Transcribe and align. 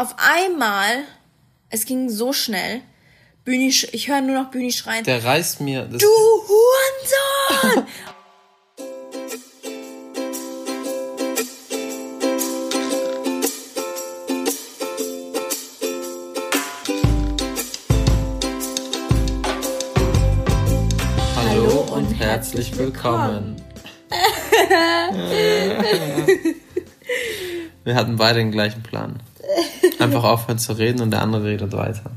auf 0.00 0.14
einmal, 0.16 1.04
es 1.68 1.84
ging 1.84 2.08
so 2.08 2.32
schnell, 2.32 2.80
Bühni, 3.44 3.68
ich 3.68 4.08
höre 4.08 4.22
nur 4.22 4.42
noch 4.42 4.50
Bühni 4.50 4.72
schreien. 4.72 5.04
Der 5.04 5.22
reißt 5.22 5.60
mir. 5.60 5.82
du 5.82 6.06
Hurensohn! 6.48 7.76
Hallo 21.36 21.86
und 21.94 22.10
herzlich 22.14 22.74
willkommen. 22.78 23.56
Wir 27.84 27.94
hatten 27.94 28.16
beide 28.16 28.38
den 28.38 28.50
gleichen 28.50 28.82
Plan. 28.82 29.20
Einfach 30.00 30.24
aufhören 30.24 30.58
zu 30.58 30.72
reden 30.72 31.02
und 31.02 31.10
der 31.10 31.20
andere 31.20 31.44
redet 31.44 31.72
weiter. 31.72 32.10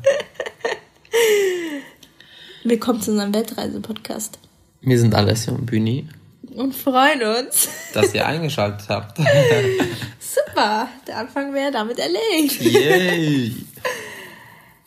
Willkommen 2.63 3.01
zu 3.01 3.11
unserem 3.11 3.33
Weltreise-Podcast. 3.33 4.39
Wir 4.79 4.97
sind 4.97 5.13
Alessia 5.13 5.53
und 5.53 5.65
Bühni. 5.65 6.07
Und 6.55 6.73
freuen 6.73 7.21
uns, 7.23 7.67
dass 7.93 8.13
ihr 8.13 8.25
eingeschaltet 8.25 8.87
habt. 8.87 9.17
Super, 10.19 10.87
der 11.07 11.17
Anfang 11.17 11.53
wäre 11.53 11.71
damit 11.71 11.99
erledigt. 11.99 12.61
Yay! 12.61 13.53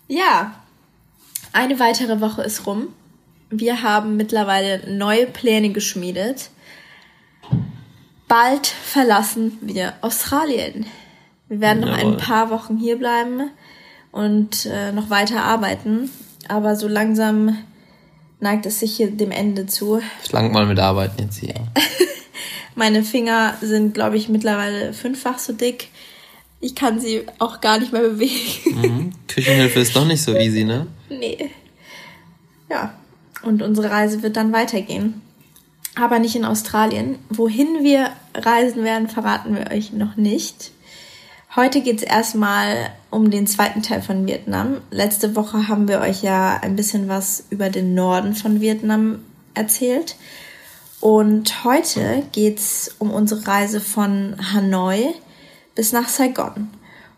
ja, 0.09 0.55
eine 1.53 1.79
weitere 1.79 2.19
Woche 2.23 2.45
ist 2.45 2.67
rum. 2.67 2.89
Wir 3.51 3.83
haben 3.83 4.17
mittlerweile 4.17 4.91
neue 4.91 5.27
Pläne 5.27 5.69
geschmiedet. 5.71 6.49
Bald 8.27 8.67
verlassen 8.67 9.59
wir 9.61 9.93
Australien. 10.01 10.87
Wir 11.49 11.61
werden 11.61 11.81
noch 11.81 11.97
Jawohl. 11.97 12.13
ein 12.13 12.17
paar 12.19 12.51
Wochen 12.51 12.77
hier 12.77 12.99
bleiben 12.99 13.51
und 14.13 14.67
äh, 14.67 14.93
noch 14.93 15.11
weiter 15.11 15.43
arbeiten. 15.43 16.11
Aber 16.49 16.77
so 16.77 16.89
langsam 16.89 17.57
neigt 18.41 18.67
es 18.67 18.81
sich 18.81 18.97
hier 18.97 19.11
dem 19.11 19.31
Ende 19.31 19.67
zu. 19.67 20.01
Ich 20.23 20.33
lang 20.33 20.53
mal 20.53 20.67
mit 20.67 20.79
Arbeiten 20.79 21.23
jetzt 21.23 21.39
hier. 21.39 21.55
Meine 22.75 23.03
Finger 23.03 23.55
sind, 23.61 23.95
glaube 23.95 24.17
ich, 24.17 24.29
mittlerweile 24.29 24.93
fünffach 24.93 25.39
so 25.39 25.53
dick. 25.53 25.89
Ich 26.61 26.75
kann 26.75 27.01
sie 27.01 27.23
auch 27.39 27.61
gar 27.61 27.79
nicht 27.79 27.93
mehr 27.93 28.03
bewegen. 28.03 28.81
Mhm. 28.81 29.13
Küchenhilfe 29.29 29.81
ist 29.81 29.97
doch 29.97 30.07
nicht 30.07 30.23
so 30.23 30.35
easy, 30.37 30.65
ne? 30.65 30.87
Nee. 31.09 31.51
Ja. 32.69 32.95
Und 33.43 33.63
unsere 33.63 33.91
Reise 33.91 34.23
wird 34.23 34.37
dann 34.37 34.53
weitergehen 34.53 35.23
aber 35.97 36.19
nicht 36.19 36.37
in 36.37 36.45
Australien. 36.45 37.19
Wohin 37.31 37.83
wir 37.83 38.11
reisen 38.35 38.85
werden, 38.85 39.09
verraten 39.09 39.57
wir 39.57 39.71
euch 39.71 39.93
noch 39.93 40.17
nicht. 40.17 40.71
Heute 41.57 41.81
geht 41.81 42.03
es 42.03 42.03
erstmal 42.03 42.91
um 43.11 43.31
den 43.31 43.47
zweiten 43.47 43.83
Teil 43.83 44.03
von 44.03 44.27
Vietnam. 44.27 44.83
Letzte 44.91 45.35
Woche 45.35 45.69
haben 45.69 45.89
wir 45.89 46.01
euch 46.01 46.23
ja 46.23 46.59
ein 46.61 46.77
bisschen 46.77 47.09
was 47.09 47.45
über 47.49 47.71
den 47.71 47.95
Norden 47.95 48.35
von 48.35 48.61
Vietnam 48.61 49.21
erzählt. 49.55 50.17
Und 51.01 51.65
heute 51.65 52.25
geht 52.33 52.59
es 52.59 52.95
um 52.99 53.11
unsere 53.11 53.47
Reise 53.47 53.81
von 53.81 54.37
Hanoi 54.53 55.15
bis 55.75 55.93
nach 55.93 56.09
Saigon. 56.09 56.69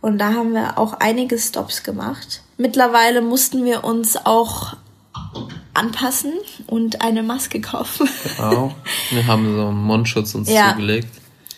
Und 0.01 0.19
da 0.19 0.35
haben 0.35 0.53
wir 0.53 0.79
auch 0.79 0.93
einige 0.93 1.37
Stops 1.37 1.83
gemacht. 1.83 2.43
Mittlerweile 2.59 3.23
mussten 3.23 3.65
wir 3.65 3.83
uns 3.83 4.17
auch 4.25 4.77
anpassen 5.75 6.35
und 6.69 7.03
eine 7.03 7.25
Maske 7.25 7.61
kaufen. 7.61 8.09
Genau. 8.37 8.73
Wir 9.11 9.27
haben 9.27 9.53
so 9.57 9.67
einen 9.67 9.83
Mundschutz 9.83 10.37
uns 10.37 10.49
ja, 10.49 10.71
zugelegt. 10.71 11.09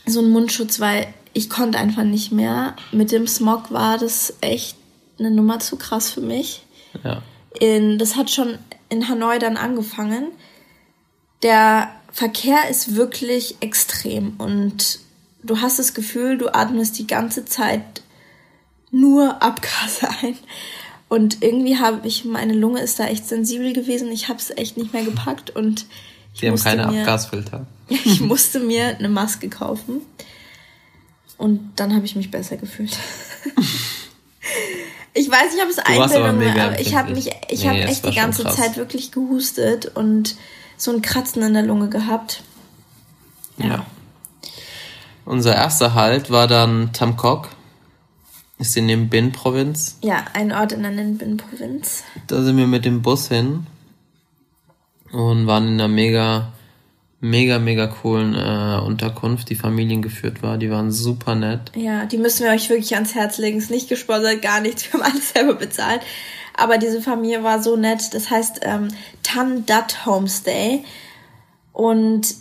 So 0.06 0.20
einen 0.20 0.30
Mundschutz, 0.30 0.80
weil 0.80 1.12
ich 1.32 1.48
konnte 1.50 1.78
einfach 1.78 2.04
nicht 2.04 2.32
mehr. 2.32 2.74
Mit 2.92 3.12
dem 3.12 3.26
Smog 3.26 3.70
war 3.70 3.98
das 3.98 4.34
echt 4.40 4.76
eine 5.18 5.30
Nummer 5.30 5.60
zu 5.60 5.76
krass 5.76 6.10
für 6.10 6.20
mich. 6.20 6.62
Ja. 7.04 7.22
In, 7.58 7.98
das 7.98 8.16
hat 8.16 8.30
schon 8.30 8.58
in 8.88 9.08
Hanoi 9.08 9.38
dann 9.38 9.56
angefangen. 9.56 10.28
Der 11.42 11.90
Verkehr 12.12 12.68
ist 12.68 12.96
wirklich 12.96 13.56
extrem 13.60 14.34
und 14.38 15.00
du 15.42 15.60
hast 15.60 15.78
das 15.78 15.94
Gefühl, 15.94 16.38
du 16.38 16.52
atmest 16.54 16.98
die 16.98 17.06
ganze 17.06 17.44
Zeit 17.44 18.02
nur 18.90 19.42
Abgase 19.42 20.08
ein. 20.22 20.36
Und 21.08 21.42
irgendwie 21.42 21.78
habe 21.78 22.06
ich, 22.06 22.24
meine 22.24 22.52
Lunge 22.52 22.80
ist 22.80 23.00
da 23.00 23.06
echt 23.06 23.26
sensibel 23.26 23.72
gewesen. 23.72 24.12
Ich 24.12 24.28
habe 24.28 24.38
es 24.38 24.50
echt 24.50 24.76
nicht 24.76 24.92
mehr 24.92 25.04
gepackt 25.04 25.50
und 25.50 25.86
ich 26.34 26.40
Die 26.40 26.48
haben 26.48 26.56
keine 26.56 26.86
mir, 26.86 27.00
Abgasfilter. 27.00 27.66
ich 27.88 28.20
musste 28.20 28.60
mir 28.60 28.96
eine 28.96 29.08
Maske 29.08 29.48
kaufen. 29.48 30.02
Und 31.40 31.72
dann 31.76 31.94
habe 31.94 32.04
ich 32.04 32.16
mich 32.16 32.30
besser 32.30 32.58
gefühlt. 32.58 32.98
ich 35.14 35.30
weiß 35.30 35.54
nicht, 35.54 35.62
ob 35.62 35.70
es 35.70 35.78
Einbildung 35.78 36.54
war, 36.54 36.66
aber 36.66 36.78
ich 36.78 36.94
habe 36.94 37.14
mich, 37.14 37.30
ich 37.48 37.62
nee, 37.62 37.68
habe 37.68 37.78
echt 37.78 38.04
die 38.04 38.14
ganze 38.14 38.44
Zeit 38.44 38.76
wirklich 38.76 39.10
gehustet 39.10 39.86
und 39.86 40.36
so 40.76 40.92
ein 40.92 41.00
Kratzen 41.00 41.42
in 41.42 41.54
der 41.54 41.62
Lunge 41.62 41.88
gehabt. 41.88 42.42
Ja. 43.56 43.66
ja. 43.66 43.86
Unser 45.24 45.54
erster 45.54 45.94
Halt 45.94 46.30
war 46.30 46.46
dann 46.46 46.92
Tamkok. 46.92 47.48
Ist 48.58 48.76
in 48.76 48.88
dem 48.88 49.08
Bin-Provinz? 49.08 49.96
Ja, 50.02 50.26
ein 50.34 50.52
Ort 50.52 50.72
in 50.72 50.82
der 50.82 50.90
Bin-Provinz. 50.90 52.04
Da 52.26 52.42
sind 52.42 52.58
wir 52.58 52.66
mit 52.66 52.84
dem 52.84 53.00
Bus 53.00 53.28
hin 53.28 53.66
und 55.10 55.46
waren 55.46 55.68
in 55.68 55.74
einer 55.80 55.88
mega, 55.88 56.52
mega, 57.20 57.58
mega 57.58 57.86
coolen 57.86 58.34
äh, 58.34 58.80
Unterkunft, 58.84 59.50
die 59.50 59.54
familiengeführt 59.54 60.42
war. 60.42 60.58
Die 60.58 60.70
waren 60.70 60.90
super 60.90 61.34
nett. 61.34 61.72
Ja, 61.76 62.06
die 62.06 62.18
müssen 62.18 62.44
wir 62.44 62.52
euch 62.52 62.68
wirklich 62.70 62.94
ans 62.94 63.14
Herz 63.14 63.38
legen. 63.38 63.58
Ist 63.58 63.70
nicht 63.70 63.88
gesponsert, 63.88 64.42
gar 64.42 64.60
nichts. 64.60 64.84
Wir 64.84 65.00
haben 65.00 65.10
alles 65.10 65.30
selber 65.30 65.54
bezahlt. 65.54 66.00
Aber 66.56 66.78
diese 66.78 67.00
Familie 67.00 67.42
war 67.42 67.62
so 67.62 67.76
nett. 67.76 68.14
Das 68.14 68.30
heißt 68.30 68.60
ähm, 68.62 68.88
Tan 69.22 69.66
Dat 69.66 70.06
Homestay. 70.06 70.84
Und 71.72 72.34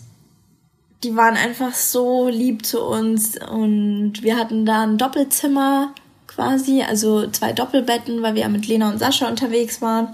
die 1.03 1.15
waren 1.15 1.37
einfach 1.37 1.73
so 1.73 2.27
lieb 2.27 2.65
zu 2.65 2.83
uns 2.83 3.37
und 3.37 4.21
wir 4.21 4.37
hatten 4.37 4.65
da 4.65 4.83
ein 4.83 4.97
Doppelzimmer 4.97 5.93
quasi, 6.27 6.83
also 6.83 7.27
zwei 7.27 7.53
Doppelbetten, 7.53 8.21
weil 8.21 8.35
wir 8.35 8.41
ja 8.41 8.49
mit 8.49 8.67
Lena 8.67 8.89
und 8.89 8.99
Sascha 8.99 9.29
unterwegs 9.29 9.81
waren. 9.81 10.13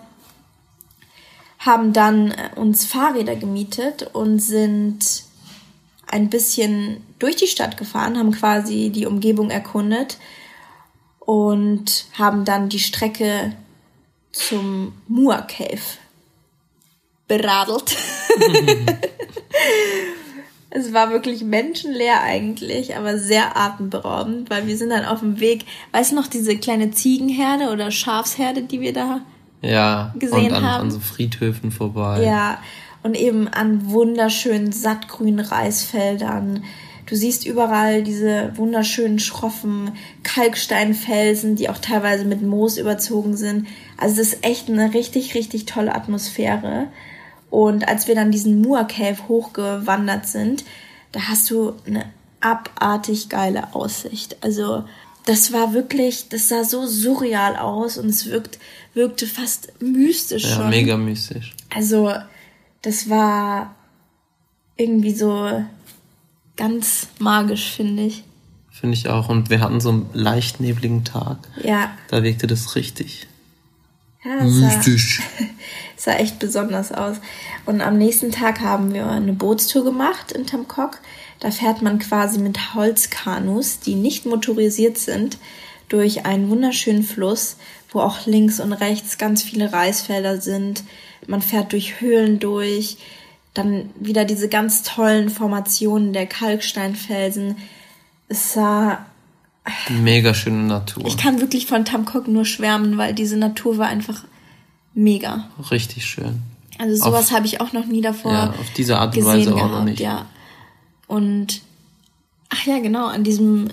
Haben 1.65 1.93
dann 1.93 2.31
äh, 2.31 2.49
uns 2.55 2.85
Fahrräder 2.85 3.35
gemietet 3.35 4.09
und 4.13 4.39
sind 4.39 5.23
ein 6.07 6.29
bisschen 6.29 7.03
durch 7.19 7.35
die 7.35 7.47
Stadt 7.47 7.77
gefahren, 7.77 8.17
haben 8.17 8.31
quasi 8.31 8.91
die 8.91 9.05
Umgebung 9.05 9.49
erkundet 9.49 10.17
und 11.19 12.05
haben 12.13 12.45
dann 12.45 12.69
die 12.69 12.79
Strecke 12.79 13.53
zum 14.31 14.93
Mua 15.07 15.41
Cave 15.41 15.81
beradelt. 17.27 17.95
Es 20.77 20.91
war 20.91 21.09
wirklich 21.09 21.41
menschenleer 21.41 22.21
eigentlich, 22.21 22.97
aber 22.97 23.17
sehr 23.17 23.55
atemberaubend, 23.55 24.49
weil 24.49 24.67
wir 24.67 24.75
sind 24.75 24.89
dann 24.89 25.05
auf 25.05 25.21
dem 25.21 25.39
Weg, 25.39 25.63
weißt 25.93 26.11
du 26.11 26.15
noch, 26.15 26.27
diese 26.27 26.57
kleine 26.57 26.91
Ziegenherde 26.91 27.71
oder 27.71 27.91
Schafsherde, 27.91 28.63
die 28.63 28.81
wir 28.81 28.91
da 28.91 29.21
ja, 29.65 30.13
gesehen 30.17 30.47
und 30.47 30.53
an, 30.53 30.63
haben? 30.63 30.81
an 30.83 30.91
so 30.91 30.99
Friedhöfen 30.99 31.71
vorbei. 31.71 32.23
Ja, 32.23 32.59
und 33.03 33.15
eben 33.15 33.47
an 33.47 33.91
wunderschönen 33.91 34.71
sattgrünen 34.71 35.39
Reisfeldern. 35.39 36.63
Du 37.05 37.15
siehst 37.15 37.45
überall 37.45 38.01
diese 38.01 38.51
wunderschönen, 38.55 39.19
schroffen 39.19 39.91
Kalksteinfelsen, 40.23 41.55
die 41.55 41.69
auch 41.69 41.77
teilweise 41.77 42.25
mit 42.25 42.41
Moos 42.41 42.77
überzogen 42.77 43.37
sind. 43.37 43.67
Also 43.97 44.21
es 44.21 44.33
ist 44.33 44.45
echt 44.45 44.69
eine 44.69 44.93
richtig, 44.93 45.35
richtig 45.35 45.65
tolle 45.65 45.93
Atmosphäre. 45.93 46.87
Und 47.51 47.87
als 47.87 48.07
wir 48.07 48.15
dann 48.15 48.31
diesen 48.31 48.61
Mua 48.61 48.85
Cave 48.85 49.27
hochgewandert 49.27 50.27
sind, 50.27 50.65
da 51.11 51.21
hast 51.29 51.49
du 51.51 51.73
eine 51.85 52.05
abartig 52.41 53.29
geile 53.29 53.75
Aussicht. 53.75 54.37
Also 54.41 54.85
das 55.25 55.51
war 55.51 55.73
wirklich, 55.73 56.29
das 56.29 56.49
sah 56.49 56.63
so 56.63 56.85
surreal 56.85 57.55
aus 57.55 57.97
und 57.97 58.09
es 58.09 58.27
wirkt, 58.27 58.59
wirkte 58.93 59.27
fast 59.27 59.73
mystisch 59.81 60.43
ja, 60.43 60.55
schon. 60.55 60.69
mega 60.69 60.97
mystisch. 60.97 61.53
Also 61.73 62.13
das 62.81 63.09
war 63.09 63.75
irgendwie 64.77 65.13
so 65.13 65.65
ganz 66.55 67.07
magisch, 67.19 67.71
finde 67.71 68.03
ich. 68.03 68.23
Finde 68.69 68.95
ich 68.95 69.07
auch. 69.09 69.29
Und 69.29 69.49
wir 69.49 69.61
hatten 69.61 69.79
so 69.79 69.89
einen 69.89 70.09
leicht 70.13 70.59
nebligen 70.59 71.03
Tag. 71.03 71.37
Ja. 71.63 71.91
Da 72.09 72.23
wirkte 72.23 72.45
das 72.45 72.75
richtig. 72.75 73.27
Ja, 74.25 74.37
das 74.37 74.51
Mystisch. 74.51 75.21
Sah, 75.37 75.45
sah 76.13 76.17
echt 76.17 76.39
besonders 76.39 76.91
aus. 76.91 77.17
Und 77.65 77.81
am 77.81 77.97
nächsten 77.97 78.31
Tag 78.31 78.59
haben 78.61 78.93
wir 78.93 79.07
eine 79.07 79.33
Bootstour 79.33 79.83
gemacht 79.83 80.31
in 80.31 80.47
Tamkok. 80.47 80.99
Da 81.39 81.51
fährt 81.51 81.81
man 81.81 81.99
quasi 81.99 82.39
mit 82.39 82.73
Holzkanus, 82.73 83.79
die 83.79 83.95
nicht 83.95 84.25
motorisiert 84.25 84.97
sind, 84.97 85.37
durch 85.89 86.25
einen 86.25 86.49
wunderschönen 86.49 87.03
Fluss, 87.03 87.57
wo 87.89 87.99
auch 87.99 88.25
links 88.25 88.59
und 88.59 88.73
rechts 88.73 89.17
ganz 89.19 89.43
viele 89.43 89.71
Reisfelder 89.71 90.41
sind. 90.41 90.83
Man 91.27 91.41
fährt 91.41 91.71
durch 91.71 92.01
Höhlen 92.01 92.39
durch, 92.39 92.97
dann 93.53 93.91
wieder 93.99 94.25
diese 94.25 94.49
ganz 94.49 94.81
tollen 94.81 95.29
Formationen 95.29 96.13
der 96.13 96.25
Kalksteinfelsen. 96.25 97.57
Es 98.27 98.53
sah 98.53 99.05
Mega 99.89 100.33
schöne 100.33 100.63
Natur. 100.63 101.05
Ich 101.07 101.17
kann 101.17 101.41
wirklich 101.41 101.65
von 101.65 101.85
Tamkok 101.85 102.27
nur 102.27 102.45
schwärmen, 102.45 102.97
weil 102.97 103.13
diese 103.13 103.37
Natur 103.37 103.77
war 103.77 103.87
einfach 103.87 104.23
mega. 104.93 105.49
Richtig 105.71 106.05
schön. 106.05 106.41
Also 106.77 107.05
sowas 107.05 107.31
habe 107.31 107.45
ich 107.45 107.61
auch 107.61 107.73
noch 107.73 107.85
nie 107.85 108.01
davor 108.01 108.31
Ja, 108.31 108.49
auf 108.49 108.73
diese 108.75 108.97
Art 108.97 109.15
und 109.17 109.25
Weise 109.25 109.55
auch 109.55 109.69
noch 109.69 109.83
nicht. 109.83 109.99
Ja. 109.99 110.25
Und 111.07 111.61
ach 112.49 112.65
ja, 112.65 112.79
genau, 112.79 113.07
an 113.07 113.23
diesem 113.23 113.69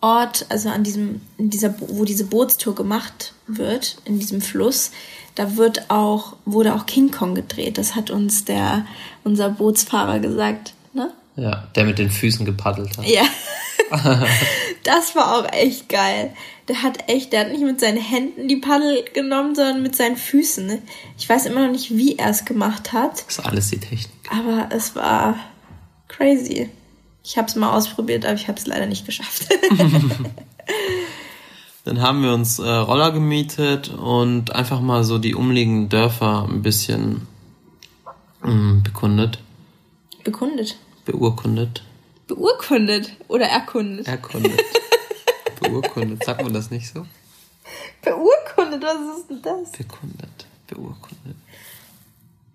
Ort, 0.00 0.46
also 0.48 0.68
an 0.68 0.84
diesem, 0.84 1.20
in 1.38 1.50
dieser, 1.50 1.74
wo 1.80 2.04
diese 2.04 2.24
Bootstour 2.24 2.74
gemacht 2.74 3.34
wird, 3.46 3.98
in 4.04 4.18
diesem 4.18 4.40
Fluss, 4.40 4.90
da 5.34 5.56
wird 5.56 5.90
auch, 5.90 6.36
wurde 6.44 6.74
auch 6.74 6.86
King 6.86 7.10
Kong 7.10 7.34
gedreht. 7.34 7.78
Das 7.78 7.94
hat 7.94 8.10
uns 8.10 8.44
der, 8.44 8.84
unser 9.24 9.48
Bootsfahrer 9.48 10.18
gesagt, 10.18 10.74
ne? 10.92 11.12
Ja, 11.36 11.68
der 11.74 11.84
mit 11.84 11.98
den 11.98 12.10
Füßen 12.10 12.44
gepaddelt 12.44 12.98
hat. 12.98 13.06
Ja. 13.06 13.22
das 14.84 15.14
war 15.14 15.38
auch 15.38 15.52
echt 15.52 15.88
geil. 15.88 16.34
Der 16.68 16.82
hat 16.82 17.08
echt, 17.08 17.32
der 17.32 17.40
hat 17.40 17.52
nicht 17.52 17.62
mit 17.62 17.80
seinen 17.80 18.00
Händen 18.00 18.48
die 18.48 18.56
Paddel 18.56 19.04
genommen, 19.12 19.54
sondern 19.54 19.82
mit 19.82 19.96
seinen 19.96 20.16
Füßen. 20.16 20.78
Ich 21.18 21.28
weiß 21.28 21.46
immer 21.46 21.66
noch 21.66 21.72
nicht, 21.72 21.96
wie 21.96 22.16
er 22.16 22.30
es 22.30 22.44
gemacht 22.44 22.92
hat. 22.92 23.26
Das 23.26 23.38
ist 23.38 23.46
alles 23.46 23.70
die 23.70 23.80
Technik. 23.80 24.30
Aber 24.30 24.68
es 24.70 24.94
war 24.94 25.36
crazy. 26.08 26.70
Ich 27.24 27.36
habe 27.36 27.48
es 27.48 27.56
mal 27.56 27.76
ausprobiert, 27.76 28.24
aber 28.24 28.34
ich 28.34 28.48
habe 28.48 28.58
es 28.58 28.66
leider 28.66 28.86
nicht 28.86 29.06
geschafft. 29.06 29.48
Dann 31.84 32.00
haben 32.00 32.22
wir 32.22 32.32
uns 32.32 32.58
äh, 32.60 32.68
Roller 32.68 33.10
gemietet 33.10 33.88
und 33.88 34.54
einfach 34.54 34.80
mal 34.80 35.02
so 35.02 35.18
die 35.18 35.34
umliegenden 35.34 35.88
Dörfer 35.88 36.46
ein 36.48 36.62
bisschen 36.62 37.26
ähm, 38.44 38.82
bekundet. 38.84 39.40
Bekundet? 40.22 40.76
Beurkundet. 41.04 41.82
Beurkundet 42.34 43.12
oder 43.28 43.46
erkundet? 43.46 44.08
Erkundet. 44.08 44.60
Beurkundet. 45.60 46.24
Sagt 46.24 46.42
man 46.42 46.52
das 46.52 46.70
nicht 46.70 46.88
so? 46.92 47.06
Beurkundet, 48.00 48.82
was 48.82 49.18
ist 49.18 49.28
denn 49.28 49.42
das? 49.42 49.72
Bekundet. 49.72 50.46
Beurkundet. 50.66 51.36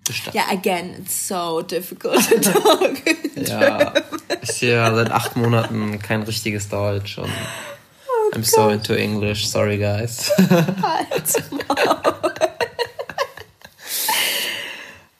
Bestattet. 0.04 0.34
Ja, 0.34 0.44
again, 0.52 0.96
it's 0.98 1.28
so 1.28 1.62
difficult 1.62 2.28
to 2.28 2.40
talk. 2.40 2.98
ja, 3.36 3.94
ich 4.42 4.62
ja 4.62 4.96
seit 4.96 5.12
acht 5.12 5.36
Monaten 5.36 6.00
kein 6.00 6.24
richtiges 6.24 6.70
Deutsch 6.70 7.20
und 7.20 7.30
oh 7.30 8.36
I'm 8.36 8.44
so 8.44 8.70
into 8.70 8.94
English. 8.94 9.48
Sorry, 9.48 9.78
guys. 9.78 10.32
Halt's 10.82 11.36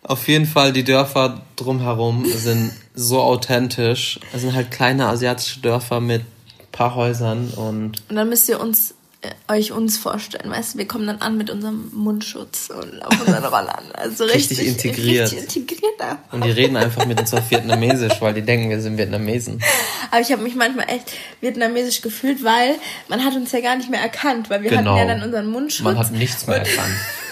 Auf 0.08 0.28
jeden 0.28 0.46
Fall, 0.46 0.72
die 0.72 0.84
Dörfer 0.84 1.42
drumherum 1.58 2.26
sind 2.26 2.72
so 2.96 3.20
authentisch. 3.22 4.20
Es 4.34 4.42
sind 4.42 4.56
halt 4.56 4.72
kleine 4.72 5.08
asiatische 5.08 5.60
Dörfer 5.60 6.00
mit 6.00 6.24
paar 6.72 6.96
Häusern 6.96 7.50
und. 7.50 8.04
Und 8.10 8.16
dann 8.16 8.30
müsst 8.30 8.48
ihr 8.48 8.60
uns 8.62 8.94
äh, 9.22 9.32
euch 9.52 9.72
uns 9.72 9.98
vorstellen, 9.98 10.52
weißt 10.52 10.76
du, 10.76 10.78
wir 10.78 10.88
kommen 10.88 11.08
dann 11.08 11.18
an 11.18 11.38
mit 11.38 11.50
unserem 11.50 11.90
Mundschutz 11.92 12.70
und 12.70 13.02
auf 13.04 13.20
unseren 13.20 13.44
Rollern. 13.44 13.92
Also 13.94 14.26
richtig, 14.26 14.60
richtig 14.60 14.68
integriert. 14.68 15.32
Richtig 15.32 15.58
integriert. 15.58 15.84
Und 16.32 16.46
die 16.46 16.52
reden 16.52 16.78
einfach 16.78 17.06
mit 17.06 17.20
uns 17.20 17.34
auf 17.34 17.50
Vietnamesisch, 17.50 18.22
weil 18.22 18.36
die 18.36 18.44
denken, 18.44 18.70
wir 18.70 18.80
sind 18.80 18.98
Vietnamesen. 18.98 19.62
Aber 20.12 20.22
ich 20.22 20.32
habe 20.32 20.44
mich 20.44 20.56
manchmal 20.56 20.88
echt 20.90 21.12
vietnamesisch 21.42 22.02
gefühlt, 22.02 22.44
weil 22.44 22.76
man 23.08 23.26
hat 23.26 23.36
uns 23.36 23.52
ja 23.52 23.60
gar 23.60 23.76
nicht 23.76 23.90
mehr 23.90 24.02
erkannt, 24.02 24.50
weil 24.50 24.62
wir 24.62 24.70
genau. 24.70 24.92
hatten 24.92 25.00
ja 25.00 25.16
dann 25.16 25.24
unseren 25.24 25.48
Mundschutz. 25.48 25.84
Man 25.84 25.98
hat 25.98 26.12
nichts 26.12 26.46
mehr 26.46 26.58
erkannt. 26.58 26.96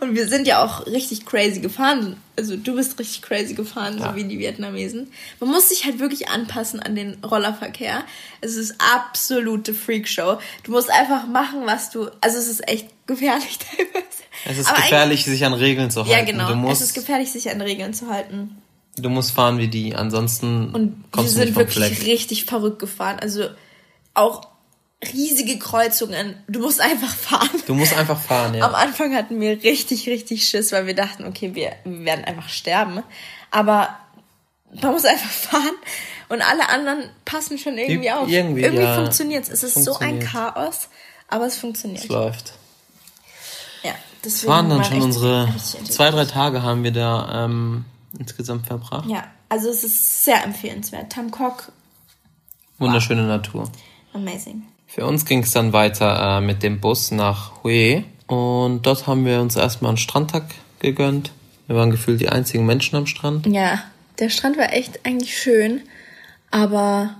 Und 0.00 0.14
wir 0.14 0.28
sind 0.28 0.46
ja 0.46 0.64
auch 0.64 0.86
richtig 0.86 1.26
crazy 1.26 1.60
gefahren. 1.60 2.16
Also 2.36 2.56
du 2.56 2.74
bist 2.76 2.98
richtig 2.98 3.22
crazy 3.22 3.54
gefahren, 3.54 3.98
ja. 3.98 4.10
so 4.10 4.16
wie 4.16 4.24
die 4.24 4.38
Vietnamesen. 4.38 5.10
Man 5.40 5.50
muss 5.50 5.68
sich 5.68 5.84
halt 5.84 5.98
wirklich 5.98 6.28
anpassen 6.28 6.80
an 6.80 6.94
den 6.94 7.16
Rollerverkehr. 7.24 8.04
Es 8.40 8.56
ist 8.56 8.76
absolute 8.94 9.74
Freakshow. 9.74 10.38
Du 10.62 10.72
musst 10.72 10.90
einfach 10.90 11.26
machen, 11.26 11.62
was 11.64 11.90
du. 11.90 12.08
Also 12.20 12.38
es 12.38 12.48
ist 12.48 12.68
echt 12.68 12.88
gefährlich 13.06 13.58
teilweise. 13.76 14.06
Es 14.46 14.58
ist 14.58 14.68
Aber 14.68 14.80
gefährlich, 14.80 15.24
sich 15.24 15.44
an 15.44 15.54
Regeln 15.54 15.90
zu 15.90 16.00
halten. 16.06 16.12
Ja, 16.12 16.24
genau. 16.24 16.54
Musst, 16.54 16.80
es 16.80 16.88
ist 16.88 16.94
gefährlich, 16.94 17.32
sich 17.32 17.50
an 17.50 17.60
Regeln 17.60 17.92
zu 17.92 18.08
halten. 18.08 18.56
Du 18.96 19.10
musst 19.10 19.32
fahren 19.32 19.58
wie 19.58 19.68
die, 19.68 19.94
ansonsten 19.94 20.70
Und 20.70 21.04
kommst 21.10 21.36
wir 21.36 21.44
sind 21.44 21.56
du 21.56 21.60
nicht 21.60 21.72
vom 21.72 21.82
wirklich 21.82 21.98
Fleck. 21.98 22.08
richtig 22.08 22.44
verrückt 22.44 22.78
gefahren. 22.78 23.18
Also 23.20 23.48
auch 24.14 24.42
riesige 25.02 25.58
Kreuzungen. 25.58 26.42
Du 26.48 26.60
musst 26.60 26.80
einfach 26.80 27.14
fahren. 27.14 27.62
Du 27.66 27.74
musst 27.74 27.96
einfach 27.96 28.20
fahren, 28.20 28.54
ja. 28.54 28.66
Am 28.66 28.74
Anfang 28.74 29.14
hatten 29.14 29.40
wir 29.40 29.62
richtig, 29.62 30.08
richtig 30.08 30.48
Schiss, 30.48 30.72
weil 30.72 30.86
wir 30.86 30.94
dachten, 30.94 31.24
okay, 31.24 31.54
wir, 31.54 31.72
wir 31.84 32.04
werden 32.04 32.24
einfach 32.24 32.48
sterben. 32.48 33.02
Aber 33.50 33.96
man 34.82 34.92
muss 34.92 35.04
einfach 35.04 35.30
fahren 35.30 35.74
und 36.28 36.42
alle 36.42 36.68
anderen 36.68 37.10
passen 37.24 37.58
schon 37.58 37.78
irgendwie 37.78 38.10
auf. 38.10 38.28
Irgendwie, 38.28 38.62
irgendwie 38.62 38.84
ja, 38.84 38.96
funktioniert 38.96 39.44
es. 39.44 39.62
Es 39.62 39.76
ist 39.76 39.84
so 39.84 39.98
ein 39.98 40.20
Chaos, 40.20 40.88
aber 41.28 41.46
es 41.46 41.56
funktioniert. 41.56 42.04
Es 42.04 42.08
läuft. 42.08 42.52
Ja, 43.82 43.94
das 44.22 44.46
waren 44.46 44.68
dann 44.68 44.84
schon 44.84 45.00
unsere 45.00 45.54
zwei, 45.88 46.10
drei 46.10 46.24
Tage 46.24 46.62
haben 46.62 46.82
wir 46.82 46.92
da 46.92 47.44
ähm, 47.44 47.84
insgesamt 48.18 48.66
verbracht. 48.66 49.08
Ja, 49.08 49.24
also 49.48 49.70
es 49.70 49.84
ist 49.84 50.24
sehr 50.24 50.42
empfehlenswert. 50.44 51.12
Tamkok. 51.12 51.72
Wunderschöne 52.78 53.22
wow. 53.22 53.28
Natur. 53.28 53.72
Amazing. 54.12 54.66
Für 54.90 55.04
uns 55.04 55.26
ging 55.26 55.42
es 55.42 55.52
dann 55.52 55.74
weiter 55.74 56.38
äh, 56.38 56.40
mit 56.40 56.62
dem 56.62 56.80
Bus 56.80 57.10
nach 57.10 57.62
Hue 57.62 58.04
und 58.26 58.86
dort 58.86 59.06
haben 59.06 59.26
wir 59.26 59.42
uns 59.42 59.54
erstmal 59.54 59.90
einen 59.90 59.98
Strandtag 59.98 60.44
gegönnt. 60.78 61.30
Wir 61.66 61.76
waren 61.76 61.90
gefühlt 61.90 62.22
die 62.22 62.30
einzigen 62.30 62.64
Menschen 62.64 62.96
am 62.96 63.06
Strand. 63.06 63.46
Ja, 63.46 63.84
der 64.18 64.30
Strand 64.30 64.56
war 64.56 64.72
echt 64.72 65.04
eigentlich 65.04 65.36
schön, 65.36 65.82
aber 66.50 67.14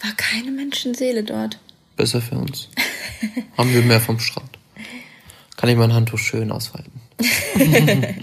war 0.00 0.12
keine 0.16 0.50
Menschenseele 0.50 1.22
dort. 1.22 1.58
Besser 1.96 2.20
für 2.20 2.34
uns. 2.34 2.68
haben 3.56 3.72
wir 3.72 3.82
mehr 3.82 4.00
vom 4.00 4.18
Strand. 4.18 4.58
Kann 5.56 5.70
ich 5.70 5.76
mein 5.76 5.94
Handtuch 5.94 6.18
schön 6.18 6.50
ausfalten. 6.50 7.00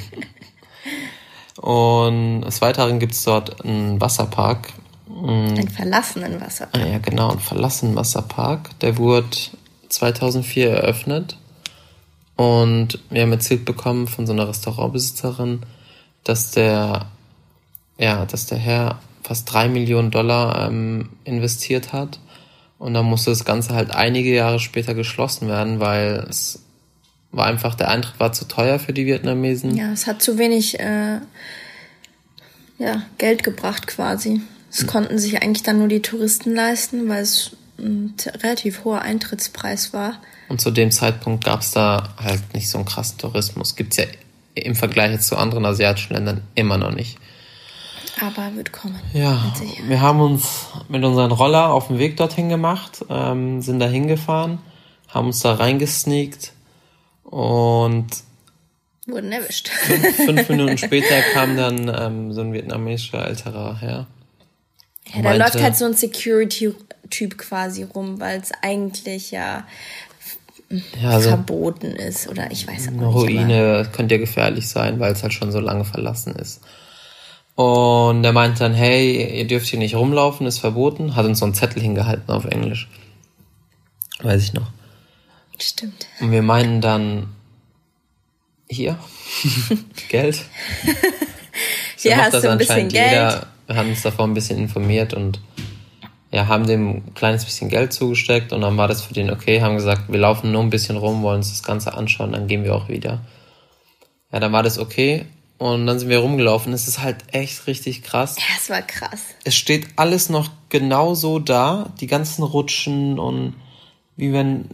und 1.56 2.42
des 2.42 2.62
Weiteren 2.62 3.00
gibt 3.00 3.14
es 3.14 3.24
dort 3.24 3.64
einen 3.64 4.02
Wasserpark. 4.02 4.74
Einen 5.28 5.70
verlassenen 5.70 6.40
Wasserpark. 6.40 6.84
Ah, 6.84 6.88
ja, 6.88 6.98
genau, 7.00 7.32
einen 7.32 7.40
verlassenen 7.40 7.96
Wasserpark. 7.96 8.80
Der 8.80 8.98
wurde 8.98 9.28
2004 9.90 10.70
eröffnet. 10.70 11.38
Und 12.36 13.00
wir 13.10 13.22
haben 13.22 13.32
erzählt 13.32 13.66
bekommen 13.66 14.08
von 14.08 14.26
so 14.26 14.34
einer 14.34 14.48
Restaurantbesitzerin, 14.48 15.62
dass 16.24 16.52
der, 16.52 17.08
ja, 17.98 18.26
dass 18.26 18.46
der 18.46 18.58
Herr 18.58 19.00
fast 19.24 19.52
drei 19.52 19.68
Millionen 19.68 20.10
Dollar 20.10 20.68
ähm, 20.68 21.10
investiert 21.26 21.92
hat. 21.92 22.20
Und 22.78 22.94
dann 22.94 23.06
musste 23.06 23.32
das 23.32 23.44
Ganze 23.44 23.74
halt 23.74 23.92
einige 23.92 24.34
Jahre 24.34 24.60
später 24.60 24.94
geschlossen 24.94 25.50
werden, 25.50 25.82
weil 25.82 26.26
es 26.30 26.64
war 27.32 27.46
einfach, 27.46 27.76
der 27.76 27.90
Eintritt 27.90 28.20
war 28.20 28.32
zu 28.32 28.48
teuer 28.48 28.80
für 28.80 28.94
die 28.94 29.06
Vietnamesen. 29.06 29.76
Ja, 29.76 29.92
es 29.92 30.08
hat 30.08 30.22
zu 30.22 30.38
wenig 30.38 30.80
äh, 30.80 31.20
ja, 32.78 33.04
Geld 33.18 33.44
gebracht 33.44 33.88
quasi. 33.88 34.42
Das 34.70 34.88
konnten 34.88 35.18
sich 35.18 35.42
eigentlich 35.42 35.64
dann 35.64 35.80
nur 35.80 35.88
die 35.88 36.02
Touristen 36.02 36.54
leisten, 36.54 37.10
weil 37.10 37.24
es 37.24 37.52
ein 37.78 38.14
relativ 38.44 38.84
hoher 38.84 39.02
Eintrittspreis 39.02 39.94
war. 39.94 40.20
Und 40.48 40.62
zu 40.62 40.72
dem 40.72 40.92
Zeitpunkt 40.92 41.44
gab 41.44 41.62
es 41.62 41.72
da 41.72 42.14
halt 42.18 42.54
nicht 42.54 42.70
so 42.70 42.78
einen 42.78 42.86
krassen 42.86 43.18
Tourismus. 43.18 43.76
Gibt 43.76 43.94
es 43.94 43.98
ja 43.98 44.06
im 44.56 44.76
Vergleich 44.76 45.20
zu 45.22 45.38
anderen 45.38 45.66
asiatischen 45.66 46.14
Ländern 46.14 46.42
immer 46.56 46.78
noch 46.78 46.92
nicht. 46.92 47.18
Aber 48.22 48.54
wird 48.56 48.74
kommen. 48.74 49.00
Ja, 49.14 49.54
wir 49.88 50.02
haben 50.02 50.20
uns 50.20 50.68
mit 50.90 51.04
unseren 51.04 51.32
Roller 51.32 51.72
auf 51.72 51.88
den 51.88 52.00
Weg 52.00 52.18
dorthin 52.18 52.50
gemacht, 52.50 53.06
ähm, 53.10 53.62
sind 53.62 53.80
da 53.80 53.88
hingefahren, 53.88 54.60
haben 55.08 55.28
uns 55.28 55.40
da 55.40 55.54
reingesneakt 55.54 56.52
und 57.24 58.08
wurden 59.08 59.32
erwischt. 59.32 59.70
Fünf, 59.70 60.16
fünf 60.18 60.50
Minuten 60.50 60.78
später 60.78 61.22
kam 61.34 61.56
dann 61.56 61.88
ähm, 61.96 62.34
so 62.34 62.42
ein 62.42 62.52
vietnamesischer 62.52 63.26
älterer 63.26 63.78
Herr 63.80 64.08
ja, 65.14 65.22
da 65.22 65.34
läuft 65.34 65.62
halt 65.62 65.76
so 65.78 65.86
ein 65.86 65.94
Security-Typ 65.94 67.38
quasi 67.38 67.84
rum, 67.84 68.20
weil 68.20 68.40
es 68.40 68.52
eigentlich 68.62 69.32
ja, 69.32 69.66
ja 71.02 71.10
also 71.10 71.30
verboten 71.30 71.92
ist 71.92 72.28
oder 72.28 72.52
ich 72.52 72.68
weiß 72.68 72.90
auch 72.90 72.92
nicht. 72.92 73.02
Eine 73.02 73.08
Ruine 73.08 73.90
könnte 73.92 74.16
ja 74.16 74.20
gefährlich 74.20 74.68
sein, 74.68 75.00
weil 75.00 75.12
es 75.12 75.24
halt 75.24 75.34
schon 75.34 75.52
so 75.52 75.60
lange 75.60 75.86
verlassen 75.86 76.36
ist. 76.36 76.62
Und 77.60 78.24
er 78.24 78.32
meinte 78.32 78.60
dann, 78.60 78.74
hey, 78.74 79.38
ihr 79.38 79.46
dürft 79.46 79.68
hier 79.68 79.80
nicht 79.80 79.94
rumlaufen, 79.94 80.48
ist 80.48 80.60
verboten. 80.60 81.18
Hat 81.18 81.26
uns 81.26 81.40
so 81.40 81.46
einen 81.46 81.54
Zettel 81.54 81.82
hingehalten 81.82 82.32
auf 82.32 82.46
Englisch. 82.46 82.88
Weiß 84.22 84.42
ich 84.44 84.54
noch. 84.54 84.72
Stimmt. 85.60 86.08
Und 86.22 86.32
wir 86.32 86.42
meinen 86.42 86.80
dann, 86.80 87.36
hier, 88.70 88.98
Geld. 90.10 90.36
so 91.98 92.08
ja, 92.08 92.18
hast 92.18 92.42
du 92.42 92.50
ein 92.50 92.58
bisschen 92.58 92.88
Geld. 92.88 93.12
Jeder, 93.12 93.48
haben 93.76 93.90
uns 93.90 94.02
davor 94.02 94.26
ein 94.26 94.34
bisschen 94.34 94.58
informiert 94.58 95.14
und 95.14 95.40
ja, 96.32 96.48
haben 96.48 96.68
dem 96.68 96.90
ein 96.90 97.14
kleines 97.16 97.46
bisschen 97.46 97.70
Geld 97.70 97.92
zugesteckt 97.92 98.54
und 98.54 98.62
dann 98.62 98.78
war 98.78 98.88
das 98.88 99.02
für 99.02 99.14
den 99.14 99.32
okay, 99.32 99.62
haben 99.62 99.76
gesagt, 99.76 100.12
wir 100.12 100.20
laufen 100.20 100.52
nur 100.52 100.62
ein 100.62 100.70
bisschen 100.70 100.98
rum, 100.98 101.24
wollen 101.24 101.38
uns 101.38 101.50
das 101.50 101.64
Ganze 101.64 101.94
anschauen, 101.96 102.32
dann 102.34 102.48
gehen 102.48 102.64
wir 102.64 102.76
auch 102.76 102.88
wieder. 102.88 103.22
Ja, 104.32 104.40
dann 104.40 104.52
war 104.52 104.64
das 104.64 104.78
okay 104.78 105.26
Und 105.60 105.88
dann 105.88 106.00
sind 106.00 106.08
wir 106.08 106.20
rumgelaufen. 106.20 106.72
Es 106.72 106.88
ist 106.88 107.02
halt 107.02 107.18
echt 107.34 107.68
richtig 107.68 108.02
krass. 108.02 108.38
Ja, 108.38 108.56
es 108.58 108.70
war 108.70 108.82
krass. 108.82 109.24
Es 109.44 109.56
steht 109.56 109.88
alles 109.98 110.30
noch 110.30 110.50
genauso 110.70 111.38
da. 111.38 111.92
Die 112.00 112.08
ganzen 112.08 112.44
Rutschen 112.44 113.20
und 113.20 113.56
wie 114.16 114.32
wenn 114.32 114.70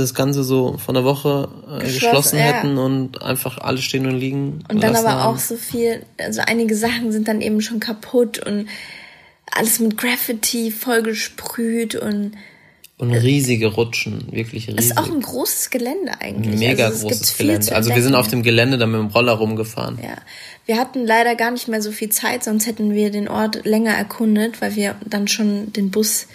das 0.00 0.14
Ganze 0.14 0.44
so 0.44 0.78
von 0.78 0.94
der 0.94 1.04
Woche 1.04 1.48
äh, 1.64 1.84
geschlossen, 1.84 1.94
geschlossen 1.94 2.38
ja. 2.38 2.44
hätten 2.44 2.78
und 2.78 3.22
einfach 3.22 3.58
alles 3.58 3.82
stehen 3.82 4.06
und 4.06 4.18
liegen. 4.18 4.64
Und 4.70 4.82
dann 4.82 4.96
aber 4.96 5.10
haben. 5.10 5.34
auch 5.34 5.38
so 5.38 5.56
viel, 5.56 6.04
also 6.18 6.40
einige 6.46 6.76
Sachen 6.76 7.12
sind 7.12 7.28
dann 7.28 7.40
eben 7.40 7.60
schon 7.60 7.80
kaputt 7.80 8.38
und 8.38 8.68
alles 9.50 9.80
mit 9.80 9.96
Graffiti 9.96 10.70
vollgesprüht 10.70 11.94
und 11.94 12.32
und 12.98 13.12
riesige 13.12 13.66
Rutschen, 13.66 14.32
wirklich 14.32 14.68
riesig. 14.68 14.80
Ist 14.80 14.96
auch 14.96 15.10
ein 15.10 15.20
großes 15.20 15.68
Gelände 15.68 16.18
eigentlich. 16.18 16.58
Mega 16.58 16.86
also 16.86 17.06
großes 17.06 17.36
Gelände. 17.36 17.74
Also 17.74 17.94
wir 17.94 18.02
sind 18.02 18.14
auf 18.14 18.28
dem 18.28 18.42
Gelände 18.42 18.78
dann 18.78 18.90
mit 18.90 18.98
dem 18.98 19.08
Roller 19.08 19.32
rumgefahren. 19.32 19.98
Ja. 20.02 20.16
Wir 20.64 20.78
hatten 20.78 21.06
leider 21.06 21.34
gar 21.34 21.50
nicht 21.50 21.68
mehr 21.68 21.82
so 21.82 21.92
viel 21.92 22.08
Zeit, 22.08 22.42
sonst 22.42 22.66
hätten 22.66 22.94
wir 22.94 23.10
den 23.10 23.28
Ort 23.28 23.66
länger 23.66 23.92
erkundet, 23.92 24.62
weil 24.62 24.76
wir 24.76 24.96
dann 25.04 25.28
schon 25.28 25.74
den 25.74 25.90
Bus 25.90 26.26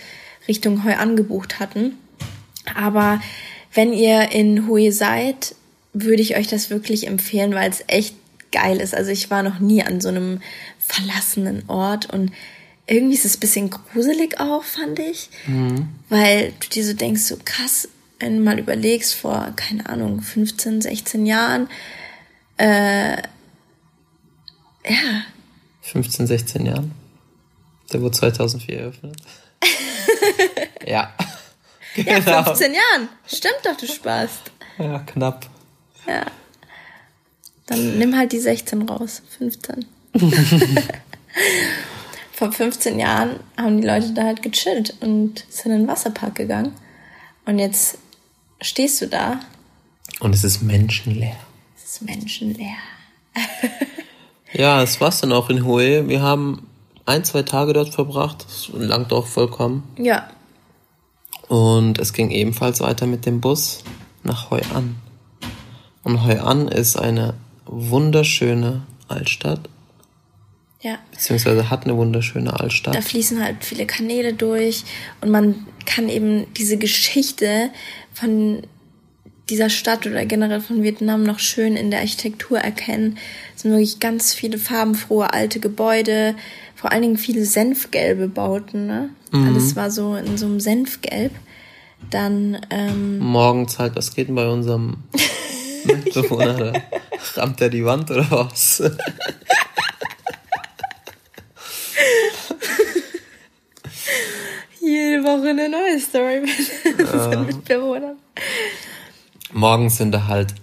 Richtung 0.48 0.84
Heu 0.84 0.94
angebucht 0.94 1.60
hatten. 1.60 1.98
Aber 2.76 3.22
wenn 3.74 3.94
ihr 3.94 4.32
in 4.32 4.68
Hue 4.68 4.92
seid, 4.92 5.56
würde 5.94 6.22
ich 6.22 6.36
euch 6.36 6.48
das 6.48 6.70
wirklich 6.70 7.08
empfehlen, 7.08 7.54
weil 7.54 7.70
es 7.70 7.84
echt 7.88 8.16
geil 8.52 8.78
ist. 8.78 8.94
Also 8.94 9.12
ich 9.12 9.30
war 9.30 9.44
noch 9.44 9.60
nie 9.60 9.84
an 9.84 10.02
so 10.02 10.10
einem 10.10 10.42
verlassenen 10.80 11.64
Ort 11.70 12.12
und 12.12 12.32
irgendwie 12.88 13.16
ist 13.16 13.26
es 13.26 13.38
ein 13.38 13.40
bisschen 13.40 13.70
gruselig 13.70 14.40
auch, 14.40 14.64
fand 14.64 15.00
ich. 15.00 15.30
Mhm. 15.48 15.90
Weil 16.10 16.54
du 16.60 16.68
dir 16.68 16.86
so 16.86 16.94
denkst, 16.94 17.22
so 17.22 17.38
krass, 17.44 17.88
wenn 18.20 18.38
du 18.38 18.44
mal 18.44 18.60
überlegst, 18.60 19.16
vor, 19.16 19.54
keine 19.56 19.88
Ahnung, 19.88 20.22
15, 20.22 20.82
16 20.82 21.26
Jahren, 21.26 21.70
äh, 22.58 23.18
ja. 24.84 25.24
15, 25.82 26.28
16 26.28 26.66
Jahren? 26.66 26.92
Der 27.92 28.02
wurde 28.02 28.18
2004 28.18 28.80
eröffnet. 28.80 29.16
ja. 30.86 31.14
Genau. 31.96 32.12
Ja, 32.12 32.44
15 32.44 32.74
Jahren. 32.74 33.10
Stimmt 33.28 33.60
doch, 33.64 33.76
du 33.76 33.88
sparst. 33.88 34.52
Ja, 34.78 35.00
knapp. 35.00 35.50
Ja. 36.08 36.26
Dann 37.68 37.98
nimm 37.98 38.16
halt 38.18 38.32
die 38.32 38.40
16 38.40 38.88
raus. 38.90 39.22
15. 39.38 39.86
Vor 42.34 42.52
15 42.52 43.00
Jahren 43.00 43.40
haben 43.58 43.80
die 43.80 43.88
Leute 43.88 44.14
da 44.14 44.24
halt 44.24 44.42
gechillt 44.42 44.96
und 45.02 45.46
sind 45.50 45.72
in 45.72 45.80
den 45.82 45.88
Wasserpark 45.88 46.36
gegangen. 46.36 46.74
Und 47.46 47.60
jetzt 47.60 47.98
stehst 48.62 49.02
du 49.02 49.08
da. 49.08 49.40
Und 50.20 50.34
es 50.34 50.44
ist 50.44 50.62
menschenleer. 50.62 51.38
Es 51.78 51.84
ist 51.84 52.02
menschenleer. 52.02 52.78
ja, 54.54 54.82
es 54.82 55.00
war's 55.00 55.22
dann 55.22 55.32
auch 55.32 55.50
in 55.50 55.66
Hue. 55.66 56.08
Wir 56.08 56.22
haben 56.22 56.68
ein, 57.06 57.24
zwei 57.24 57.44
Tage 57.44 57.74
dort 57.74 57.94
verbracht. 57.94 58.46
Das 58.46 58.70
langt 58.74 59.14
auch 59.14 59.28
vollkommen. 59.28 59.84
Ja. 59.98 60.30
Und 61.52 62.00
es 62.00 62.14
ging 62.14 62.32
ebenfalls 62.32 62.80
weiter 62.80 63.08
mit 63.08 63.26
dem 63.26 63.42
Bus 63.42 63.84
nach 64.24 64.52
Hoi 64.52 64.62
An. 64.74 64.96
Und 66.02 66.24
Hoi 66.26 66.38
An 66.38 66.70
ist 66.70 66.96
eine 66.96 67.34
wunderschöne 67.66 68.84
Altstadt. 69.10 69.68
Ja. 70.80 71.00
Beziehungsweise 71.12 71.70
hat 71.70 71.84
eine 71.84 71.98
wunderschöne 71.98 72.58
Altstadt. 72.58 72.96
Da 72.96 73.02
fließen 73.02 73.44
halt 73.44 73.66
viele 73.66 73.86
Kanäle 73.86 74.34
durch 74.34 74.86
und 75.20 75.30
man 75.30 75.68
kann 75.86 76.08
eben 76.08 76.46
diese 76.54 76.78
Geschichte 76.78 77.70
von 78.14 78.62
dieser 79.50 79.70
Stadt 79.70 80.08
oder 80.08 80.26
generell 80.26 80.62
von 80.62 80.84
Vietnam 80.84 81.24
noch 81.24 81.40
schön 81.40 81.76
in 81.76 81.92
der 81.92 82.00
Architektur 82.00 82.60
erkennen. 82.60 83.18
Es 83.58 83.64
sind 83.64 83.72
wirklich 83.72 84.00
ganz 84.00 84.34
viele 84.34 84.58
farbenfrohe 84.58 85.34
alte 85.34 85.60
Gebäude, 85.60 86.34
vor 86.76 86.94
allen 86.94 87.02
Dingen 87.02 87.18
viele 87.18 87.44
senfgelbe 87.44 88.30
Bauten. 88.30 88.88
Ne? 88.88 89.10
Mhm. 89.32 89.48
Alles 89.48 89.76
war 89.76 89.90
so 89.92 90.16
in 90.16 90.38
so 90.38 90.46
einem 90.46 90.60
Senfgelb. 90.60 91.34
Dann 92.10 92.60
ähm, 92.70 93.20
morgens 93.20 93.80
halt, 93.80 93.96
was 93.96 94.14
geht 94.14 94.28
denn 94.28 94.36
bei 94.36 94.48
unserem 94.48 94.98
Mitbewohner? 95.86 96.74
Rammt 97.36 97.62
er 97.62 97.70
die 97.70 97.86
Wand 97.86 98.12
oder 98.12 98.30
was? 98.30 98.84
Jede 104.82 105.24
Woche 105.24 105.50
eine 105.50 105.70
neue 105.70 106.00
Story 106.00 106.42
mit 106.42 106.50
unseren 107.00 107.46
Mitbewohnern. 107.52 108.18
Morgens 109.54 109.98
sind 109.98 110.12
da 110.12 110.28
halt 110.28 110.56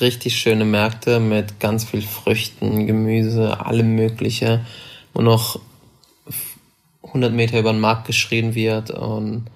richtig 0.00 0.36
schöne 0.36 0.64
Märkte 0.64 1.18
mit 1.20 1.58
ganz 1.58 1.84
viel 1.84 2.02
Früchten, 2.02 2.86
Gemüse, 2.86 3.64
allem 3.64 3.94
Mögliche, 3.94 4.64
wo 5.14 5.22
noch 5.22 5.58
100 7.04 7.32
Meter 7.32 7.58
über 7.58 7.72
den 7.72 7.80
Markt 7.80 8.06
geschrien 8.06 8.54
wird 8.54 8.90
und 8.90 9.46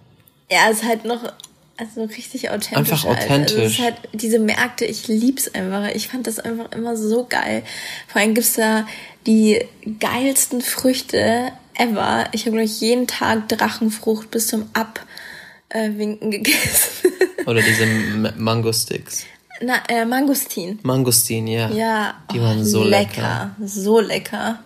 ja, 0.51 0.69
es 0.71 0.79
ist 0.79 0.85
halt 0.85 1.05
noch 1.05 1.33
also 1.77 2.05
richtig 2.05 2.51
authentisch. 2.51 2.77
Einfach 2.77 3.05
authentisch. 3.05 3.31
Halt. 3.31 3.51
Also 3.51 3.63
es 3.63 3.73
ist 3.73 3.81
halt 3.81 3.97
diese 4.13 4.39
Märkte, 4.39 4.85
ich 4.87 5.09
lieb's 5.09 5.53
einfach. 5.55 5.89
Ich 5.95 6.09
fand 6.09 6.27
das 6.27 6.39
einfach 6.39 6.73
immer 6.73 6.97
so 6.97 7.27
geil. 7.29 7.63
Vor 8.09 8.21
allem 8.21 8.35
gibt's 8.35 8.55
da 8.55 8.87
die 9.27 9.65
geilsten 9.99 10.63
Früchte 10.63 11.53
ever. 11.75 12.29
Ich 12.33 12.47
habe 12.47 12.57
gleich 12.57 12.81
jeden 12.81 13.07
Tag 13.07 13.49
Drachenfrucht 13.49 14.31
bis 14.31 14.47
zum 14.47 14.71
Abwinken 14.73 16.31
gegessen. 16.31 17.13
Oder 17.47 17.61
diese 17.61 17.87
Mangosticks. 18.37 19.25
Na, 19.61 19.83
äh, 19.89 20.05
Mangostin. 20.05 20.79
Mangostin, 20.83 21.47
ja. 21.47 21.71
Ja. 21.71 22.15
Die 22.33 22.39
oh, 22.39 22.43
waren 22.43 22.65
so 22.65 22.85
lecker. 22.85 23.53
lecker. 23.59 23.67
So 23.67 24.01
lecker. 24.01 24.59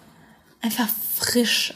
Einfach 0.62 0.88
frisch. 1.16 1.75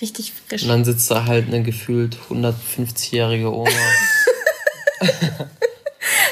Richtig 0.00 0.32
frisch. 0.32 0.62
Und 0.62 0.68
dann 0.68 0.84
sitzt 0.84 1.10
da 1.10 1.24
halt 1.24 1.48
eine 1.48 1.62
gefühlt 1.62 2.16
150-jährige 2.30 3.52
Oma. 3.52 3.70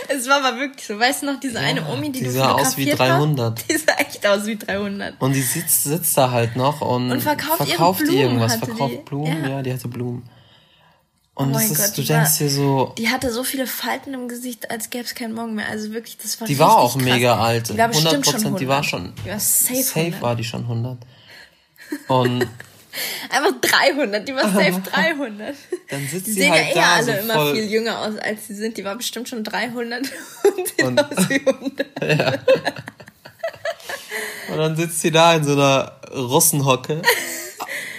es 0.08 0.28
war 0.28 0.44
aber 0.44 0.58
wirklich 0.58 0.87
so. 0.87 0.99
Weißt 0.99 1.23
du 1.23 1.26
noch, 1.26 1.40
diese 1.40 1.54
ja, 1.54 1.61
eine 1.61 1.88
Omi, 1.88 2.12
die, 2.12 2.20
die 2.20 2.30
sah 2.30 2.52
aus 2.52 2.76
wie 2.76 2.87
300. 2.90 3.58
Hast? 3.58 3.70
Die 3.70 3.76
sah 3.76 3.92
echt 3.99 4.26
aus 4.26 4.46
wie 4.46 4.56
300. 4.56 5.20
Und 5.20 5.32
die 5.32 5.42
sitzt, 5.42 5.85
sitzt 5.85 6.16
da 6.16 6.30
halt 6.30 6.54
noch 6.54 6.80
und, 6.80 7.11
und 7.11 7.20
verkauft, 7.20 7.66
verkauft 7.66 8.02
irgendwas, 8.02 8.56
verkauft 8.56 8.94
die. 8.94 8.99
Blumen. 8.99 9.42
Ja. 9.42 9.49
ja. 9.49 9.62
die 9.62 9.73
hatte 9.73 9.88
Blumen. 9.88 10.28
Und 11.35 11.50
oh 11.50 11.52
das 11.52 11.70
ist, 11.70 11.76
Gott, 11.76 11.99
du 11.99 12.02
denkst 12.02 12.38
dir 12.38 12.49
so. 12.49 12.94
Die 12.96 13.11
hatte 13.11 13.30
so 13.30 13.44
viele 13.44 13.66
Falten 13.66 14.14
im 14.14 14.26
Gesicht, 14.26 14.70
als 14.70 14.88
gäbe 14.88 15.04
es 15.04 15.14
keinen 15.14 15.35
Morgen 15.35 15.54
mehr. 15.54 15.68
Also 15.68 15.92
wirklich, 15.92 16.16
das 16.16 16.40
war 16.40 16.49
Die 16.49 16.58
war 16.58 16.78
auch 16.78 16.94
krass. 16.94 17.02
mega 17.02 17.38
alt. 17.38 17.68
Die 17.68 17.76
war 17.76 17.88
100 17.88 18.23
Prozent, 18.23 18.58
die 18.58 18.68
war 18.68 18.82
schon. 18.82 19.12
Die 19.23 19.28
war 19.28 19.38
safe. 19.38 19.82
Safe 19.82 20.00
100. 20.00 20.23
war 20.23 20.35
die 20.35 20.44
schon 20.44 20.62
100. 20.62 20.99
Und 22.08 22.49
Einfach 23.31 23.61
300, 23.61 24.26
die 24.26 24.35
war 24.35 24.45
safe 24.45 24.81
300. 24.91 25.55
Dann 25.88 26.07
sitzt 26.07 26.26
die 26.26 26.33
sehen 26.33 26.53
halt 26.53 26.75
ja 26.75 26.83
eh 26.83 26.95
alle 26.97 27.05
so 27.05 27.12
immer 27.12 27.55
viel 27.55 27.65
jünger 27.65 28.00
aus, 28.00 28.17
als 28.17 28.47
sie 28.47 28.55
sind. 28.55 28.76
Die 28.76 28.85
war 28.85 28.97
bestimmt 28.97 29.29
schon 29.29 29.45
300 29.45 30.03
und 30.57 30.69
sieht 30.69 30.83
und, 30.83 31.05
aus 31.05 31.29
wie 31.29 31.47
100. 31.47 31.87
Ja. 32.03 32.33
Und 34.49 34.59
dann 34.59 34.76
sitzt 34.76 35.00
sie 35.00 35.11
da 35.11 35.35
in 35.35 35.45
so 35.45 35.53
einer 35.53 36.00
Russenhocke 36.15 37.03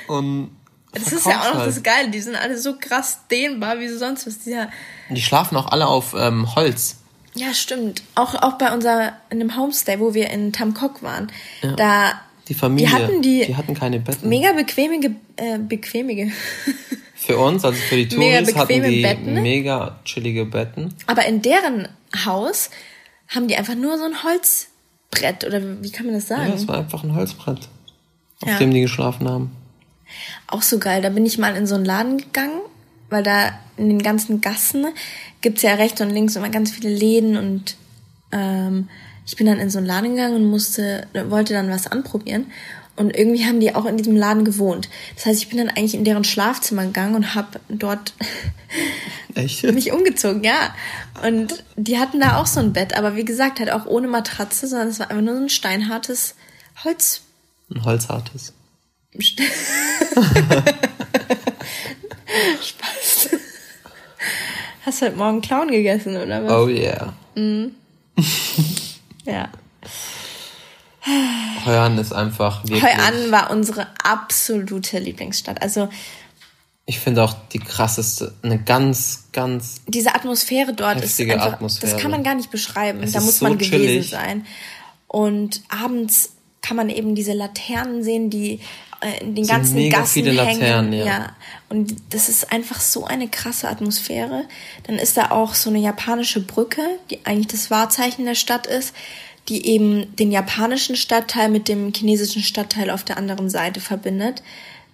und 0.08 0.56
das 0.94 1.12
ist 1.12 1.26
ja 1.26 1.42
auch 1.42 1.54
noch 1.54 1.60
halt. 1.60 1.68
das 1.68 1.84
Geile, 1.84 2.10
die 2.10 2.22
sind 2.22 2.36
alle 2.36 2.58
so 2.58 2.78
krass 2.80 3.20
dehnbar 3.30 3.80
wie 3.80 3.90
sonst 3.90 4.26
was. 4.26 4.40
Die, 4.40 4.52
ja 4.52 4.70
die 5.10 5.22
schlafen 5.22 5.58
auch 5.58 5.68
alle 5.68 5.88
auf 5.88 6.14
ähm, 6.18 6.56
Holz. 6.56 6.98
Ja, 7.34 7.54
stimmt. 7.54 8.02
Auch, 8.16 8.34
auch 8.36 8.58
bei 8.58 8.74
unser, 8.74 9.14
in 9.30 9.40
dem 9.40 9.56
Homestay, 9.56 10.00
wo 10.00 10.14
wir 10.14 10.30
in 10.32 10.54
Tamkok 10.54 11.04
waren, 11.04 11.32
ja. 11.62 11.74
da 11.74 12.22
die 12.48 12.54
Familie. 12.54 12.88
Die 12.88 12.94
hatten, 12.94 13.22
die, 13.22 13.46
die 13.46 13.56
hatten 13.56 13.74
keine 13.74 14.00
Betten. 14.00 14.30
Mega 14.30 14.52
bequemige, 14.54 15.12
äh, 15.36 15.58
bequemige. 15.60 16.32
für 17.16 17.38
uns, 17.38 17.66
also 17.66 17.78
für 17.78 17.96
die 17.96 18.08
Touris, 18.08 18.56
hatten 18.56 18.84
die 18.84 19.02
Betten. 19.02 19.42
mega 19.42 20.00
chillige 20.06 20.46
Betten. 20.46 20.94
Aber 21.08 21.26
in 21.26 21.42
deren 21.42 21.88
Haus 22.26 22.70
haben 23.28 23.48
die 23.48 23.56
einfach 23.56 23.76
nur 23.76 23.98
so 23.98 24.06
ein 24.06 24.24
Holzbrett, 24.24 25.46
oder 25.46 25.62
wie 25.84 25.92
kann 25.92 26.06
man 26.06 26.16
das 26.16 26.28
sagen? 26.28 26.50
Ja, 26.50 26.56
es 26.56 26.68
war 26.68 26.78
einfach 26.78 27.04
ein 27.04 27.16
Holzbrett, 27.16 27.68
auf 28.42 28.50
ja. 28.50 28.58
dem 28.58 28.72
die 28.72 28.82
geschlafen 28.82 29.28
haben. 29.28 29.52
Auch 30.48 30.62
so 30.62 30.80
geil. 30.80 31.02
Da 31.02 31.10
bin 31.10 31.26
ich 31.26 31.38
mal 31.38 31.56
in 31.56 31.68
so 31.68 31.76
einen 31.76 31.86
Laden 31.86 32.18
gegangen, 32.18 32.62
weil 33.10 33.24
da 33.24 33.60
in 33.76 33.90
den 33.90 34.02
ganzen 34.02 34.40
Gassen 34.40 34.86
gibt's 35.42 35.62
ja 35.62 35.74
rechts 35.74 36.00
und 36.02 36.10
links 36.10 36.36
immer 36.36 36.50
ganz 36.50 36.72
viele 36.72 36.90
Läden 36.90 37.36
und 37.36 37.76
ähm, 38.32 38.90
ich 39.28 39.36
bin 39.36 39.46
dann 39.46 39.60
in 39.60 39.70
so 39.70 39.78
einen 39.78 39.86
Laden 39.88 40.16
gegangen 40.16 40.36
und 40.36 40.46
musste, 40.46 41.06
wollte 41.28 41.54
dann 41.54 41.70
was 41.70 41.86
anprobieren. 41.86 42.48
Und 42.96 43.16
irgendwie 43.16 43.46
haben 43.46 43.60
die 43.60 43.76
auch 43.76 43.86
in 43.86 43.98
diesem 43.98 44.16
Laden 44.16 44.44
gewohnt. 44.44 44.90
Das 45.16 45.28
heißt, 45.28 45.40
ich 45.40 45.50
bin 45.50 45.60
dann 45.60 45.70
eigentlich 45.70 45.94
in 45.94 46.04
deren 46.04 46.24
Schlafzimmer 46.24 46.86
gegangen 46.86 47.14
und 47.14 47.36
habe 47.36 47.60
dort 47.70 48.14
Echt? 49.36 49.62
mich 49.64 49.92
umgezogen, 49.92 50.44
ja. 50.44 50.74
Und 51.24 51.64
die 51.76 52.00
hatten 52.00 52.20
da 52.20 52.38
auch 52.38 52.48
so 52.48 52.60
ein 52.60 52.74
Bett, 52.74 52.98
aber 52.98 53.16
wie 53.16 53.26
gesagt, 53.26 53.60
halt 53.60 53.72
auch 53.72 53.86
ohne 53.86 54.08
Matratze, 54.08 54.68
sondern 54.68 54.88
es 54.88 55.00
war 55.00 55.12
einfach 55.12 55.22
nur 55.24 55.36
so 55.36 55.44
ein 55.44 55.50
steinhartes 55.50 56.34
Holz. 56.84 57.22
Ein 57.70 57.84
holzhartes. 57.84 58.54
Spaß. 62.62 63.30
Hast 64.86 65.02
du 65.02 65.06
heute 65.06 65.18
Morgen 65.18 65.42
Clown 65.42 65.70
gegessen, 65.70 66.18
oder 66.18 66.44
was? 66.44 66.52
Oh 66.52 66.68
yeah. 66.68 67.14
Mhm. 67.36 67.76
Ja. 69.28 69.50
Hoi 71.66 71.78
An 71.78 71.98
ist 71.98 72.14
einfach 72.14 72.64
wirklich. 72.64 72.82
Hoi 72.82 72.92
An 72.92 73.32
war 73.32 73.52
unsere 73.52 73.88
absolute 74.04 75.00
Lieblingsstadt. 75.00 75.62
Also 75.62 75.90
ich 76.86 77.00
finde 77.00 77.24
auch 77.24 77.36
die 77.52 77.60
krasseste, 77.60 78.34
eine 78.42 78.58
ganz, 78.58 79.26
ganz. 79.34 79.82
Diese 79.88 80.16
Atmosphäre 80.16 80.74
dort 80.74 81.02
ist 81.02 81.20
einfach, 81.20 81.54
Atmosphäre. 81.54 81.92
das 81.92 82.02
kann 82.02 82.12
man 82.12 82.24
gar 82.24 82.36
nicht 82.36 82.50
beschreiben. 82.50 83.04
Es 83.04 83.12
da 83.12 83.20
muss 83.20 83.40
so 83.40 83.46
man 83.46 83.58
gewesen 83.58 83.72
chillig. 83.72 84.10
sein. 84.10 84.46
Und 85.08 85.62
abends 85.68 86.32
kann 86.62 86.78
man 86.78 86.90
eben 86.90 87.14
diese 87.14 87.34
Laternen 87.34 88.04
sehen, 88.04 88.30
die 88.30 88.62
den 89.22 89.44
so 89.44 89.52
ganzen 89.52 89.76
mega 89.76 90.00
Gassen 90.00 90.14
viele 90.14 90.44
hängen. 90.44 90.62
Laternen, 90.62 90.94
ja. 90.94 91.06
ja. 91.06 91.36
Und 91.70 91.96
das 92.10 92.30
ist 92.30 92.52
einfach 92.52 92.80
so 92.80 93.06
eine 93.06 93.28
krasse 93.28 93.68
Atmosphäre. 93.68 94.46
Dann 94.84 94.98
ist 94.98 95.18
da 95.18 95.32
auch 95.32 95.54
so 95.54 95.70
eine 95.70 95.80
japanische 95.80 96.42
Brücke, 96.42 96.82
die 97.10 97.26
eigentlich 97.26 97.48
das 97.48 97.70
Wahrzeichen 97.70 98.26
der 98.26 98.36
Stadt 98.36 98.66
ist, 98.68 98.94
die 99.50 99.66
eben 99.68 100.16
den 100.16 100.32
japanischen 100.32 100.96
Stadtteil 100.96 101.50
mit 101.50 101.68
dem 101.68 101.94
chinesischen 101.94 102.42
Stadtteil 102.42 102.90
auf 102.90 103.04
der 103.04 103.18
anderen 103.18 103.50
Seite 103.50 103.80
verbindet. 103.80 104.42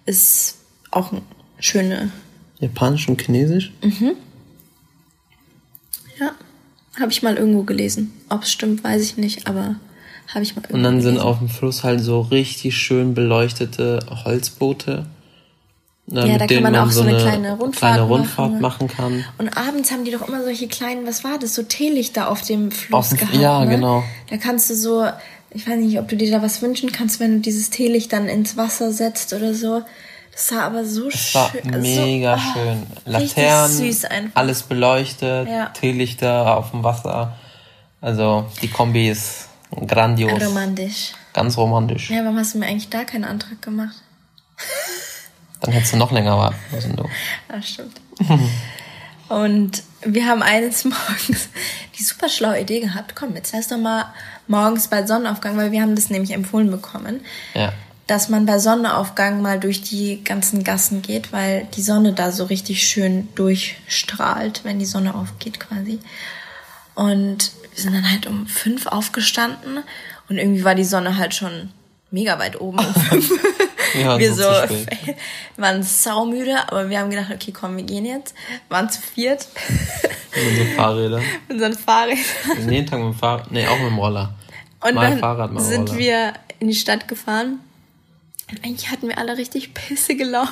Ist 0.06 0.56
auch 0.90 1.12
ein 1.12 1.22
schöne. 1.58 2.12
Japanisch 2.60 3.08
und 3.08 3.20
Chinesisch? 3.20 3.72
Mhm. 3.82 4.12
Ja, 6.20 6.32
habe 7.00 7.10
ich 7.10 7.22
mal 7.22 7.36
irgendwo 7.36 7.62
gelesen. 7.62 8.12
Ob 8.28 8.42
es 8.42 8.52
stimmt, 8.52 8.84
weiß 8.84 9.02
ich 9.02 9.16
nicht, 9.16 9.46
aber 9.46 9.76
habe 10.32 10.42
ich 10.42 10.56
mal 10.56 10.62
Und 10.70 10.82
dann 10.82 11.00
sind 11.00 11.18
auf 11.18 11.38
dem 11.38 11.48
Fluss 11.48 11.84
halt 11.84 12.00
so 12.00 12.20
richtig 12.20 12.76
schön 12.76 13.14
beleuchtete 13.14 14.00
Holzboote. 14.24 15.06
Ja, 16.06 16.26
mit 16.26 16.40
da 16.40 16.46
kann 16.46 16.62
man, 16.62 16.72
man 16.72 16.88
auch 16.88 16.90
so 16.90 17.02
eine, 17.02 17.16
kleine 17.16 17.52
Rundfahrt, 17.52 17.94
kleine 17.94 18.08
Rundfahrt 18.08 18.60
machen. 18.60 18.86
machen. 18.86 18.88
kann. 18.88 19.24
Und 19.38 19.56
abends 19.56 19.90
haben 19.90 20.04
die 20.04 20.10
doch 20.10 20.26
immer 20.28 20.42
solche 20.42 20.68
kleinen, 20.68 21.06
was 21.06 21.24
war 21.24 21.38
das, 21.38 21.54
so 21.54 21.62
Teelichter 21.62 22.30
auf 22.30 22.42
dem 22.42 22.70
Fluss 22.70 23.12
auf, 23.12 23.18
gehabt. 23.18 23.36
Ja, 23.36 23.64
ne? 23.64 23.70
genau. 23.70 24.04
Da 24.28 24.36
kannst 24.36 24.68
du 24.68 24.74
so, 24.74 25.06
ich 25.50 25.66
weiß 25.66 25.78
nicht, 25.78 25.98
ob 25.98 26.08
du 26.08 26.16
dir 26.16 26.30
da 26.30 26.42
was 26.42 26.60
wünschen 26.60 26.92
kannst, 26.92 27.20
wenn 27.20 27.36
du 27.36 27.40
dieses 27.40 27.70
Teelicht 27.70 28.12
dann 28.12 28.28
ins 28.28 28.56
Wasser 28.58 28.92
setzt 28.92 29.32
oder 29.32 29.54
so. 29.54 29.82
Das 30.32 30.48
sah 30.48 30.66
aber 30.66 30.84
so 30.84 31.08
das 31.08 31.20
schön 31.20 31.72
war 31.72 31.78
mega 31.78 32.36
so, 32.36 32.42
oh, 32.44 32.52
schön. 32.52 32.82
Laternen, 33.06 34.32
alles 34.34 34.62
beleuchtet, 34.62 35.48
ja. 35.48 35.66
Teelichter 35.66 36.56
auf 36.56 36.72
dem 36.72 36.82
Wasser. 36.82 37.36
Also 38.00 38.44
die 38.60 38.68
Kombi 38.68 39.08
ist 39.08 39.48
grandios. 39.86 40.42
Romantisch. 40.42 41.12
Ganz 41.32 41.56
romantisch. 41.56 42.10
Ja, 42.10 42.22
warum 42.24 42.38
hast 42.38 42.54
du 42.54 42.58
mir 42.58 42.66
eigentlich 42.66 42.90
da 42.90 43.04
keinen 43.04 43.24
Antrag 43.24 43.60
gemacht? 43.62 43.96
Dann 45.60 45.72
hättest 45.72 45.94
du 45.94 45.96
noch 45.96 46.12
länger 46.12 46.36
warten 46.36 46.58
müssen, 46.72 46.96
du. 46.96 47.08
Ja, 47.50 47.62
stimmt. 47.62 48.00
Und 49.28 49.82
wir 50.02 50.26
haben 50.26 50.42
eines 50.42 50.84
Morgens 50.84 51.48
die 51.98 52.02
super 52.02 52.28
schlaue 52.28 52.60
Idee 52.60 52.80
gehabt. 52.80 53.14
Komm, 53.16 53.34
jetzt 53.34 53.52
lass 53.54 53.68
doch 53.68 53.78
mal 53.78 54.06
morgens 54.46 54.88
bei 54.88 55.06
Sonnenaufgang, 55.06 55.56
weil 55.56 55.72
wir 55.72 55.80
haben 55.80 55.94
das 55.94 56.10
nämlich 56.10 56.32
empfohlen 56.32 56.70
bekommen. 56.70 57.20
Ja 57.54 57.72
dass 58.06 58.28
man 58.28 58.44
bei 58.44 58.58
Sonnenaufgang 58.58 59.40
mal 59.40 59.58
durch 59.58 59.80
die 59.80 60.22
ganzen 60.22 60.62
Gassen 60.62 61.00
geht, 61.00 61.32
weil 61.32 61.66
die 61.74 61.82
Sonne 61.82 62.12
da 62.12 62.32
so 62.32 62.44
richtig 62.44 62.86
schön 62.86 63.28
durchstrahlt, 63.34 64.60
wenn 64.64 64.78
die 64.78 64.84
Sonne 64.84 65.14
aufgeht 65.14 65.58
quasi. 65.58 66.00
Und 66.94 67.52
wir 67.72 67.82
sind 67.82 67.94
dann 67.94 68.10
halt 68.10 68.26
um 68.26 68.46
fünf 68.46 68.86
aufgestanden 68.86 69.82
und 70.28 70.38
irgendwie 70.38 70.64
war 70.64 70.74
die 70.74 70.84
Sonne 70.84 71.16
halt 71.16 71.34
schon 71.34 71.70
mega 72.10 72.38
weit 72.38 72.60
oben 72.60 72.78
ja, 74.00 74.18
wir 74.18 74.32
so 74.32 74.44
waren 75.56 75.82
saumüde, 75.82 76.56
aber 76.68 76.88
wir 76.88 77.00
haben 77.00 77.10
gedacht, 77.10 77.32
okay, 77.34 77.52
komm, 77.52 77.76
wir 77.76 77.84
gehen 77.84 78.04
jetzt. 78.04 78.34
Waren 78.68 78.88
zu 78.88 79.02
viert. 79.02 79.48
Mit 80.34 80.46
unseren 80.46 80.76
Fahrrädern. 80.76 81.22
Mit 81.48 81.56
unseren 81.56 81.74
Fahrrädern. 81.74 82.70
Jeden 82.70 82.86
Tag 82.86 83.00
mit 83.00 83.08
dem 83.08 83.18
Fahrrad, 83.18 83.50
nee, 83.50 83.66
auch 83.66 83.78
mit 83.78 83.88
dem 83.88 83.98
Roller. 83.98 84.34
Und 84.80 84.94
mal 84.94 85.10
dann 85.10 85.18
Fahrrad, 85.18 85.52
mal 85.52 85.60
sind 85.60 85.88
Roller. 85.88 85.98
wir 85.98 86.32
in 86.60 86.68
die 86.68 86.74
Stadt 86.74 87.08
gefahren 87.08 87.60
eigentlich 88.62 88.90
hatten 88.90 89.08
wir 89.08 89.18
alle 89.18 89.36
richtig 89.36 89.74
pissige 89.74 90.24
Laune. 90.24 90.48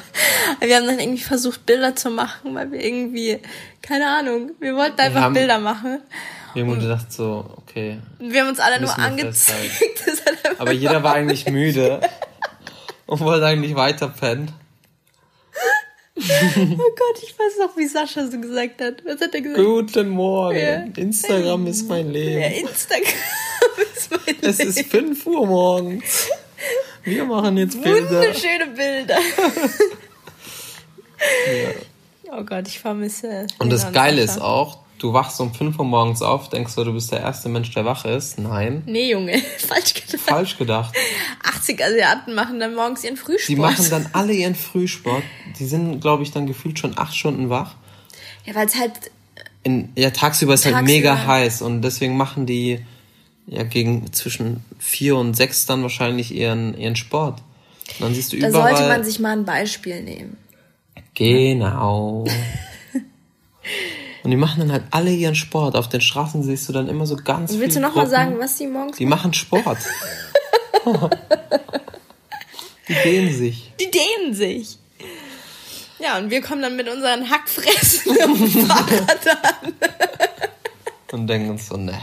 wir 0.60 0.76
haben 0.76 0.86
dann 0.86 0.98
irgendwie 0.98 1.22
versucht, 1.22 1.66
Bilder 1.66 1.96
zu 1.96 2.10
machen, 2.10 2.54
weil 2.54 2.70
wir 2.70 2.82
irgendwie, 2.82 3.40
keine 3.82 4.06
Ahnung, 4.08 4.52
wir 4.60 4.74
wollten 4.76 5.00
einfach 5.00 5.20
wir 5.20 5.22
haben, 5.22 5.34
Bilder 5.34 5.58
machen. 5.58 6.00
Wir 6.54 6.64
haben 6.64 6.80
gedacht 6.80 7.12
so, 7.12 7.44
okay. 7.56 7.98
Wir 8.18 8.40
haben 8.42 8.48
uns 8.48 8.60
alle 8.60 8.80
nur 8.80 8.96
angezeigt. 8.98 9.72
Aber 10.58 10.72
jeder 10.72 11.02
war 11.02 11.14
eigentlich 11.14 11.46
müde 11.50 12.00
und 13.06 13.20
wollte 13.20 13.46
eigentlich 13.46 13.74
weiter 13.74 14.08
pennen. 14.08 14.52
oh 16.16 16.22
Gott, 16.22 17.22
ich 17.22 17.38
weiß 17.38 17.58
noch, 17.58 17.76
wie 17.76 17.86
Sascha 17.86 18.26
so 18.26 18.40
gesagt 18.40 18.80
hat. 18.80 19.04
Was 19.04 19.20
hat 19.20 19.34
er 19.34 19.40
gesagt? 19.42 19.62
Guten 19.62 20.08
Morgen. 20.08 20.58
Ja. 20.58 20.84
Instagram 20.96 21.66
ist 21.66 21.88
mein 21.88 22.10
Leben. 22.10 22.40
Ja, 22.40 22.46
Instagram 22.46 23.12
ist 23.94 24.10
mein 24.10 24.20
Leben. 24.26 24.38
Es 24.42 24.60
ist 24.60 24.86
5 24.86 25.26
Uhr 25.26 25.46
morgens. 25.46 26.30
Wir 27.06 27.24
machen 27.24 27.56
jetzt 27.56 27.80
Bilder. 27.80 28.10
Wunderschöne 28.10 28.66
Bilder. 28.74 29.16
ja. 32.24 32.32
Oh 32.36 32.42
Gott, 32.42 32.66
ich 32.66 32.80
vermisse. 32.80 33.46
Und 33.60 33.70
das 33.70 33.92
Geile 33.92 34.20
ist 34.22 34.40
auch, 34.40 34.78
du 34.98 35.12
wachst 35.12 35.40
um 35.40 35.54
5 35.54 35.78
Uhr 35.78 35.84
morgens 35.84 36.20
auf, 36.20 36.48
denkst 36.48 36.74
du, 36.74 36.82
du 36.82 36.92
bist 36.92 37.12
der 37.12 37.20
erste 37.20 37.48
Mensch, 37.48 37.70
der 37.72 37.84
wach 37.84 38.04
ist. 38.04 38.40
Nein. 38.40 38.82
Nee, 38.86 39.12
Junge, 39.12 39.40
falsch 39.58 39.94
gedacht. 39.94 40.20
Falsch 40.20 40.58
gedacht. 40.58 40.96
80 41.44 41.80
Asiaten 41.80 42.34
machen 42.34 42.58
dann 42.58 42.74
morgens 42.74 43.04
ihren 43.04 43.16
Frühsport. 43.16 43.48
Die 43.48 43.54
machen 43.54 43.88
dann 43.88 44.08
alle 44.12 44.32
ihren 44.32 44.56
Frühsport. 44.56 45.22
Die 45.60 45.66
sind, 45.66 46.00
glaube 46.00 46.24
ich, 46.24 46.32
dann 46.32 46.48
gefühlt 46.48 46.80
schon 46.80 46.98
8 46.98 47.14
Stunden 47.14 47.50
wach. 47.50 47.76
Ja, 48.44 48.56
weil 48.56 48.66
es 48.66 48.74
halt. 48.74 48.92
In, 49.62 49.92
ja, 49.94 50.10
tagsüber 50.10 50.54
ist 50.54 50.62
tagsüber. 50.62 50.78
halt 50.78 50.86
mega 50.86 51.26
heiß 51.26 51.62
und 51.62 51.82
deswegen 51.82 52.16
machen 52.16 52.46
die 52.46 52.84
ja 53.46 53.62
gegen 53.62 54.12
zwischen 54.12 54.64
vier 54.78 55.16
und 55.16 55.34
sechs 55.34 55.66
dann 55.66 55.82
wahrscheinlich 55.82 56.32
ihren, 56.34 56.76
ihren 56.78 56.96
Sport. 56.96 57.42
Und 57.98 58.00
dann 58.00 58.14
siehst 58.14 58.32
du 58.32 58.38
da 58.38 58.48
überall. 58.48 58.72
Da 58.72 58.76
sollte 58.78 58.88
man 58.92 59.04
sich 59.04 59.18
mal 59.20 59.32
ein 59.32 59.44
Beispiel 59.44 60.02
nehmen. 60.02 60.36
Genau. 61.14 62.26
und 64.22 64.30
die 64.30 64.36
machen 64.36 64.60
dann 64.60 64.72
halt 64.72 64.84
alle 64.90 65.12
ihren 65.12 65.34
Sport. 65.34 65.76
Auf 65.76 65.88
den 65.88 66.00
Straßen 66.00 66.42
siehst 66.42 66.68
du 66.68 66.72
dann 66.72 66.88
immer 66.88 67.06
so 67.06 67.16
ganz 67.16 67.52
viel. 67.52 67.60
Willst 67.60 67.76
du 67.76 67.80
nochmal 67.80 68.08
sagen, 68.08 68.38
was 68.38 68.56
die 68.56 68.66
morgens 68.66 68.98
Die 68.98 69.06
machen 69.06 69.32
Sport. 69.32 69.78
die 72.88 72.94
dehnen 73.04 73.32
sich. 73.32 73.72
Die 73.80 73.90
dehnen 73.90 74.34
sich. 74.34 74.78
Ja, 75.98 76.18
und 76.18 76.30
wir 76.30 76.42
kommen 76.42 76.60
dann 76.60 76.76
mit 76.76 76.88
unseren 76.88 77.30
Hackfressen 77.30 78.20
am 78.22 78.36
Fahrrad 78.66 79.26
an. 79.28 79.72
und 81.12 81.26
denken 81.26 81.50
uns 81.50 81.68
so, 81.68 81.76
ne. 81.78 81.98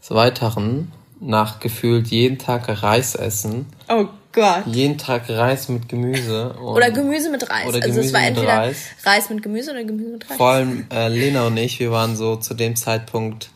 Des 0.00 0.10
Weiteren, 0.10 0.92
nach 1.20 1.60
gefühlt 1.60 2.08
jeden 2.08 2.38
Tag 2.38 2.68
Reis 2.82 3.14
essen. 3.14 3.66
Oh 3.88 4.06
Gott. 4.32 4.66
Jeden 4.66 4.98
Tag 4.98 5.28
Reis 5.28 5.68
mit 5.68 5.88
Gemüse. 5.88 6.54
oder 6.60 6.90
Gemüse 6.90 7.30
mit 7.30 7.48
Reis. 7.48 7.66
Oder 7.66 7.82
also 7.82 8.00
es 8.00 8.12
war 8.12 8.22
entweder 8.22 8.58
Reis. 8.58 8.76
Reis. 9.04 9.30
mit 9.30 9.42
Gemüse 9.42 9.70
oder 9.70 9.84
Gemüse 9.84 10.10
mit 10.10 10.28
Reis. 10.28 10.36
Vor 10.36 10.48
allem 10.48 10.86
äh, 10.90 11.08
Lena 11.08 11.46
und 11.46 11.56
ich, 11.56 11.78
wir 11.78 11.92
waren 11.92 12.16
so 12.16 12.36
zu 12.36 12.54
dem 12.54 12.74
Zeitpunkt 12.76 13.50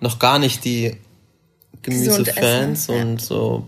noch 0.00 0.18
gar 0.18 0.38
nicht 0.38 0.64
die 0.64 0.96
Gemüsefans 1.82 2.88
ja. 2.88 2.94
und 2.94 3.20
so. 3.20 3.64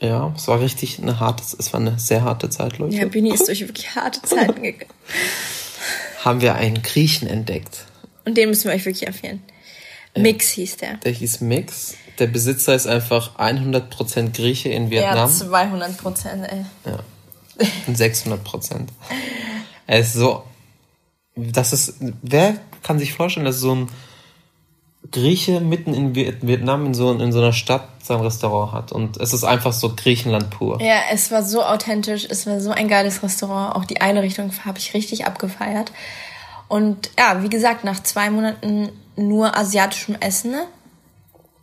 Ja, 0.00 0.32
es 0.36 0.46
war 0.46 0.60
richtig 0.60 1.00
eine 1.00 1.20
harte, 1.20 1.42
es 1.58 1.72
war 1.72 1.80
eine 1.80 1.98
sehr 1.98 2.22
harte 2.22 2.50
Zeit, 2.50 2.78
Leute. 2.78 2.96
Ja, 2.96 3.06
Bini 3.06 3.32
ist 3.32 3.48
durch 3.48 3.60
wirklich 3.60 3.94
harte 3.94 4.22
Zeiten 4.22 4.62
gegangen. 4.62 4.92
Haben 6.24 6.40
wir 6.40 6.54
einen 6.54 6.82
Griechen 6.82 7.28
entdeckt. 7.28 7.86
Und 8.26 8.36
den 8.36 8.50
müssen 8.50 8.64
wir 8.64 8.74
euch 8.74 8.84
wirklich 8.84 9.06
empfehlen. 9.06 9.42
Mix 10.16 10.50
hieß 10.50 10.76
der. 10.78 10.96
Der 10.98 11.12
hieß 11.12 11.40
Mix. 11.40 11.94
Der 12.18 12.26
Besitzer 12.26 12.74
ist 12.74 12.86
einfach 12.86 13.38
100% 13.38 14.32
Grieche 14.34 14.70
in 14.70 14.90
Vietnam. 14.90 15.30
Ja, 15.30 15.46
200%, 15.46 16.44
ey. 16.44 16.64
Ja. 16.84 16.98
Und 17.86 17.98
600%. 17.98 18.88
er 19.86 19.98
ist 19.98 20.12
so. 20.12 20.44
Das 21.34 21.72
ist. 21.72 21.94
Wer 22.22 22.56
kann 22.82 22.98
sich 22.98 23.12
vorstellen, 23.12 23.46
dass 23.46 23.60
so 23.60 23.74
ein 23.74 23.88
Grieche 25.10 25.60
mitten 25.60 25.94
in 25.94 26.14
Vietnam 26.14 26.86
in 26.86 26.94
so, 26.94 27.12
in 27.12 27.32
so 27.32 27.38
einer 27.38 27.52
Stadt 27.52 27.88
sein 28.02 28.20
Restaurant 28.20 28.72
hat. 28.72 28.92
Und 28.92 29.18
es 29.18 29.32
ist 29.32 29.44
einfach 29.44 29.72
so 29.72 29.94
Griechenland 29.94 30.50
pur. 30.50 30.80
Ja, 30.80 31.00
es 31.12 31.30
war 31.30 31.42
so 31.42 31.62
authentisch, 31.62 32.26
es 32.28 32.46
war 32.46 32.60
so 32.60 32.70
ein 32.70 32.88
geiles 32.88 33.22
Restaurant. 33.22 33.76
Auch 33.76 33.84
die 33.84 34.00
Einrichtung 34.00 34.50
habe 34.64 34.78
ich 34.78 34.94
richtig 34.94 35.26
abgefeiert. 35.26 35.92
Und 36.68 37.10
ja, 37.18 37.42
wie 37.42 37.48
gesagt, 37.48 37.84
nach 37.84 38.02
zwei 38.02 38.30
Monaten 38.30 38.90
nur 39.16 39.56
asiatischem 39.56 40.16
Essen 40.20 40.54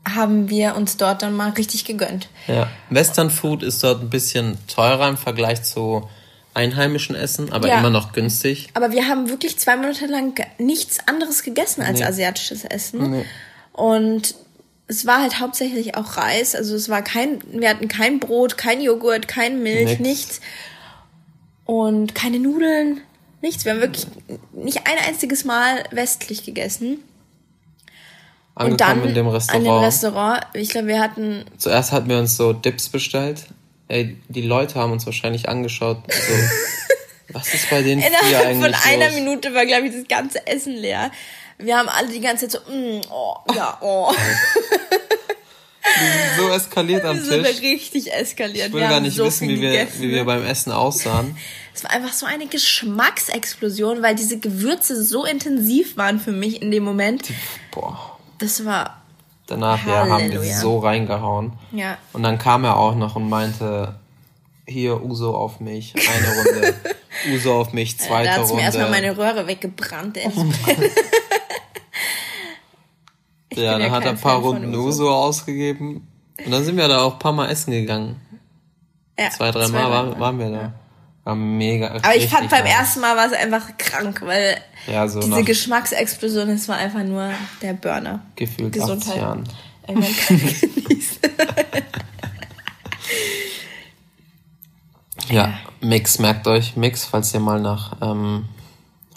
haben 0.08 0.50
wir 0.50 0.76
uns 0.76 0.98
dort 0.98 1.22
dann 1.22 1.34
mal 1.36 1.52
richtig 1.52 1.86
gegönnt. 1.86 2.28
Ja, 2.48 2.70
Western 2.90 3.30
Food 3.30 3.64
ist 3.64 3.84
dort 3.84 4.02
ein 4.02 4.10
bisschen 4.10 4.58
teurer 4.68 5.08
im 5.08 5.18
Vergleich 5.18 5.64
zu 5.64 6.10
einheimischen 6.54 7.16
Essen, 7.16 7.52
aber 7.52 7.68
ja. 7.68 7.80
immer 7.80 7.90
noch 7.90 8.12
günstig. 8.12 8.70
Aber 8.74 8.92
wir 8.92 9.08
haben 9.08 9.30
wirklich 9.30 9.58
zwei 9.58 9.76
Monate 9.76 10.06
lang 10.06 10.36
nichts 10.58 11.00
anderes 11.08 11.44
gegessen 11.44 11.82
als 11.82 12.00
nee. 12.00 12.06
asiatisches 12.06 12.66
Essen. 12.66 13.12
Nee. 13.12 13.26
Und 13.72 14.36
es 14.88 15.06
war 15.06 15.22
halt 15.22 15.40
hauptsächlich 15.40 15.96
auch 15.96 16.18
Reis. 16.18 16.56
Also 16.56 16.76
es 16.76 16.90
war 16.90 17.02
kein, 17.02 17.40
wir 17.52 17.70
hatten 17.70 17.88
kein 17.88 18.20
Brot, 18.20 18.58
kein 18.58 18.82
Joghurt, 18.82 19.28
kein 19.28 19.64
Milch, 19.64 20.00
nichts. 20.00 20.02
nichts. 20.02 20.42
Und 21.66 22.14
keine 22.14 22.40
Nudeln, 22.40 23.02
nichts. 23.44 23.66
Wir 23.66 23.74
haben 23.74 23.82
wirklich 23.82 24.08
nicht 24.54 24.88
ein 24.88 24.98
einziges 25.08 25.46
Mal 25.46 25.84
westlich 25.92 26.44
gegessen. 26.44 27.04
und 28.56 28.82
dann 28.82 29.04
in 29.04 29.14
dem 29.14 29.28
Restaurant. 29.28 29.68
An 29.68 29.74
dem 29.76 29.84
Restaurant. 29.84 30.46
Ich 30.54 30.70
glaube, 30.70 30.88
wir 30.88 31.00
hatten. 31.00 31.46
Zuerst 31.58 31.92
hatten 31.92 32.10
wir 32.10 32.18
uns 32.18 32.36
so 32.36 32.54
Dips 32.54 32.90
bestellt. 32.90 33.46
Ey, 33.90 34.18
die 34.30 34.42
Leute 34.42 34.76
haben 34.76 34.92
uns 34.92 35.06
wahrscheinlich 35.06 35.50
angeschaut. 35.50 35.98
So, 36.08 36.34
was 37.34 37.54
ist 37.54 37.70
bei 37.70 37.84
denen 37.84 38.02
Innerhalb 38.02 38.48
eigentlich 38.48 38.64
von 38.64 38.92
einer 38.92 39.08
los? 39.08 39.16
Minute 39.16 39.54
war, 39.54 39.66
glaube 39.66 39.88
ich, 39.88 39.94
das 39.94 40.08
ganze 40.08 40.48
Essen 40.48 40.74
leer. 40.74 41.12
Wir 41.60 41.78
haben 41.78 41.90
alle 41.90 42.08
die 42.08 42.22
ganze 42.22 42.48
Zeit 42.48 42.64
so, 42.66 42.74
mm, 42.74 43.02
oh, 43.12 43.36
ja, 43.56 43.78
oh. 43.82 44.12
so 46.38 46.50
eskaliert 46.50 47.06
am 47.06 47.18
Tisch. 47.20 47.30
Wir 47.30 47.44
sind 47.44 47.62
richtig 47.62 48.14
eskaliert. 48.14 48.68
Ich 48.68 48.74
will 48.74 48.82
wir 48.82 48.90
gar 48.90 49.00
nicht 49.00 49.16
so 49.16 49.26
wissen, 49.26 49.48
wie 49.48 49.62
wir, 49.62 49.88
wie 50.00 50.10
wir 50.10 50.26
beim 50.26 50.46
Essen 50.46 50.72
aussahen. 50.72 51.38
Es 51.74 51.84
war 51.84 51.92
einfach 51.92 52.14
so 52.14 52.26
eine 52.26 52.48
Geschmacksexplosion, 52.48 54.02
weil 54.02 54.16
diese 54.16 54.38
Gewürze 54.40 55.04
so 55.04 55.26
intensiv 55.26 55.98
waren 55.98 56.20
für 56.20 56.32
mich 56.32 56.62
in 56.62 56.72
dem 56.72 56.84
Moment. 56.84 57.30
Boah. 57.72 58.18
Das 58.38 58.66
war. 58.66 59.02
Danach 59.48 59.86
ja, 59.86 60.08
haben 60.08 60.32
wir 60.32 60.42
so 60.42 60.80
reingehauen. 60.80 61.54
Ja. 61.72 61.98
Und 62.14 62.24
dann 62.24 62.38
kam 62.38 62.64
er 62.64 62.78
auch 62.78 62.96
noch 62.96 63.16
und 63.16 63.28
meinte, 63.28 63.96
hier 64.66 65.04
Uso 65.04 65.36
auf 65.36 65.60
mich, 65.60 65.94
eine 65.96 66.38
Runde. 66.38 66.74
Uso 67.34 67.54
auf 67.60 67.74
mich, 67.74 68.00
zweite 68.00 68.30
Runde. 68.30 68.42
Da 68.42 68.48
hat 68.48 68.56
mir 68.56 68.62
erstmal 68.62 68.90
meine 68.90 69.18
Röhre 69.18 69.48
weggebrannt. 69.48 70.18
Ey. 70.18 70.32
Oh 73.56 73.60
ja, 73.60 73.74
dann 73.74 73.82
ja 73.82 73.92
hat 73.92 74.04
er 74.06 74.12
ein 74.12 74.20
paar 74.20 74.40
Runden 74.40 74.74
Uso. 74.76 75.10
Ausgegeben. 75.10 76.08
Und 76.44 76.52
dann 76.52 76.64
sind 76.64 76.78
wir 76.78 76.88
da 76.88 77.02
auch 77.02 77.14
ein 77.14 77.20
paar 77.20 77.34
Mal 77.34 77.50
essen 77.50 77.72
gegangen. 77.72 78.20
Ja, 79.18 79.30
zwei, 79.30 79.52
drei 79.52 79.68
Mal 79.68 79.92
waren, 79.92 80.20
waren 80.20 80.40
wir 80.40 80.50
da. 80.50 80.62
Ja. 80.62 80.74
War 81.24 81.36
mega. 81.36 81.88
Aber 81.88 82.16
ich 82.16 82.28
fand 82.28 82.50
beim 82.50 82.66
ersten 82.66 83.00
Mal 83.00 83.16
war 83.16 83.28
es 83.28 83.34
einfach 83.34 83.78
krank, 83.78 84.22
weil 84.26 84.58
ja, 84.88 85.08
so 85.08 85.22
diese 85.22 85.44
Geschmacksexplosion, 85.44 86.50
es 86.50 86.68
war 86.68 86.78
einfach 86.78 87.04
nur 87.04 87.30
der 87.62 87.74
Burner. 87.74 88.22
Gefühlt 88.36 88.74
Gesundheit. 88.74 89.10
80 89.10 89.16
Jahren. 89.16 89.44
Irgendwann 89.88 90.16
kann 90.28 90.38
genießen. 90.38 91.20
ja, 95.30 95.54
Mix, 95.80 96.20
merkt 96.20 96.48
euch 96.48 96.76
Mix, 96.76 97.06
falls 97.06 97.34
ihr 97.34 97.40
mal 97.40 97.62
nach 97.62 97.96
ähm, 98.02 98.46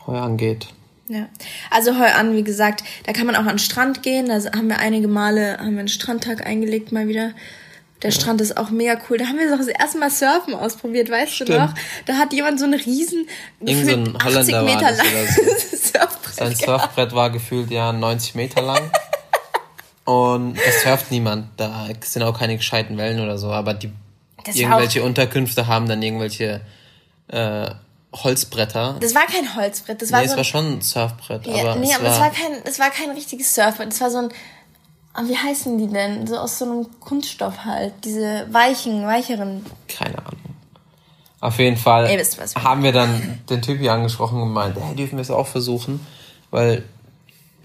Heuern 0.07 0.37
geht. 0.37 0.68
Ja, 1.09 1.29
also 1.71 1.99
heu 1.99 2.07
an, 2.07 2.35
wie 2.35 2.42
gesagt, 2.42 2.83
da 3.05 3.12
kann 3.12 3.27
man 3.27 3.37
auch 3.37 3.40
an 3.40 3.49
den 3.49 3.59
Strand 3.59 4.03
gehen. 4.03 4.29
Da 4.29 4.35
haben 4.57 4.69
wir 4.69 4.79
einige 4.79 5.07
Male 5.07 5.59
haben 5.59 5.73
wir 5.73 5.81
einen 5.81 5.88
Strandtag 5.88 6.45
eingelegt 6.45 6.90
mal 6.90 7.07
wieder. 7.07 7.33
Der 8.03 8.11
ja. 8.11 8.21
Strand 8.21 8.40
ist 8.40 8.57
auch 8.57 8.71
mega 8.71 8.99
cool. 9.09 9.16
Da 9.16 9.27
haben 9.27 9.38
wir 9.38 9.57
das 9.57 9.69
erste 9.69 9.99
Mal 9.99 10.11
Surfen 10.11 10.55
ausprobiert, 10.55 11.11
weißt 11.11 11.33
Stimmt. 11.33 11.51
du 11.51 11.59
noch? 11.59 11.75
Da 12.07 12.14
hat 12.14 12.33
jemand 12.33 12.59
so 12.59 12.66
einen 12.66 12.75
riesen, 12.79 13.27
Irgend 13.61 13.87
so 13.87 13.92
ein 13.92 14.19
Holländer 14.25 14.61
80 14.61 14.75
Meter 14.75 14.92
lang 14.92 15.07
so. 15.35 15.77
Surfbrett 15.77 16.35
Sein 16.35 16.55
Surfbrett 16.55 17.12
war 17.14 17.31
gefühlt 17.31 17.71
ja 17.71 17.92
90 17.92 18.35
Meter 18.35 18.62
lang. 18.62 18.90
Und 20.05 20.57
es 20.59 20.83
surft 20.83 21.11
niemand. 21.11 21.49
Da 21.57 21.88
sind 22.01 22.23
auch 22.23 22.38
keine 22.38 22.57
gescheiten 22.57 22.97
Wellen 22.99 23.21
oder 23.21 23.38
so. 23.38 23.51
Aber 23.51 23.75
die 23.75 23.90
das 24.45 24.57
irgendwelche 24.57 25.03
Unterkünfte 25.03 25.66
haben 25.66 25.88
dann 25.88 26.03
irgendwelche 26.03 26.61
äh, 27.29 27.71
Holzbretter. 28.25 28.97
Das 29.01 29.15
war 29.15 29.27
kein 29.27 29.57
Holzbrett, 29.57 30.01
das 30.03 30.13
war 30.13 30.21
nee, 30.21 30.27
so 30.27 30.33
es 30.33 30.37
war 30.37 30.45
schon 30.45 30.79
ein 30.79 30.81
Surfbrett. 30.81 31.47
Ja, 31.47 31.73
aber 31.73 31.77
nee, 31.77 31.89
es 31.91 31.95
aber 31.97 32.05
war 32.05 32.13
es 32.13 32.21
war 32.21 32.31
kein, 32.31 32.63
es 32.65 32.79
war 32.79 32.91
kein 32.91 33.11
richtiges 33.11 33.55
Surfbrett. 33.55 33.93
Es 33.93 34.01
war 34.01 34.11
so 34.11 34.19
ein, 34.19 34.29
Ah, 35.17 35.23
wie 35.27 35.37
heißen 35.37 35.79
die 35.79 35.87
denn? 35.87 36.27
So 36.27 36.37
aus 36.37 36.59
so 36.59 36.67
einem 36.67 36.87
Kunststoff 37.01 37.65
halt. 37.65 37.95
Diese 38.05 38.47
weichen, 38.51 39.07
weicheren. 39.07 39.65
Keine 39.89 40.19
Ahnung. 40.19 40.41
Auf 41.41 41.59
jeden 41.59 41.79
Fall 41.79 42.07
Ey, 42.07 42.23
haben 42.57 42.83
wir 42.83 42.93
dann 42.93 43.41
den 43.49 43.63
Typ 43.63 43.81
angesprochen 43.89 44.43
und 44.43 44.49
gemeint, 44.49 44.77
hey, 44.79 44.95
dürfen 44.95 45.17
wir 45.17 45.23
es 45.23 45.31
auch 45.31 45.47
versuchen? 45.47 46.07
Weil 46.51 46.85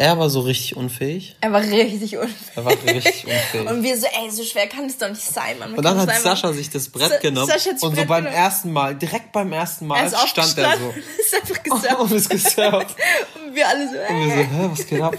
er 0.01 0.17
war 0.17 0.31
so 0.31 0.39
richtig 0.39 0.75
unfähig. 0.75 1.35
Er 1.41 1.51
war 1.51 1.61
richtig 1.61 2.17
unfähig. 2.17 2.55
Er 2.55 2.65
war 2.65 2.71
richtig 2.71 3.25
unfähig. 3.25 3.69
und 3.69 3.83
wir 3.83 3.95
so, 3.97 4.07
ey, 4.07 4.31
so 4.31 4.43
schwer 4.43 4.67
kann 4.67 4.85
es 4.85 4.97
doch 4.97 5.09
nicht 5.09 5.21
sein, 5.21 5.59
Mann. 5.59 5.75
und 5.75 5.83
dann 5.83 5.99
hat 5.99 6.11
Sascha 6.19 6.51
sich 6.53 6.71
das 6.71 6.89
Brett 6.89 7.11
so, 7.11 7.19
genommen 7.21 7.51
und 7.51 7.79
so 7.79 8.05
beim 8.05 8.05
genommen. 8.05 8.25
ersten 8.25 8.73
Mal, 8.73 8.95
direkt 8.95 9.31
beim 9.31 9.53
ersten 9.53 9.85
Mal 9.85 9.99
er 9.99 10.27
stand 10.27 10.57
er 10.57 10.77
so. 10.79 10.93
ist 11.19 11.35
einfach 11.35 11.63
gesurft. 11.63 11.99
und 11.99 12.11
ist 12.13 12.29
gesurft. 12.31 12.95
und 13.35 13.55
wir 13.55 13.67
alle 13.67 13.87
so, 13.87 13.95
ey. 13.95 14.13
Und 14.13 14.25
wir 14.25 14.35
so, 14.35 14.41
hä, 14.41 14.69
was 14.71 14.87
geht 14.87 15.01
ab? 15.01 15.17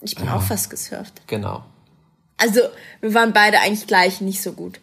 Ich 0.00 0.14
bin 0.14 0.24
ja. 0.24 0.36
auch 0.36 0.42
fast 0.42 0.70
gesurft. 0.70 1.20
Genau. 1.26 1.62
Also, 2.38 2.60
wir 3.02 3.12
waren 3.12 3.34
beide 3.34 3.60
eigentlich 3.60 3.86
gleich 3.86 4.22
nicht 4.22 4.40
so 4.40 4.52
gut. 4.52 4.80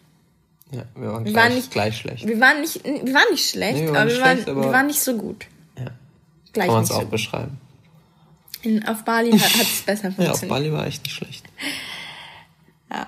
Ja, 0.70 0.84
wir 0.94 1.08
waren, 1.08 1.24
wir 1.24 1.32
gleich, 1.32 1.44
waren 1.44 1.54
nicht, 1.56 1.70
gleich 1.72 1.96
schlecht. 1.96 2.26
Wir 2.26 2.38
waren 2.38 2.60
nicht, 2.60 2.84
wir 2.84 3.14
waren 3.14 3.30
nicht 3.32 3.50
schlecht, 3.50 3.78
nee, 3.78 3.92
wir 3.92 4.00
aber, 4.00 4.08
wir, 4.08 4.14
schlecht, 4.14 4.46
waren, 4.46 4.56
aber 4.56 4.64
wir 4.64 4.72
waren 4.72 4.86
nicht 4.86 5.02
so 5.02 5.16
gut. 5.16 5.46
Ja. 5.76 5.86
Gleich 6.52 6.66
Kann 6.66 6.74
man 6.76 6.84
es 6.84 6.90
auch 6.92 7.00
so 7.00 7.06
beschreiben. 7.08 7.58
In, 8.62 8.86
auf 8.86 9.04
Bali 9.04 9.32
hat, 9.32 9.50
es 9.60 9.82
besser 9.82 10.12
funktioniert. 10.12 10.18
Ja, 10.18 10.32
auf 10.32 10.48
Bali 10.48 10.72
war 10.72 10.86
echt 10.86 11.02
nicht 11.02 11.14
schlecht. 11.14 11.44
Ja. 12.90 13.06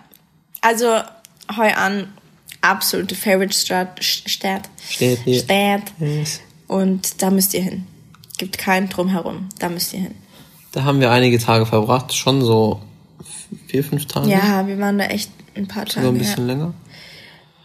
Also, 0.60 0.86
heu 1.56 1.72
an, 1.74 2.12
absolute 2.60 3.14
Favorite 3.14 3.52
Stadt. 3.52 4.02
Stadt. 4.02 4.68
Stadt. 4.88 5.20
Stadt. 5.26 5.92
Yes. 5.98 6.40
Und 6.66 7.22
da 7.22 7.30
müsst 7.30 7.54
ihr 7.54 7.62
hin. 7.62 7.86
Gibt 8.38 8.58
keinen 8.58 8.88
drumherum. 8.88 9.48
Da 9.58 9.68
müsst 9.68 9.92
ihr 9.92 10.00
hin. 10.00 10.14
Da 10.72 10.82
haben 10.84 11.00
wir 11.00 11.12
einige 11.12 11.38
Tage 11.38 11.66
verbracht, 11.66 12.12
schon 12.14 12.42
so 12.42 12.80
vier, 13.68 13.84
fünf 13.84 14.06
Tage. 14.06 14.28
Ja, 14.28 14.66
wir 14.66 14.78
waren 14.80 14.98
da 14.98 15.04
echt 15.04 15.30
ein 15.54 15.68
paar 15.68 15.86
Tage. 15.86 16.06
So 16.06 16.12
ein 16.12 16.18
bisschen 16.18 16.48
ja. 16.48 16.54
länger. 16.54 16.74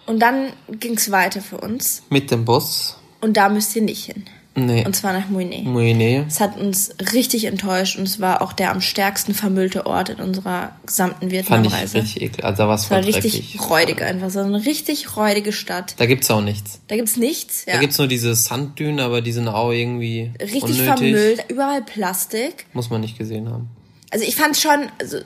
Und 0.06 0.19
dann 0.19 0.54
ging 0.71 0.95
es 0.95 1.12
weiter 1.12 1.41
für 1.41 1.58
uns. 1.58 2.04
Mit 2.10 2.30
dem 2.30 2.45
Bus. 2.45 2.97
Und 3.21 3.38
da 3.38 3.49
müsst 3.49 3.75
ihr 3.75 3.82
nicht 3.82 4.06
hin. 4.06 4.25
Nee. 4.56 4.86
Und 4.86 4.96
zwar 4.96 5.14
nach 5.14 5.30
Muine. 5.30 5.62
Muine. 5.64 6.26
Es 6.28 6.40
hat 6.40 6.58
uns 6.58 6.92
richtig 7.14 7.46
enttäuscht 7.46 7.98
und 7.98 8.08
es 8.08 8.20
war 8.20 8.42
auch 8.42 8.52
der 8.52 8.72
am 8.72 8.82
stärksten 8.82 9.34
vermüllte 9.34 9.86
Ort 9.86 10.10
in 10.10 10.18
unserer 10.18 10.76
gesamten 10.86 11.32
Vietnamreise. 11.32 11.70
Fand 11.70 11.86
ich 11.86 11.94
richtig 11.94 12.22
eklig. 12.22 12.44
Also 12.46 12.64
da 12.64 12.68
war 12.68 12.76
es 12.76 12.90
war 12.92 13.06
richtig 13.06 13.34
dreckig. 13.34 13.70
räudig 13.70 14.02
einfach. 14.02 14.30
So 14.30 14.40
eine 14.40 14.66
richtig 14.66 15.16
räudige 15.16 15.54
Stadt. 15.54 15.96
Da 15.98 16.06
gibt's 16.08 16.30
auch 16.30 16.42
nichts. 16.42 16.82
Da 16.88 16.96
gibt's 16.96 17.16
nichts, 17.16 17.66
ja. 17.66 17.74
Da 17.74 17.80
gibt's 17.80 17.98
nur 17.98 18.08
diese 18.08 18.36
Sanddünen, 18.36 19.00
aber 19.00 19.22
die 19.22 19.32
sind 19.32 19.48
auch 19.48 19.72
irgendwie 19.72 20.32
Richtig 20.42 20.64
unnötig. 20.64 20.86
vermüllt, 20.86 21.46
überall 21.48 21.82
Plastik. 21.82 22.66
Muss 22.74 22.90
man 22.90 23.02
nicht 23.02 23.18
gesehen 23.18 23.50
haben. 23.50 23.70
Also 24.12 24.26
ich 24.26 24.36
fand 24.36 24.58
schon, 24.58 24.88
also 25.00 25.18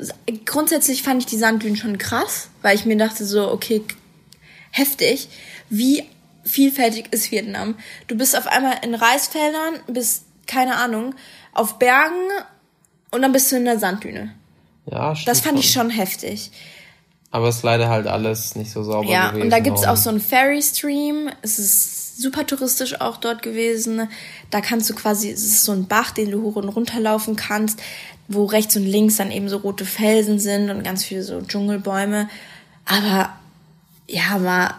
grundsätzlich 0.45 1.03
fand 1.03 1.21
ich 1.21 1.25
die 1.25 1.37
Sanddünen 1.37 1.77
schon 1.77 1.97
krass, 1.97 2.49
weil 2.61 2.75
ich 2.75 2.85
mir 2.85 2.97
dachte 2.97 3.25
so, 3.25 3.49
okay, 3.49 3.81
heftig, 4.71 5.29
wie 5.69 6.03
vielfältig 6.43 7.11
ist 7.11 7.31
Vietnam. 7.31 7.75
Du 8.07 8.15
bist 8.15 8.37
auf 8.37 8.47
einmal 8.47 8.75
in 8.83 8.95
Reisfeldern, 8.95 9.79
bist, 9.87 10.25
keine 10.45 10.75
Ahnung, 10.75 11.15
auf 11.53 11.79
Bergen 11.79 12.29
und 13.11 13.21
dann 13.21 13.31
bist 13.31 13.51
du 13.51 13.55
in 13.55 13.65
der 13.65 13.79
Sanddüne. 13.79 14.33
Ja, 14.85 15.15
stimmt. 15.15 15.27
Das 15.27 15.41
fand 15.41 15.59
ich 15.59 15.71
schon 15.71 15.89
heftig. 15.89 16.51
Aber 17.31 17.47
es 17.47 17.57
ist 17.57 17.63
leider 17.63 17.89
halt 17.89 18.05
alles 18.05 18.55
nicht 18.55 18.71
so 18.71 18.83
sauber 18.83 19.09
ja, 19.09 19.27
gewesen. 19.27 19.37
Ja, 19.37 19.43
und 19.43 19.49
da 19.49 19.59
gibt's 19.59 19.85
auch 19.85 19.97
so 19.97 20.09
einen 20.09 20.19
Ferry-Stream. 20.19 21.31
Es 21.41 21.57
ist 21.57 22.21
super 22.21 22.45
touristisch 22.45 23.01
auch 23.01 23.17
dort 23.17 23.41
gewesen. 23.41 24.07
Da 24.51 24.61
kannst 24.61 24.89
du 24.89 24.93
quasi, 24.93 25.31
es 25.31 25.43
ist 25.43 25.63
so 25.63 25.71
ein 25.71 25.87
Bach, 25.87 26.11
den 26.11 26.29
du 26.29 26.43
hoch 26.43 26.57
und 26.57 26.69
runter 26.69 26.99
laufen 26.99 27.35
kannst, 27.35 27.81
wo 28.27 28.45
rechts 28.45 28.75
und 28.75 28.85
links 28.85 29.17
dann 29.17 29.31
eben 29.31 29.49
so 29.49 29.57
rote 29.57 29.85
Felsen 29.85 30.37
sind 30.37 30.69
und 30.69 30.83
ganz 30.83 31.03
viele 31.03 31.23
so 31.23 31.41
Dschungelbäume. 31.41 32.29
Aber 32.85 33.33
ja, 34.07 34.43
war 34.43 34.75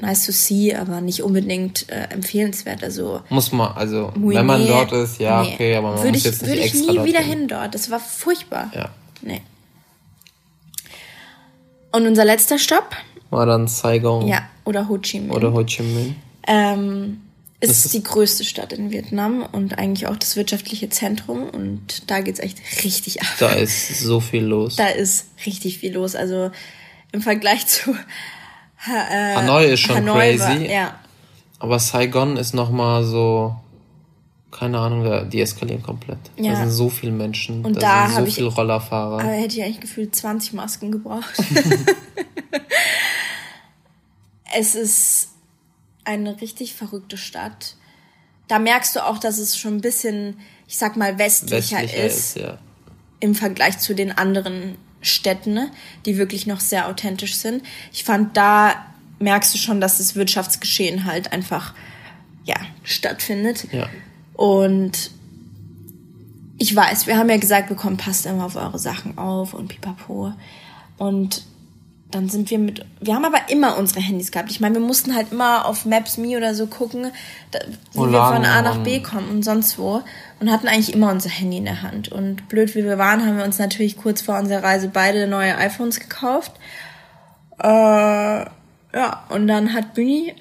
nice 0.00 0.26
to 0.26 0.32
see, 0.32 0.74
aber 0.74 1.00
nicht 1.00 1.22
unbedingt 1.22 1.88
äh, 1.88 2.08
empfehlenswert. 2.10 2.82
Also 2.82 3.22
muss 3.28 3.52
man, 3.52 3.72
also 3.72 4.12
Mui, 4.16 4.34
wenn 4.34 4.46
man 4.46 4.62
nee, 4.62 4.68
dort 4.68 4.92
ist, 4.92 5.18
ja, 5.18 5.42
nee. 5.42 5.54
okay, 5.54 5.76
aber 5.76 5.92
man 5.92 5.98
würde 5.98 6.10
muss 6.10 6.18
ich, 6.18 6.24
jetzt 6.24 6.42
nicht 6.42 6.50
würde 6.50 6.62
ich 6.62 6.74
nie 6.74 7.04
wieder 7.04 7.20
hin 7.20 7.48
dort. 7.48 7.74
Das 7.74 7.90
war 7.90 8.00
furchtbar. 8.00 8.70
Ja. 8.74 8.90
Nee. 9.22 9.42
Und 11.92 12.06
unser 12.06 12.24
letzter 12.24 12.58
Stopp 12.58 12.94
war 13.30 13.46
dann 13.46 13.68
Saigon. 13.68 14.26
Ja, 14.26 14.48
oder 14.64 14.88
Ho 14.88 14.98
Chi 14.98 15.20
Minh. 15.20 15.30
Oder 15.30 15.52
Ho 15.52 15.64
Chi 15.64 15.82
Minh. 15.82 16.16
Ähm, 16.46 17.20
ist, 17.60 17.86
ist 17.86 17.94
die 17.94 18.02
größte 18.02 18.44
Stadt 18.44 18.72
in 18.72 18.90
Vietnam 18.90 19.46
und 19.50 19.78
eigentlich 19.78 20.06
auch 20.06 20.16
das 20.16 20.36
wirtschaftliche 20.36 20.88
Zentrum 20.90 21.48
und 21.50 22.08
da 22.08 22.20
geht's 22.20 22.38
echt 22.38 22.58
richtig 22.84 23.20
ab. 23.22 23.28
Da 23.40 23.50
ist 23.50 24.00
so 24.00 24.20
viel 24.20 24.44
los. 24.44 24.76
Da 24.76 24.88
ist 24.88 25.26
richtig 25.44 25.78
viel 25.78 25.94
los. 25.94 26.14
Also 26.14 26.50
im 27.10 27.20
Vergleich 27.20 27.66
zu 27.66 27.96
Ha, 28.86 29.08
äh, 29.10 29.36
Hanoi 29.36 29.72
ist 29.72 29.80
schon 29.80 29.96
Hanoi 29.96 30.36
crazy. 30.36 30.38
War, 30.38 30.60
ja. 30.60 30.94
Aber 31.58 31.78
Saigon 31.78 32.36
ist 32.36 32.54
nochmal 32.54 33.04
so, 33.04 33.56
keine 34.50 34.78
Ahnung, 34.78 35.28
die 35.30 35.40
eskalieren 35.40 35.82
komplett. 35.82 36.18
Ja. 36.36 36.52
Da 36.52 36.60
sind 36.60 36.70
so 36.70 36.88
viele 36.88 37.12
Menschen, 37.12 37.64
und 37.64 37.82
da, 37.82 38.06
da 38.06 38.14
sind 38.14 38.26
so 38.26 38.32
viele 38.32 38.46
Rollerfahrer. 38.48 39.20
Aber 39.20 39.32
hätte 39.32 39.56
ich 39.56 39.64
eigentlich 39.64 39.80
gefühlt 39.80 40.14
20 40.14 40.52
Masken 40.52 40.92
gebraucht. 40.92 41.34
es 44.56 44.74
ist 44.74 45.30
eine 46.04 46.40
richtig 46.40 46.74
verrückte 46.74 47.16
Stadt. 47.16 47.76
Da 48.46 48.58
merkst 48.58 48.96
du 48.96 49.04
auch, 49.04 49.18
dass 49.18 49.38
es 49.38 49.58
schon 49.58 49.76
ein 49.76 49.80
bisschen, 49.80 50.38
ich 50.66 50.78
sag 50.78 50.96
mal, 50.96 51.18
westlicher, 51.18 51.78
westlicher 51.78 52.04
ist, 52.04 52.16
ist 52.16 52.36
ja. 52.38 52.58
im 53.20 53.34
Vergleich 53.34 53.78
zu 53.78 53.94
den 53.94 54.16
anderen 54.16 54.78
Städten, 55.00 55.54
ne, 55.54 55.70
die 56.06 56.18
wirklich 56.18 56.46
noch 56.46 56.60
sehr 56.60 56.88
authentisch 56.88 57.36
sind. 57.36 57.62
Ich 57.92 58.04
fand, 58.04 58.36
da 58.36 58.74
merkst 59.18 59.54
du 59.54 59.58
schon, 59.58 59.80
dass 59.80 59.98
das 59.98 60.14
Wirtschaftsgeschehen 60.14 61.04
halt 61.04 61.32
einfach, 61.32 61.74
ja, 62.44 62.56
stattfindet. 62.82 63.68
Ja. 63.72 63.88
Und 64.34 65.10
ich 66.58 66.74
weiß, 66.74 67.06
wir 67.06 67.16
haben 67.16 67.30
ja 67.30 67.36
gesagt 67.36 67.68
bekommen, 67.68 67.96
passt 67.96 68.26
immer 68.26 68.44
auf 68.44 68.56
eure 68.56 68.78
Sachen 68.78 69.18
auf 69.18 69.54
und 69.54 69.68
pipapo. 69.68 70.32
Und 70.96 71.44
dann 72.10 72.28
sind 72.28 72.50
wir 72.50 72.58
mit, 72.58 72.84
wir 73.00 73.14
haben 73.14 73.24
aber 73.24 73.50
immer 73.50 73.76
unsere 73.76 74.00
Handys 74.00 74.32
gehabt. 74.32 74.50
Ich 74.50 74.60
meine, 74.60 74.76
wir 74.76 74.82
mussten 74.82 75.14
halt 75.14 75.30
immer 75.30 75.66
auf 75.66 75.84
Maps.me 75.84 76.36
oder 76.36 76.54
so 76.54 76.66
gucken, 76.66 77.12
wie 77.92 77.98
wir 77.98 78.06
von 78.06 78.44
A 78.44 78.62
nach 78.62 78.78
B 78.78 79.00
kommen 79.00 79.28
und 79.28 79.44
sonst 79.44 79.78
wo. 79.78 80.02
Und 80.40 80.50
hatten 80.52 80.68
eigentlich 80.68 80.94
immer 80.94 81.10
unser 81.10 81.30
Handy 81.30 81.56
in 81.56 81.64
der 81.64 81.82
Hand. 81.82 82.12
Und 82.12 82.48
blöd 82.48 82.74
wie 82.76 82.84
wir 82.84 82.98
waren, 82.98 83.26
haben 83.26 83.38
wir 83.38 83.44
uns 83.44 83.58
natürlich 83.58 83.96
kurz 83.96 84.22
vor 84.22 84.38
unserer 84.38 84.62
Reise 84.62 84.88
beide 84.88 85.26
neue 85.26 85.56
iPhones 85.56 85.98
gekauft. 85.98 86.52
Äh, 87.60 87.66
ja, 87.66 89.24
und 89.30 89.48
dann 89.48 89.72
hat 89.72 89.94
Büni 89.94 90.34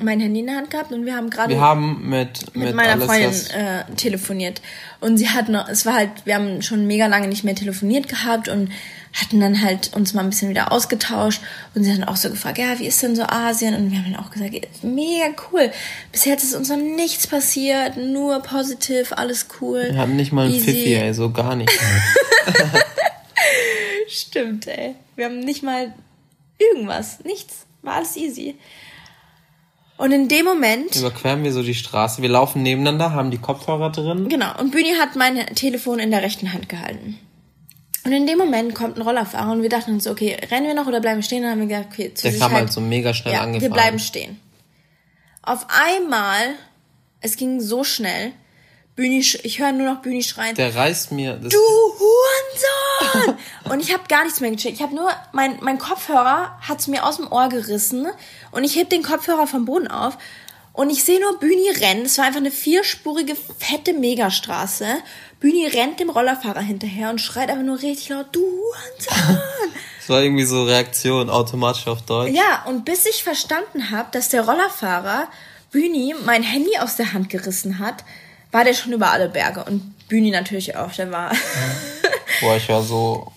mein 0.00 0.20
Handy 0.20 0.40
in 0.40 0.46
der 0.46 0.56
Hand 0.56 0.70
gehabt 0.70 0.92
und 0.92 1.06
wir 1.06 1.14
haben 1.14 1.30
gerade 1.30 1.54
wir 1.54 1.60
haben 1.60 2.08
mit, 2.08 2.54
mit, 2.54 2.66
mit 2.66 2.74
meiner 2.74 3.00
Freundin 3.00 3.32
äh, 3.50 3.84
telefoniert 3.96 4.60
und 5.00 5.18
sie 5.18 5.28
hat 5.28 5.48
noch 5.48 5.68
es 5.68 5.86
war 5.86 5.94
halt 5.94 6.10
wir 6.24 6.34
haben 6.34 6.62
schon 6.62 6.86
mega 6.86 7.06
lange 7.06 7.28
nicht 7.28 7.44
mehr 7.44 7.54
telefoniert 7.54 8.08
gehabt 8.08 8.48
und 8.48 8.70
hatten 9.14 9.38
dann 9.38 9.62
halt 9.62 9.92
uns 9.94 10.12
mal 10.12 10.22
ein 10.22 10.30
bisschen 10.30 10.48
wieder 10.48 10.72
ausgetauscht 10.72 11.40
und 11.74 11.84
sie 11.84 11.92
hat 11.92 12.00
dann 12.00 12.08
auch 12.08 12.16
so 12.16 12.30
gefragt, 12.30 12.58
ja, 12.58 12.78
wie 12.80 12.86
ist 12.86 13.00
denn 13.02 13.14
so 13.14 13.22
Asien? 13.22 13.74
Und 13.74 13.92
wir 13.92 13.98
haben 13.98 14.12
dann 14.12 14.20
auch 14.20 14.30
gesagt, 14.30 14.54
mega 14.82 15.26
cool. 15.52 15.70
Bis 16.10 16.24
jetzt 16.24 16.42
ist 16.42 16.54
uns 16.54 16.68
noch 16.68 16.76
nichts 16.76 17.28
passiert, 17.28 17.96
nur 17.96 18.40
positiv, 18.40 19.12
alles 19.12 19.46
cool. 19.60 19.90
Wir 19.92 19.98
hatten 19.98 20.16
nicht 20.16 20.32
mal 20.32 20.46
einen 20.46 20.58
Pfiffi, 20.58 20.94
ey, 20.94 21.14
so 21.14 21.30
gar 21.30 21.54
nicht. 21.54 21.70
Stimmt, 24.08 24.66
ey. 24.66 24.96
Wir 25.14 25.26
haben 25.26 25.38
nicht 25.38 25.62
mal 25.62 25.94
irgendwas, 26.58 27.20
nichts. 27.24 27.66
War 27.82 27.94
alles 27.94 28.16
easy. 28.16 28.56
Und 29.96 30.12
in 30.12 30.28
dem 30.28 30.44
Moment. 30.44 30.96
Überqueren 30.96 31.44
wir 31.44 31.52
so 31.52 31.62
die 31.62 31.74
Straße. 31.74 32.20
Wir 32.20 32.28
laufen 32.28 32.62
nebeneinander, 32.62 33.12
haben 33.12 33.30
die 33.30 33.38
Kopfhörer 33.38 33.90
drin. 33.90 34.28
Genau. 34.28 34.58
Und 34.58 34.72
Bühni 34.72 34.94
hat 34.98 35.14
mein 35.14 35.36
Telefon 35.54 35.98
in 35.98 36.10
der 36.10 36.22
rechten 36.22 36.52
Hand 36.52 36.68
gehalten. 36.68 37.18
Und 38.04 38.12
in 38.12 38.26
dem 38.26 38.36
Moment 38.36 38.74
kommt 38.74 38.98
ein 38.98 39.02
Rollerfahrer 39.02 39.52
und 39.52 39.62
wir 39.62 39.70
dachten 39.70 39.92
uns, 39.92 40.06
okay, 40.06 40.36
rennen 40.50 40.66
wir 40.66 40.74
noch 40.74 40.86
oder 40.86 41.00
bleiben 41.00 41.18
wir 41.18 41.22
stehen? 41.22 41.38
Und 41.38 41.44
dann 41.44 41.52
haben 41.52 41.68
wir 41.68 41.76
gedacht, 41.76 41.92
okay, 41.92 42.12
zu 42.12 42.28
Der 42.28 42.38
kam 42.38 42.52
halt 42.52 42.70
so 42.70 42.80
mega 42.80 43.14
schnell 43.14 43.34
ja, 43.34 43.40
angefahren. 43.40 43.62
Wir 43.62 43.70
bleiben 43.70 43.98
stehen. 43.98 44.38
Auf 45.42 45.66
einmal, 45.68 46.54
es 47.20 47.36
ging 47.36 47.60
so 47.60 47.82
schnell, 47.82 48.32
Bühni, 48.96 49.18
ich 49.18 49.58
höre 49.58 49.72
nur 49.72 49.92
noch 49.92 50.02
Bühni 50.02 50.22
schreien. 50.22 50.54
Der 50.54 50.74
reißt 50.74 51.10
mir. 51.10 51.34
du 51.34 51.58
Hurensohn! 51.58 53.36
und 53.72 53.80
ich 53.80 53.92
habe 53.92 54.04
gar 54.08 54.22
nichts 54.22 54.40
mehr 54.40 54.50
gecheckt. 54.50 54.76
Ich 54.76 54.82
habe 54.82 54.94
nur, 54.94 55.10
mein, 55.32 55.58
mein 55.62 55.78
Kopfhörer 55.78 56.56
hat's 56.60 56.86
mir 56.86 57.04
aus 57.04 57.16
dem 57.16 57.30
Ohr 57.30 57.48
gerissen 57.48 58.06
und 58.52 58.62
ich 58.62 58.76
heb 58.76 58.90
den 58.90 59.02
Kopfhörer 59.02 59.48
vom 59.48 59.64
Boden 59.64 59.88
auf 59.88 60.16
und 60.72 60.90
ich 60.90 61.02
sehe 61.02 61.20
nur 61.20 61.40
Bühni 61.40 61.70
rennen. 61.70 62.04
Es 62.04 62.18
war 62.18 62.26
einfach 62.26 62.38
eine 62.38 62.52
vierspurige, 62.52 63.34
fette 63.58 63.94
Megastraße. 63.94 64.86
Bühni 65.40 65.66
rennt 65.66 65.98
dem 65.98 66.10
Rollerfahrer 66.10 66.60
hinterher 66.60 67.10
und 67.10 67.20
schreit 67.20 67.50
einfach 67.50 67.64
nur 67.64 67.82
richtig 67.82 68.10
laut, 68.10 68.26
du 68.32 68.40
Hurensohn! 68.40 69.40
Das 69.98 70.10
war 70.10 70.22
irgendwie 70.22 70.44
so 70.44 70.64
Reaktion 70.64 71.30
automatisch 71.30 71.86
auf 71.86 72.02
Deutsch. 72.02 72.34
Ja, 72.34 72.66
und 72.66 72.84
bis 72.84 73.06
ich 73.06 73.24
verstanden 73.24 73.90
habe, 73.90 74.10
dass 74.12 74.28
der 74.28 74.42
Rollerfahrer 74.44 75.28
Bühni 75.70 76.14
mein 76.26 76.42
Handy 76.42 76.76
aus 76.76 76.96
der 76.96 77.14
Hand 77.14 77.30
gerissen 77.30 77.78
hat, 77.78 78.04
war 78.54 78.64
der 78.64 78.72
schon 78.72 78.92
über 78.92 79.10
alle 79.10 79.28
Berge. 79.28 79.64
Und 79.64 79.94
Bühni 80.08 80.30
natürlich 80.30 80.76
auch, 80.76 80.92
der 80.92 81.10
war. 81.10 81.32
Boah, 82.40 82.56
ich 82.56 82.68
war 82.68 82.82
so. 82.82 83.32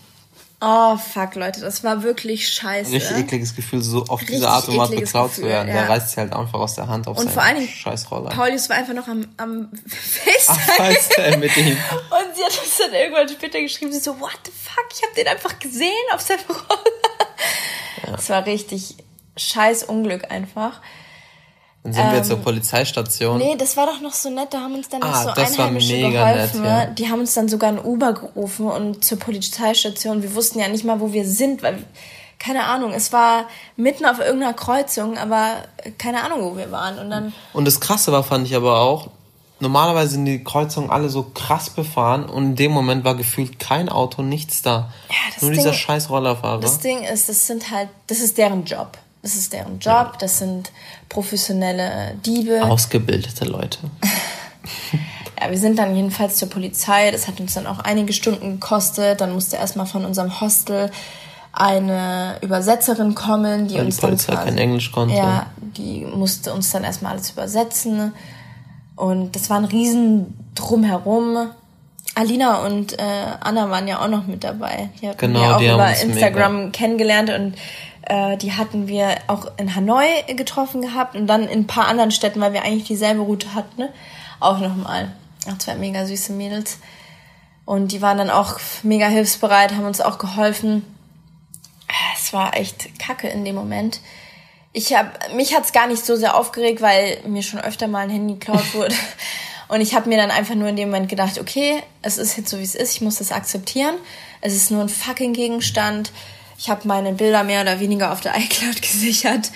Oh, 0.60 0.98
fuck, 0.98 1.36
Leute, 1.36 1.62
das 1.62 1.84
war 1.84 2.02
wirklich 2.02 2.50
scheiße. 2.50 2.92
Richtig 2.92 3.18
ekliges 3.18 3.56
Gefühl, 3.56 3.82
so 3.82 4.06
auf 4.06 4.22
Richtig 4.22 4.38
diese 4.38 4.50
Art 4.50 4.68
und 4.68 4.78
Weise 4.78 4.96
beklaut 4.96 5.30
Gefühl, 5.30 5.44
zu 5.44 5.50
werden. 5.50 5.68
Ja. 5.68 5.74
Der 5.74 5.90
reißt 5.90 6.10
sich 6.10 6.18
halt 6.18 6.34
einfach 6.34 6.60
aus 6.60 6.74
der 6.74 6.88
Hand 6.88 7.08
auf 7.08 7.18
Und 7.18 7.30
vor 7.30 7.44
allen 7.44 7.58
Dingen, 7.58 7.68
Scheißroller. 7.68 8.30
Paulius 8.30 8.68
war 8.70 8.78
einfach 8.78 8.96
noch 8.96 9.08
am, 9.08 9.28
am 9.38 9.70
FaceTime. 9.88 11.38
Mit 11.38 11.56
ihm. 11.58 11.66
Und 11.68 12.36
sie 12.36 12.44
hat 12.44 12.60
uns 12.60 12.78
dann 12.80 12.94
irgendwann 12.94 13.30
später 13.30 13.62
geschrieben, 13.62 13.92
sie 13.92 14.00
so, 14.00 14.20
what 14.20 14.40
the 14.46 14.52
fuck, 14.52 14.86
ich 14.96 15.04
hab 15.04 15.14
den 15.14 15.28
einfach 15.28 15.60
gesehen 15.60 15.92
auf 16.14 16.22
seinem 16.22 16.46
Roller. 16.48 17.28
Ja. 18.06 18.12
Das 18.14 18.30
war 18.30 18.46
richtig 18.48 18.96
scheiß 19.36 19.84
Unglück 19.84 20.32
einfach. 20.32 20.82
Dann 21.88 21.94
sind 21.94 22.06
ähm, 22.06 22.14
wir 22.16 22.24
zur 22.24 22.38
Polizeistation. 22.40 23.38
Nee, 23.38 23.56
das 23.58 23.78
war 23.78 23.86
doch 23.86 24.02
noch 24.02 24.12
so 24.12 24.30
nett, 24.30 24.54
da 24.54 24.60
haben 24.60 24.76
uns 24.76 24.90
dann 24.90 25.02
ah, 25.04 25.08
noch 25.08 25.36
so 25.36 25.42
Einheimische 25.42 25.98
geholfen. 26.12 26.62
Nett, 26.62 26.70
ja. 26.70 26.86
Die 26.88 27.10
haben 27.10 27.22
uns 27.22 27.34
dann 27.34 27.48
sogar 27.48 27.70
ein 27.70 27.80
Uber 27.80 28.12
gerufen 28.12 28.68
und 28.68 29.06
zur 29.06 29.18
Polizeistation. 29.20 30.22
Wir 30.22 30.36
wussten 30.36 30.60
ja 30.60 30.68
nicht 30.68 30.84
mal, 30.84 31.00
wo 31.00 31.14
wir 31.14 31.26
sind, 31.26 31.64
weil, 31.64 31.82
keine 32.40 32.66
Ahnung, 32.66 32.92
es 32.92 33.14
war 33.14 33.46
mitten 33.78 34.06
auf 34.06 34.20
irgendeiner 34.20 34.54
Kreuzung, 34.54 35.18
aber 35.18 35.64
keine 35.98 36.24
Ahnung, 36.24 36.42
wo 36.42 36.58
wir 36.58 36.72
waren. 36.72 37.00
Und 37.00 37.10
dann. 37.10 37.34
Und 37.54 37.66
das 37.66 37.80
Krasse 37.80 38.12
war, 38.12 38.26
fand 38.26 38.48
ich 38.48 38.56
aber 38.56 38.82
auch, 38.82 39.08
normalerweise 39.62 40.12
sind 40.12 40.26
die 40.26 40.44
Kreuzungen 40.44 40.90
alle 40.90 41.08
so 41.08 41.24
krass 41.34 41.70
befahren 41.70 42.26
und 42.26 42.44
in 42.44 42.56
dem 42.58 42.74
Moment 42.74 43.06
war 43.06 43.16
gefühlt 43.16 43.60
kein 43.60 43.88
Auto, 43.88 44.24
nichts 44.24 44.62
da. 44.62 44.92
Ja, 45.10 45.16
Nur 45.40 45.52
Ding, 45.52 45.60
dieser 45.60 45.74
scheiß 45.74 46.10
Rollerfahrer. 46.10 46.60
Das 46.60 46.80
Ding 46.80 47.04
ist, 47.04 47.30
das 47.30 47.48
sind 47.48 47.72
halt, 47.72 47.88
das 48.08 48.20
ist 48.20 48.38
deren 48.38 48.66
Job. 48.66 48.98
Das 49.22 49.36
ist 49.36 49.52
deren 49.54 49.80
Job, 49.80 50.20
das 50.20 50.40
sind 50.40 50.72
professionelle 51.10 52.16
Diebe. 52.26 52.64
Ausgebildete 52.64 53.46
Leute. 53.46 53.80
ja, 55.42 55.50
wir 55.50 55.58
sind 55.58 55.78
dann 55.80 55.96
jedenfalls 55.96 56.38
zur 56.38 56.50
Polizei. 56.50 57.12
Das 57.12 57.28
hat 57.28 57.40
uns 57.40 57.56
dann 57.56 57.68
auch 57.68 57.80
einige 57.80 58.14
Stunden 58.14 58.60
gekostet. 58.60 59.22
Dann 59.22 59.34
musste 59.34 59.58
erstmal 59.58 59.86
von 59.86 60.06
unserem 60.06 60.40
Hostel 60.40 60.92
eine 61.52 62.38
Übersetzerin 62.42 63.16
kommen, 63.16 63.68
die 63.68 63.76
Weil 63.76 63.86
uns 63.86 63.96
die 63.96 64.02
Polizei 64.02 64.34
dann 64.34 64.44
quasi, 64.44 64.50
kein 64.50 64.58
Englisch 64.60 64.92
konnte. 64.92 65.16
Ja, 65.16 65.48
die 65.60 66.06
musste 66.06 66.54
uns 66.54 66.72
dann 66.72 66.84
erstmal 66.84 67.14
alles 67.14 67.32
übersetzen. 67.32 68.14
Und 68.96 69.36
das 69.36 69.50
war 69.50 69.58
ein 69.58 69.66
riesen 69.66 70.38
Drumherum. 70.56 71.50
Alina 72.16 72.66
und 72.66 72.94
äh, 72.94 73.04
Anna 73.40 73.70
waren 73.70 73.88
ja 73.88 74.02
auch 74.02 74.08
noch 74.08 74.26
mit 74.26 74.44
dabei. 74.44 74.90
Die 75.02 75.08
hatten 75.08 75.20
genau, 75.20 75.40
wir 75.40 75.56
auch 75.56 75.60
die 75.60 75.68
über 75.68 75.90
Instagram 75.90 76.58
mega. 76.58 76.70
kennengelernt 76.72 77.30
und 77.30 77.54
äh, 78.10 78.38
die 78.38 78.54
hatten 78.54 78.88
wir 78.88 79.18
auch 79.28 79.52
in 79.58 79.76
Hanoi 79.76 80.24
getroffen 80.36 80.82
gehabt 80.82 81.16
und 81.16 81.28
dann 81.28 81.44
in 81.44 81.62
ein 81.62 81.68
paar 81.68 81.88
anderen 81.88 82.12
Städten, 82.12 82.40
weil 82.40 82.54
wir 82.54 82.64
eigentlich 82.64 82.86
dieselbe 82.86 83.22
Route 83.22 83.54
hatten, 83.54 83.82
ne? 83.82 83.94
auch 84.40 84.60
nochmal. 84.60 85.12
Auch 85.50 85.58
zwei 85.58 85.76
mega 85.76 86.06
süße 86.06 86.34
Mädels. 86.34 86.80
Und 87.66 87.92
die 87.92 88.02
waren 88.02 88.18
dann 88.18 88.30
auch 88.30 88.60
mega 88.84 89.08
hilfsbereit, 89.08 89.74
haben 89.74 89.86
uns 89.86 90.00
auch 90.00 90.18
geholfen. 90.18 90.86
Es 92.16 92.32
war 92.32 92.56
echt 92.56 92.98
kacke 93.00 93.28
in 93.28 93.44
dem 93.44 93.56
Moment. 93.56 94.00
Ich 94.72 94.94
hab, 94.94 95.34
mich 95.34 95.56
hat's 95.56 95.74
gar 95.74 95.88
nicht 95.88 96.06
so 96.06 96.16
sehr 96.16 96.36
aufgeregt, 96.36 96.82
weil 96.82 97.20
mir 97.26 97.44
schon 97.44 97.60
öfter 97.60 97.88
mal 97.88 98.00
ein 98.00 98.10
Handy 98.10 98.36
geklaut 98.36 98.66
wurde. 98.74 98.96
Und 99.68 99.82
ich 99.82 99.96
habe 99.96 100.08
mir 100.08 100.18
dann 100.18 100.32
einfach 100.32 100.56
nur 100.56 100.70
in 100.70 100.78
dem 100.78 100.90
Moment 100.90 101.10
gedacht, 101.10 101.40
okay, 101.40 101.84
es 102.02 102.18
ist 102.18 102.38
jetzt 102.38 102.50
so, 102.50 102.58
wie 102.58 102.64
es 102.64 102.76
ist, 102.76 102.94
ich 102.94 103.02
muss 103.02 103.16
das 103.16 103.34
akzeptieren. 103.34 103.96
Es 104.40 104.54
ist 104.54 104.72
nur 104.72 104.82
ein 104.82 104.90
fucking 104.90 105.34
Gegenstand 105.34 106.12
ich 106.58 106.70
habe 106.70 106.88
meine 106.88 107.14
Bilder 107.14 107.44
mehr 107.44 107.62
oder 107.62 107.80
weniger 107.80 108.12
auf 108.12 108.22
der 108.22 108.36
iCloud 108.38 108.82
gesichert. 108.82 109.52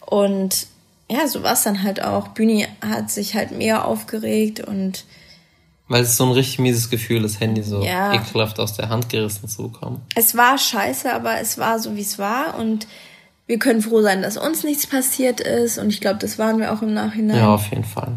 Und 0.00 0.66
ja, 1.10 1.26
so 1.26 1.42
war 1.42 1.54
es 1.54 1.62
dann 1.62 1.82
halt 1.82 2.02
auch. 2.02 2.28
Bühni 2.28 2.66
hat 2.80 3.10
sich 3.10 3.34
halt 3.34 3.52
mehr 3.52 3.86
aufgeregt 3.86 4.60
und. 4.60 5.04
Weil 5.88 6.02
es 6.02 6.16
so 6.16 6.24
ein 6.24 6.32
richtig 6.32 6.58
mieses 6.58 6.88
Gefühl, 6.88 7.22
das 7.22 7.40
Handy 7.40 7.62
so 7.62 7.82
ja. 7.82 8.14
ekelhaft 8.14 8.58
aus 8.60 8.76
der 8.76 8.88
Hand 8.88 9.10
gerissen 9.10 9.46
zu 9.48 9.68
bekommen. 9.68 10.00
Es 10.14 10.36
war 10.36 10.56
scheiße, 10.56 11.12
aber 11.12 11.38
es 11.40 11.58
war 11.58 11.78
so, 11.78 11.96
wie 11.96 12.00
es 12.00 12.18
war. 12.18 12.58
Und 12.58 12.86
wir 13.46 13.58
können 13.58 13.82
froh 13.82 14.00
sein, 14.00 14.22
dass 14.22 14.38
uns 14.38 14.64
nichts 14.64 14.86
passiert 14.86 15.40
ist. 15.40 15.76
Und 15.76 15.90
ich 15.90 16.00
glaube, 16.00 16.18
das 16.18 16.38
waren 16.38 16.58
wir 16.58 16.72
auch 16.72 16.80
im 16.80 16.94
Nachhinein. 16.94 17.36
Ja, 17.36 17.54
auf 17.54 17.68
jeden 17.68 17.84
Fall. 17.84 18.12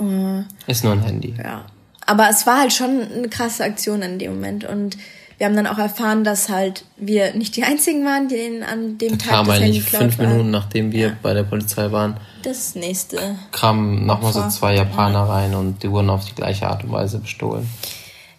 Uh, 0.00 0.44
ist 0.66 0.82
nur 0.82 0.94
ein 0.94 1.02
Handy. 1.02 1.34
Ja. 1.36 1.66
Aber 2.06 2.30
es 2.30 2.46
war 2.46 2.60
halt 2.60 2.72
schon 2.72 3.02
eine 3.02 3.28
krasse 3.28 3.64
Aktion 3.64 4.00
in 4.00 4.18
dem 4.18 4.34
Moment. 4.34 4.64
Und 4.64 4.96
wir 5.40 5.46
haben 5.46 5.56
dann 5.56 5.66
auch 5.66 5.78
erfahren, 5.78 6.22
dass 6.22 6.50
halt 6.50 6.84
wir 6.98 7.32
nicht 7.32 7.56
die 7.56 7.64
einzigen 7.64 8.04
waren, 8.04 8.28
die 8.28 8.36
den 8.36 8.62
an 8.62 8.98
dem 8.98 9.16
da 9.16 9.24
Tag 9.24 9.30
kam 9.30 9.46
das 9.46 9.56
eigentlich 9.56 9.84
fünf 9.84 10.18
war. 10.18 10.26
Minuten 10.26 10.50
nachdem 10.50 10.92
wir 10.92 11.06
ja. 11.08 11.16
bei 11.22 11.32
der 11.32 11.44
Polizei 11.44 11.90
waren. 11.90 12.18
Das 12.42 12.74
nächste. 12.74 13.36
Kamen 13.50 14.04
nochmal 14.04 14.34
so 14.34 14.46
zwei 14.50 14.74
Japaner 14.74 15.20
ja. 15.20 15.24
rein 15.24 15.54
und 15.54 15.82
die 15.82 15.90
wurden 15.90 16.10
auf 16.10 16.26
die 16.26 16.34
gleiche 16.34 16.68
Art 16.68 16.84
und 16.84 16.92
Weise 16.92 17.20
bestohlen. 17.20 17.66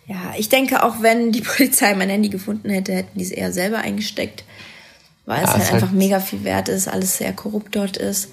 Ja, 0.06 0.36
ich 0.38 0.50
denke, 0.50 0.84
auch 0.84 1.02
wenn 1.02 1.32
die 1.32 1.42
Polizei 1.58 1.96
mein 1.96 2.10
Handy 2.10 2.30
gefunden 2.30 2.70
hätte, 2.70 2.94
hätten 2.94 3.18
die 3.18 3.26
es 3.26 3.32
eher 3.32 3.52
selber 3.52 3.80
eingesteckt, 3.80 4.44
weil 5.26 5.40
ja, 5.40 5.46
es 5.46 5.54
halt 5.54 5.64
es 5.64 5.72
einfach 5.72 5.88
halt 5.88 5.98
mega 5.98 6.20
viel 6.20 6.44
wert 6.44 6.70
ist, 6.70 6.88
alles 6.88 7.18
sehr 7.18 7.34
korrupt 7.34 7.76
dort 7.76 7.98
ist. 7.98 8.30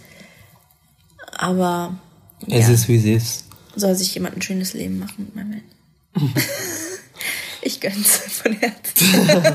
Aber 1.39 1.97
es 2.47 2.69
ist 2.69 2.87
wie 2.89 2.97
es 2.97 3.05
ist. 3.05 3.45
Soll 3.77 3.95
sich 3.95 4.13
jemand 4.13 4.37
ein 4.37 4.43
schönes 4.43 4.75
Leben 4.75 4.99
machen 4.99 5.25
mit 5.25 5.37
meinem 5.37 5.53
Handy. 5.53 6.35
Ich 7.63 7.81
gönn's 7.81 8.17
von 8.17 8.53
Herzen. 8.53 9.29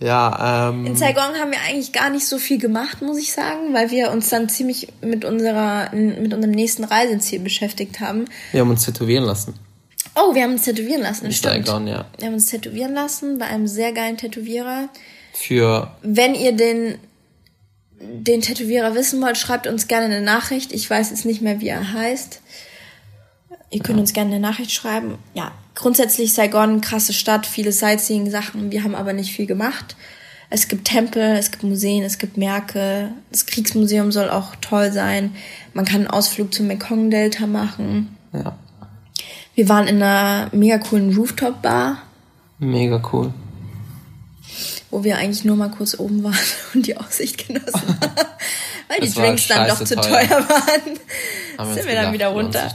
ja, 0.00 0.68
ähm. 0.70 0.86
In 0.86 0.96
Saigon 0.96 1.34
haben 1.38 1.52
wir 1.52 1.60
eigentlich 1.68 1.92
gar 1.92 2.10
nicht 2.10 2.26
so 2.26 2.38
viel 2.38 2.58
gemacht, 2.58 3.02
muss 3.02 3.18
ich 3.18 3.32
sagen, 3.32 3.72
weil 3.72 3.90
wir 3.90 4.10
uns 4.10 4.28
dann 4.28 4.48
ziemlich 4.48 4.88
mit 5.00 5.24
unserer, 5.24 5.94
mit 5.94 6.34
unserem 6.34 6.50
nächsten 6.50 6.84
Reiseziel 6.84 7.40
beschäftigt 7.40 8.00
haben. 8.00 8.24
Wir 8.50 8.60
haben 8.60 8.70
uns 8.70 8.84
tätowieren 8.84 9.24
lassen. 9.24 9.54
Oh, 10.14 10.34
wir 10.34 10.42
haben 10.42 10.52
uns 10.52 10.62
tätowieren 10.62 11.02
lassen. 11.02 11.26
In 11.26 11.32
Saigon, 11.32 11.86
ja. 11.86 12.04
Wir 12.18 12.26
haben 12.26 12.34
uns 12.34 12.46
tätowieren 12.46 12.92
lassen 12.92 13.38
bei 13.38 13.46
einem 13.46 13.66
sehr 13.66 13.92
geilen 13.92 14.18
Tätowierer. 14.18 14.88
Für. 15.32 15.96
Wenn 16.02 16.34
ihr 16.34 16.52
den, 16.52 16.98
den 17.98 18.42
Tätowierer 18.42 18.94
wissen 18.94 19.22
wollt, 19.22 19.38
schreibt 19.38 19.66
uns 19.66 19.88
gerne 19.88 20.06
eine 20.06 20.20
Nachricht. 20.20 20.72
Ich 20.72 20.88
weiß 20.88 21.10
jetzt 21.10 21.24
nicht 21.24 21.40
mehr, 21.40 21.60
wie 21.60 21.68
er 21.68 21.92
heißt. 21.92 22.40
Ihr 23.72 23.80
könnt 23.80 23.98
uns 23.98 24.12
gerne 24.12 24.30
eine 24.34 24.40
Nachricht 24.40 24.70
schreiben. 24.70 25.16
Ja, 25.34 25.50
grundsätzlich 25.74 26.34
Saigon, 26.34 26.80
krasse 26.82 27.12
Stadt, 27.14 27.46
viele 27.46 27.72
Sightseeing-Sachen. 27.72 28.70
Wir 28.70 28.84
haben 28.84 28.94
aber 28.94 29.14
nicht 29.14 29.32
viel 29.34 29.46
gemacht. 29.46 29.96
Es 30.50 30.68
gibt 30.68 30.86
Tempel, 30.86 31.22
es 31.38 31.50
gibt 31.50 31.62
Museen, 31.62 32.04
es 32.04 32.18
gibt 32.18 32.36
Märkte. 32.36 33.12
Das 33.30 33.46
Kriegsmuseum 33.46 34.12
soll 34.12 34.28
auch 34.28 34.54
toll 34.60 34.92
sein. 34.92 35.34
Man 35.72 35.86
kann 35.86 36.02
einen 36.02 36.10
Ausflug 36.10 36.52
zum 36.52 36.66
Mekong-Delta 36.66 37.46
machen. 37.46 38.14
Ja. 38.34 38.58
Wir 39.54 39.68
waren 39.70 39.88
in 39.88 40.02
einer 40.02 40.50
mega 40.52 40.76
coolen 40.78 41.14
Rooftop-Bar, 41.16 42.02
Mega 42.58 43.02
cool. 43.12 43.32
wo 44.90 45.02
wir 45.02 45.16
eigentlich 45.16 45.44
nur 45.44 45.56
mal 45.56 45.70
kurz 45.70 45.98
oben 45.98 46.22
waren 46.22 46.36
und 46.74 46.86
die 46.86 46.96
Aussicht 46.98 47.46
genossen 47.48 47.72
haben. 48.00 48.12
Weil 48.92 49.08
die 49.08 49.12
Drinks 49.14 49.48
dann 49.48 49.68
doch 49.68 49.82
zu 49.82 49.96
teuer. 49.96 50.26
teuer 50.28 50.48
waren. 50.48 50.98
Haben 51.58 51.74
Sind 51.74 51.86
wir 51.86 51.94
dann 51.94 52.12
gedacht, 52.12 52.12
wieder 52.12 52.32
lohnt 52.32 52.54
runter. 52.54 52.74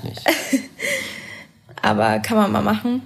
Aber 1.82 2.20
kann 2.20 2.38
man 2.38 2.52
mal 2.52 2.62
machen. 2.62 3.04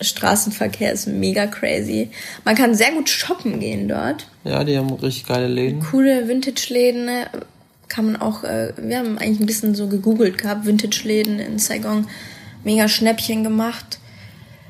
Straßenverkehr 0.00 0.92
ist 0.92 1.06
mega 1.06 1.46
crazy. 1.46 2.10
Man 2.44 2.56
kann 2.56 2.74
sehr 2.74 2.92
gut 2.92 3.08
shoppen 3.08 3.60
gehen 3.60 3.88
dort. 3.88 4.26
Ja, 4.44 4.64
die 4.64 4.76
haben 4.76 4.92
richtig 4.92 5.26
geile 5.26 5.46
Läden. 5.46 5.80
Coole 5.80 6.26
Vintage-Läden. 6.26 7.04
ne? 7.04 7.26
Kann 7.88 8.06
man 8.06 8.16
auch, 8.16 8.42
äh, 8.42 8.72
wir 8.78 8.98
haben 8.98 9.18
eigentlich 9.18 9.40
ein 9.40 9.46
bisschen 9.46 9.74
so 9.74 9.86
gegoogelt 9.86 10.38
gehabt, 10.38 10.66
Vintage-Läden 10.66 11.38
in 11.38 11.58
Saigon. 11.58 12.08
Mega 12.64 12.88
Schnäppchen 12.88 13.44
gemacht. 13.44 13.98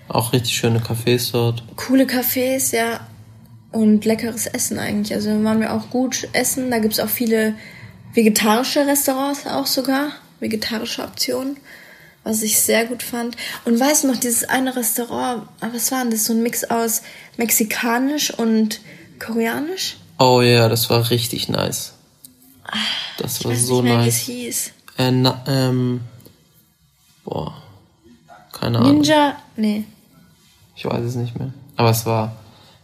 Auch 0.09 0.33
richtig 0.33 0.57
schöne 0.57 0.81
Cafés 0.81 1.31
dort. 1.33 1.63
Coole 1.77 2.05
Cafés, 2.05 2.75
ja. 2.75 3.01
Und 3.73 4.05
leckeres 4.05 4.47
Essen 4.47 4.79
eigentlich. 4.79 5.15
Also 5.15 5.31
waren 5.45 5.61
wir 5.61 5.73
auch 5.73 5.89
gut 5.91 6.29
essen. 6.33 6.71
Da 6.71 6.79
gibt's 6.79 7.01
auch 7.01 7.09
viele 7.09 7.55
vegetarische 8.15 8.87
Restaurants 8.87 9.47
auch 9.47 9.67
sogar. 9.67 10.13
Vegetarische 10.41 11.03
Optionen. 11.03 11.57
Was 12.25 12.43
ich 12.43 12.61
sehr 12.61 12.85
gut 12.87 13.03
fand. 13.03 13.37
Und 13.65 13.81
weißt 13.81 14.05
du 14.05 14.09
noch, 14.09 14.17
dieses 14.17 14.45
eine 14.45 14.77
Restaurant, 14.77 15.49
ah, 15.61 15.69
was 15.73 15.91
war 15.91 16.03
denn 16.03 16.11
das? 16.11 16.27
So 16.27 16.35
ein 16.35 16.43
Mix 16.43 16.65
aus 16.65 17.03
mexikanisch 17.37 18.33
und 18.33 18.81
koreanisch? 19.19 19.97
Oh 20.19 20.41
ja, 20.41 20.69
das 20.69 20.89
war 20.91 21.11
richtig 21.11 21.49
nice. 21.49 21.95
Das 23.19 23.39
Ich 23.39 23.45
war 23.45 23.53
weiß 23.53 23.67
so 23.67 23.83
nicht 23.83 23.93
mehr, 23.93 24.05
wie 24.05 24.09
es 24.09 24.15
nice. 24.15 24.27
hieß. 24.27 24.71
Äh, 24.99 25.11
na, 25.11 25.43
ähm, 25.49 26.01
boah, 27.25 27.55
keine 28.53 28.79
Ahnung. 28.79 28.97
Ninja? 28.99 29.37
Nee. 29.57 29.85
Ich 30.77 30.85
weiß 30.85 31.03
es 31.05 31.15
nicht 31.17 31.37
mehr. 31.39 31.53
Aber 31.77 31.91
es 31.91 32.07
war 32.07 32.37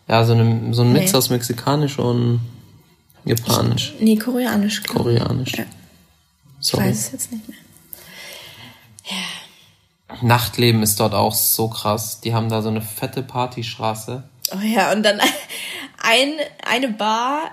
ja 0.08 0.24
so, 0.24 0.32
eine, 0.32 0.72
so 0.74 0.82
ein 0.82 0.92
Mix 0.92 1.12
Nee. 1.12 1.18
aus 1.18 1.30
mexikanisch 1.30 1.98
und 1.98 2.40
japanisch, 3.24 3.94
Nee, 4.00 4.16
koreanisch. 4.16 4.82
glaub 4.82 5.06
ich. 5.08 5.18
koreanisch. 5.18 5.52
Ja. 5.56 5.64
Ich 6.60 6.66
Sorry. 6.68 6.84
weiß 6.86 6.96
es 7.06 7.12
jetzt 7.12 7.32
nicht 7.32 7.48
mehr. 7.48 7.58
Nachtleben 10.22 10.82
ist 10.82 10.98
dort 11.00 11.14
auch 11.14 11.34
so 11.34 11.68
krass. 11.68 12.20
Die 12.20 12.34
haben 12.34 12.48
da 12.48 12.62
so 12.62 12.68
eine 12.68 12.80
fette 12.82 13.22
Partystraße. 13.22 14.24
Oh 14.54 14.58
ja, 14.64 14.92
und 14.92 15.02
dann 15.02 15.20
ein, 16.02 16.32
eine 16.66 16.88
Bar 16.88 17.52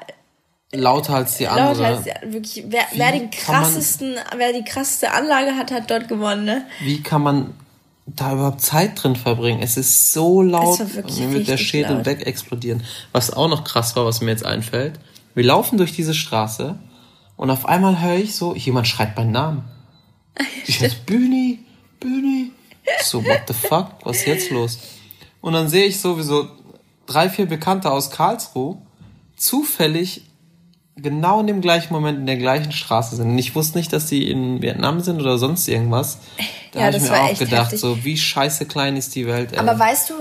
Lauter 0.71 1.15
als 1.15 1.37
die 1.37 1.47
andere. 1.47 1.67
Lauter 1.83 1.85
als 1.97 2.05
ja, 2.05 2.15
wirklich. 2.23 2.63
Wer, 2.67 2.85
wer 2.93 3.11
den 3.11 3.29
kann 3.29 3.55
man- 3.55 3.63
krassesten, 3.63 4.15
wer 4.37 4.51
die 4.53 4.63
krasseste 4.63 5.11
Anlage 5.11 5.55
hat, 5.55 5.71
hat 5.71 5.89
dort 5.91 6.07
gewonnen, 6.07 6.45
ne? 6.45 6.65
Wie 6.81 7.01
kann 7.01 7.21
man 7.21 7.53
da 8.05 8.33
überhaupt 8.33 8.61
Zeit 8.61 9.01
drin 9.01 9.15
verbringen? 9.15 9.61
Es 9.61 9.77
ist 9.77 10.13
so 10.13 10.41
laut, 10.41 10.79
mir 10.79 11.31
wird 11.31 11.47
der 11.47 11.57
Schädel 11.57 11.97
laut. 11.97 12.05
wegexplodieren. 12.05 12.83
Was 13.11 13.31
auch 13.31 13.47
noch 13.47 13.63
krass 13.63 13.95
war, 13.95 14.05
was 14.05 14.21
mir 14.21 14.31
jetzt 14.31 14.45
einfällt. 14.45 14.99
Wir 15.33 15.43
laufen 15.43 15.77
durch 15.77 15.93
diese 15.93 16.13
Straße 16.13 16.77
und 17.35 17.49
auf 17.49 17.65
einmal 17.65 18.01
höre 18.01 18.17
ich 18.17 18.35
so, 18.35 18.55
jemand 18.55 18.87
schreit 18.87 19.15
meinen 19.17 19.31
Namen. 19.31 19.63
Ich 20.67 20.81
heiße 20.81 20.97
Bühni, 21.05 21.59
Bühni. 21.99 22.51
So, 23.03 23.23
what 23.23 23.43
the 23.47 23.53
fuck? 23.53 23.91
Was 24.03 24.17
ist 24.17 24.25
jetzt 24.25 24.49
los? 24.49 24.79
Und 25.41 25.53
dann 25.53 25.69
sehe 25.69 25.85
ich 25.85 25.99
sowieso 25.99 26.47
drei, 27.05 27.29
vier 27.29 27.45
Bekannte 27.45 27.91
aus 27.91 28.09
Karlsruhe 28.09 28.77
zufällig 29.35 30.23
genau 30.95 31.39
in 31.41 31.47
dem 31.47 31.61
gleichen 31.61 31.93
Moment 31.93 32.19
in 32.19 32.25
der 32.25 32.37
gleichen 32.37 32.71
Straße 32.71 33.15
sind. 33.15 33.29
Und 33.31 33.37
ich 33.37 33.55
wusste 33.55 33.77
nicht, 33.77 33.91
dass 33.93 34.05
die 34.07 34.29
in 34.29 34.61
Vietnam 34.61 35.01
sind 35.01 35.19
oder 35.21 35.37
sonst 35.37 35.67
irgendwas. 35.67 36.19
Da 36.71 36.81
Ja, 36.81 36.85
habe 36.87 36.97
ich 36.97 37.03
mir 37.03 37.13
auch 37.23 37.39
gedacht, 37.39 37.63
heftig. 37.67 37.79
so 37.79 38.03
wie 38.03 38.17
scheiße 38.17 38.65
klein 38.65 38.97
ist 38.97 39.15
die 39.15 39.25
Welt. 39.27 39.53
Ey. 39.53 39.59
Aber 39.59 39.79
weißt 39.79 40.09
du, 40.09 40.13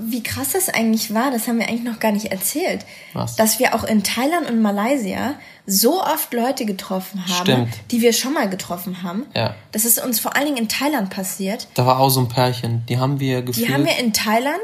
wie 0.00 0.22
krass 0.22 0.52
das 0.54 0.70
eigentlich 0.70 1.12
war? 1.12 1.30
Das 1.30 1.46
haben 1.46 1.58
wir 1.58 1.68
eigentlich 1.68 1.82
noch 1.84 2.00
gar 2.00 2.10
nicht 2.12 2.32
erzählt. 2.32 2.86
Was? 3.12 3.36
Dass 3.36 3.58
wir 3.58 3.74
auch 3.74 3.84
in 3.84 4.02
Thailand 4.02 4.48
und 4.48 4.62
Malaysia 4.62 5.34
so 5.66 6.02
oft 6.02 6.32
Leute 6.32 6.64
getroffen 6.64 7.22
haben, 7.28 7.44
Stimmt. 7.44 7.68
die 7.90 8.00
wir 8.00 8.14
schon 8.14 8.32
mal 8.32 8.48
getroffen 8.48 9.02
haben. 9.02 9.26
Ja. 9.36 9.54
Das 9.72 9.84
ist 9.84 10.02
uns 10.02 10.20
vor 10.20 10.36
allen 10.36 10.46
Dingen 10.46 10.56
in 10.56 10.68
Thailand 10.70 11.10
passiert. 11.10 11.68
da 11.74 11.84
war 11.84 12.00
auch 12.00 12.08
so 12.08 12.20
ein 12.20 12.28
Pärchen, 12.28 12.82
die 12.88 12.96
haben 12.98 13.20
wir 13.20 13.42
gefühlt. 13.42 13.68
Die 13.68 13.70
haben 13.74 13.84
wir 13.84 13.98
in 13.98 14.14
Thailand, 14.14 14.56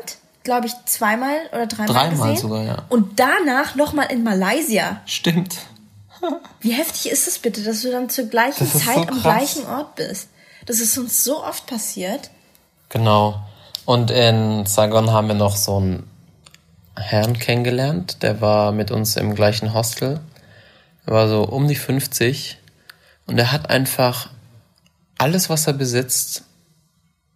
glaube 0.46 0.68
ich, 0.68 0.72
zweimal 0.86 1.36
oder 1.52 1.66
dreimal 1.66 1.94
Dreimal 1.94 2.30
gesehen. 2.30 2.36
sogar, 2.36 2.62
ja. 2.62 2.76
Und 2.88 3.18
danach 3.20 3.74
nochmal 3.74 4.10
in 4.10 4.22
Malaysia. 4.22 5.02
Stimmt. 5.04 5.56
Wie 6.60 6.70
heftig 6.72 7.10
ist 7.10 7.28
es 7.28 7.38
bitte, 7.38 7.62
dass 7.62 7.82
du 7.82 7.90
dann 7.90 8.08
zur 8.08 8.26
gleichen 8.26 8.70
Das 8.72 8.84
Zeit 8.84 8.94
so 8.94 9.08
am 9.08 9.20
gleichen 9.20 9.66
Ort 9.66 9.96
bist? 9.96 10.28
Das 10.64 10.80
ist 10.80 10.96
uns 10.96 11.22
so 11.22 11.44
oft 11.44 11.66
passiert. 11.66 12.30
Genau. 12.88 13.40
Und 13.84 14.10
in 14.10 14.64
Saigon 14.66 15.10
haben 15.10 15.28
wir 15.28 15.34
noch 15.34 15.56
so 15.56 15.76
einen 15.76 16.10
Herrn 16.96 17.38
kennengelernt, 17.38 18.22
der 18.22 18.40
war 18.40 18.72
mit 18.72 18.90
uns 18.90 19.16
im 19.16 19.34
gleichen 19.34 19.74
Hostel. 19.74 20.20
Er 21.04 21.12
war 21.12 21.28
so 21.28 21.42
um 21.42 21.68
die 21.68 21.74
50 21.74 22.58
und 23.26 23.38
er 23.38 23.52
hat 23.52 23.68
einfach 23.68 24.30
alles, 25.18 25.50
was 25.50 25.66
er 25.66 25.72
besitzt, 25.72 26.44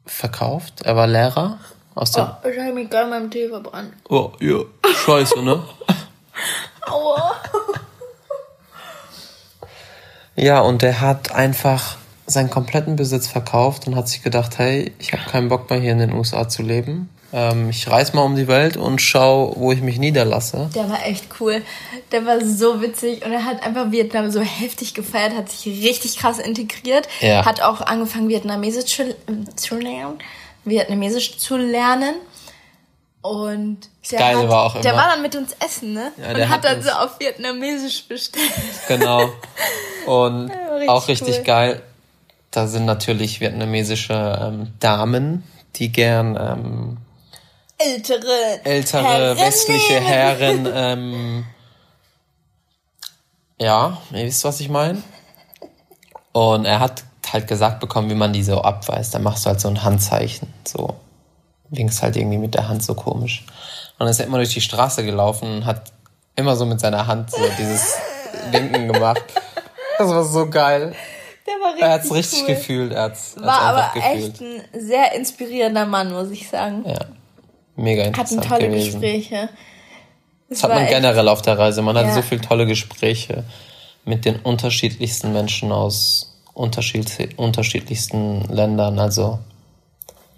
verkauft. 0.07 0.83
Er 0.83 0.96
war 0.96 1.07
Lehrer 1.07 1.59
aus 1.94 2.12
der. 2.12 2.40
Oh, 2.44 2.48
ich 2.48 2.59
habe 2.59 2.72
mich 2.72 2.88
gerade 2.90 3.09
meinem 3.11 3.31
Tee 3.31 3.48
verbrannt. 3.48 3.92
Oh, 4.09 4.33
ja, 4.40 4.59
scheiße, 5.05 5.42
ne? 5.42 5.62
Aua. 6.87 7.35
Ja, 10.37 10.61
und 10.61 10.83
er 10.83 11.00
hat 11.00 11.33
einfach 11.33 11.96
seinen 12.26 12.50
kompletten 12.50 12.96
Besitz 12.96 13.26
verkauft 13.26 13.87
und 13.87 13.96
hat 13.96 14.09
sich 14.09 14.22
gedacht, 14.22 14.59
hey, 14.59 14.92
ich 14.98 15.12
habe 15.12 15.22
keinen 15.29 15.48
Bock 15.48 15.68
mehr 15.68 15.81
hier 15.81 15.92
in 15.92 15.98
den 15.98 16.12
USA 16.12 16.48
zu 16.48 16.62
leben. 16.62 17.11
Ähm, 17.33 17.68
ich 17.70 17.88
reise 17.88 18.14
mal 18.16 18.22
um 18.22 18.37
die 18.37 18.48
Welt 18.48 18.76
und 18.76 19.00
schau, 19.00 19.53
wo 19.57 19.72
ich 19.72 19.83
mich 19.83 19.98
niederlasse. 19.98 20.70
Der 20.74 20.88
war 20.88 21.05
echt 21.07 21.26
cool. 21.40 21.62
Der 22.12 22.24
war 22.26 22.44
so 22.44 22.81
witzig 22.81 23.24
und 23.24 23.33
er 23.33 23.44
hat 23.44 23.62
einfach 23.64 23.90
Vietnam 23.90 24.31
so 24.31 24.40
heftig 24.40 24.94
gefeiert, 24.94 25.35
hat 25.37 25.50
sich 25.50 25.66
richtig 25.85 26.16
krass 26.18 26.38
integriert, 26.38 27.09
Ja. 27.20 27.44
hat 27.44 27.61
auch 27.61 27.81
angefangen 27.81 28.29
Vietnamesisch 28.29 28.87
zu, 28.96 29.14
zu 29.57 29.76
lernen, 29.76 30.18
Vietnamesisch 30.64 31.38
zu 31.38 31.57
lernen. 31.57 32.14
Und 33.23 33.81
der, 34.11 34.29
hat, 34.29 34.49
war 34.49 34.62
auch 34.62 34.81
der 34.81 34.94
war 34.94 35.09
dann 35.09 35.20
mit 35.20 35.37
uns 35.37 35.55
essen, 35.62 35.92
ne? 35.92 36.11
Ja, 36.16 36.31
und 36.31 36.40
hat 36.40 36.49
hat 36.49 36.64
dann 36.64 36.83
so 36.83 36.90
auf 36.90 37.20
Vietnamesisch 37.20 38.09
bestellt. 38.09 38.51
Genau. 38.88 39.29
Und 40.07 40.51
richtig 40.51 40.88
auch 40.88 41.09
richtig 41.09 41.37
cool. 41.38 41.44
geil. 41.44 41.83
Da 42.51 42.66
sind 42.66 42.87
natürlich 42.87 43.40
vietnamesische 43.40 44.38
ähm, 44.40 44.73
Damen, 44.81 45.44
die 45.77 45.92
gern 45.92 46.37
ähm, 46.37 46.96
Ältere, 47.77 48.61
ältere 48.64 49.05
Herren 49.05 49.38
westliche. 49.38 50.01
Herren, 50.01 50.68
ähm, 50.75 51.44
ja, 53.59 54.01
ihr 54.12 54.25
wisst, 54.25 54.44
was 54.44 54.61
ich 54.61 54.68
meine. 54.68 55.03
Und 56.33 56.64
er 56.64 56.81
hat 56.81 57.05
halt 57.33 57.47
gesagt 57.49 57.81
bekommen, 57.81 58.11
wie 58.11 58.14
man 58.14 58.33
die 58.33 58.43
so 58.43 58.61
abweist. 58.62 59.14
Dann 59.14 59.23
machst 59.23 59.45
du 59.45 59.51
halt 59.51 59.61
so 59.61 59.69
ein 59.69 59.83
Handzeichen, 59.83 60.53
so 60.66 60.95
winkst 61.71 62.03
halt 62.03 62.16
irgendwie 62.16 62.38
mit 62.38 62.55
der 62.55 62.69
Hand 62.69 62.83
so 62.83 62.95
komisch. 62.95 63.45
Und 63.93 64.01
dann 64.01 64.09
ist 64.09 64.19
er 64.21 64.27
immer 64.27 64.38
durch 64.38 64.53
die 64.55 64.61
Straße 64.61 65.05
gelaufen 65.05 65.49
und 65.57 65.66
hat 65.66 65.93
immer 66.37 66.57
so 66.57 66.66
mit 66.66 66.81
seiner 66.81 67.07
Hand 67.07 67.31
so 67.31 67.38
dieses 67.59 67.95
Winken 68.51 68.93
gemacht. 68.93 69.23
Das 69.99 70.09
war 70.09 70.25
so 70.25 70.49
geil. 70.49 70.95
Der 71.47 71.55
war 71.55 71.69
richtig 71.73 71.83
Er 71.85 71.90
hat's 71.93 72.12
richtig 72.12 72.40
cool. 72.43 72.47
gefühlt, 72.55 72.93
er 72.93 73.03
hat's, 73.05 73.35
hat's 73.37 73.47
War 73.47 73.69
einfach 73.69 73.95
aber 73.95 74.01
gefühlt. 74.01 74.33
echt 74.33 74.40
ein 74.75 74.81
sehr 74.81 75.12
inspirierender 75.14 75.87
Mann, 75.87 76.12
muss 76.12 76.31
ich 76.31 76.49
sagen. 76.49 76.85
Ja, 76.87 76.99
mega 77.77 78.03
Hatten 78.03 78.14
interessant 78.14 78.47
tolle 78.49 78.69
gewesen. 78.69 79.01
Gespräche. 79.01 79.49
Es 80.48 80.61
Das 80.61 80.65
hat 80.65 80.75
man 80.75 80.87
generell 80.88 81.29
auf 81.29 81.42
der 81.42 81.59
Reise. 81.59 81.83
Man 81.83 81.96
hat 81.96 82.07
Ja. 82.07 82.15
so 82.15 82.23
viele 82.23 82.40
tolle 82.40 82.67
Gespräche 82.67 83.44
mit 84.04 84.25
den 84.25 84.37
unterschiedlichsten 84.40 85.33
Menschen 85.33 85.71
aus 85.71 86.29
unterschiedlichsten 86.55 88.42
Ländern. 88.48 88.98
Also 88.98 89.38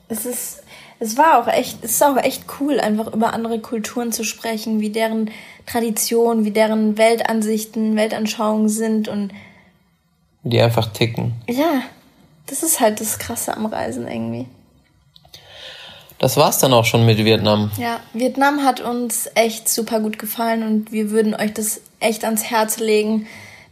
Es 0.08 0.26
ist, 0.26 0.62
es 1.00 1.16
war 1.16 1.40
auch 1.40 1.48
echt, 1.48 1.78
es 1.82 1.92
ist 1.92 2.02
auch 2.02 2.16
echt 2.16 2.44
cool, 2.60 2.78
einfach 2.80 3.12
über 3.12 3.32
andere 3.32 3.58
Kulturen 3.58 4.12
zu 4.12 4.24
sprechen, 4.24 4.80
wie 4.80 4.90
deren 4.90 5.30
Traditionen, 5.66 6.44
wie 6.44 6.50
deren 6.50 6.98
Weltansichten, 6.98 7.96
Weltanschauungen 7.96 8.68
sind 8.68 9.08
und 9.08 9.32
die 10.44 10.60
einfach 10.60 10.92
ticken. 10.92 11.34
ja, 11.48 11.82
das 12.46 12.62
ist 12.62 12.80
halt 12.80 13.00
das 13.00 13.18
Krasse 13.18 13.56
am 13.56 13.66
Reisen 13.66 14.08
irgendwie. 14.08 14.46
Das 16.18 16.36
war's 16.36 16.58
dann 16.58 16.72
auch 16.72 16.84
schon 16.84 17.04
mit 17.04 17.18
Vietnam. 17.18 17.72
Ja, 17.78 17.98
Vietnam 18.12 18.62
hat 18.62 18.80
uns 18.80 19.28
echt 19.34 19.68
super 19.68 19.98
gut 19.98 20.18
gefallen 20.18 20.62
und 20.62 20.92
wir 20.92 21.10
würden 21.10 21.34
euch 21.34 21.52
das 21.52 21.80
echt 21.98 22.24
ans 22.24 22.44
Herz 22.44 22.78
legen, 22.78 23.26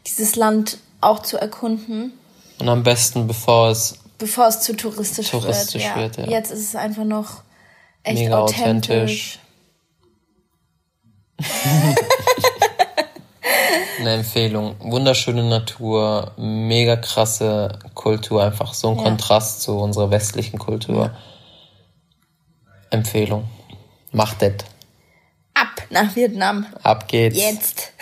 dieses 0.06 0.34
Land 0.34 0.78
auch 1.00 1.22
zu 1.22 1.36
erkunden. 1.36 2.12
Und 2.60 2.68
am 2.68 2.82
besten, 2.82 3.26
bevor 3.26 3.70
es 3.70 3.98
Bevor 4.18 4.48
es 4.48 4.60
zu 4.60 4.76
touristisch, 4.76 5.30
Touristisch 5.30 5.82
wird. 5.94 6.18
wird, 6.18 6.28
ja. 6.28 6.38
Jetzt 6.38 6.50
ist 6.50 6.60
es 6.60 6.76
einfach 6.76 7.04
noch 7.04 7.42
echt 8.02 8.18
Mega 8.18 8.38
authentisch. 8.38 9.38
Eine 13.98 14.14
Empfehlung. 14.14 14.76
Wunderschöne 14.80 15.42
Natur, 15.42 16.32
mega 16.36 16.96
krasse 16.96 17.78
Kultur, 17.94 18.42
einfach 18.42 18.74
so 18.74 18.90
ein 18.90 18.96
Ja. 18.96 19.02
Kontrast 19.04 19.62
zu 19.62 19.78
unserer 19.78 20.10
westlichen 20.10 20.58
Kultur. 20.58 21.14
Empfehlung. 22.90 23.44
Macht 24.12 24.42
das. 24.42 24.52
Ab 25.54 25.82
nach 25.90 26.14
Vietnam. 26.16 26.66
Ab 26.82 27.08
geht's. 27.08 27.36
Jetzt. 27.36 27.92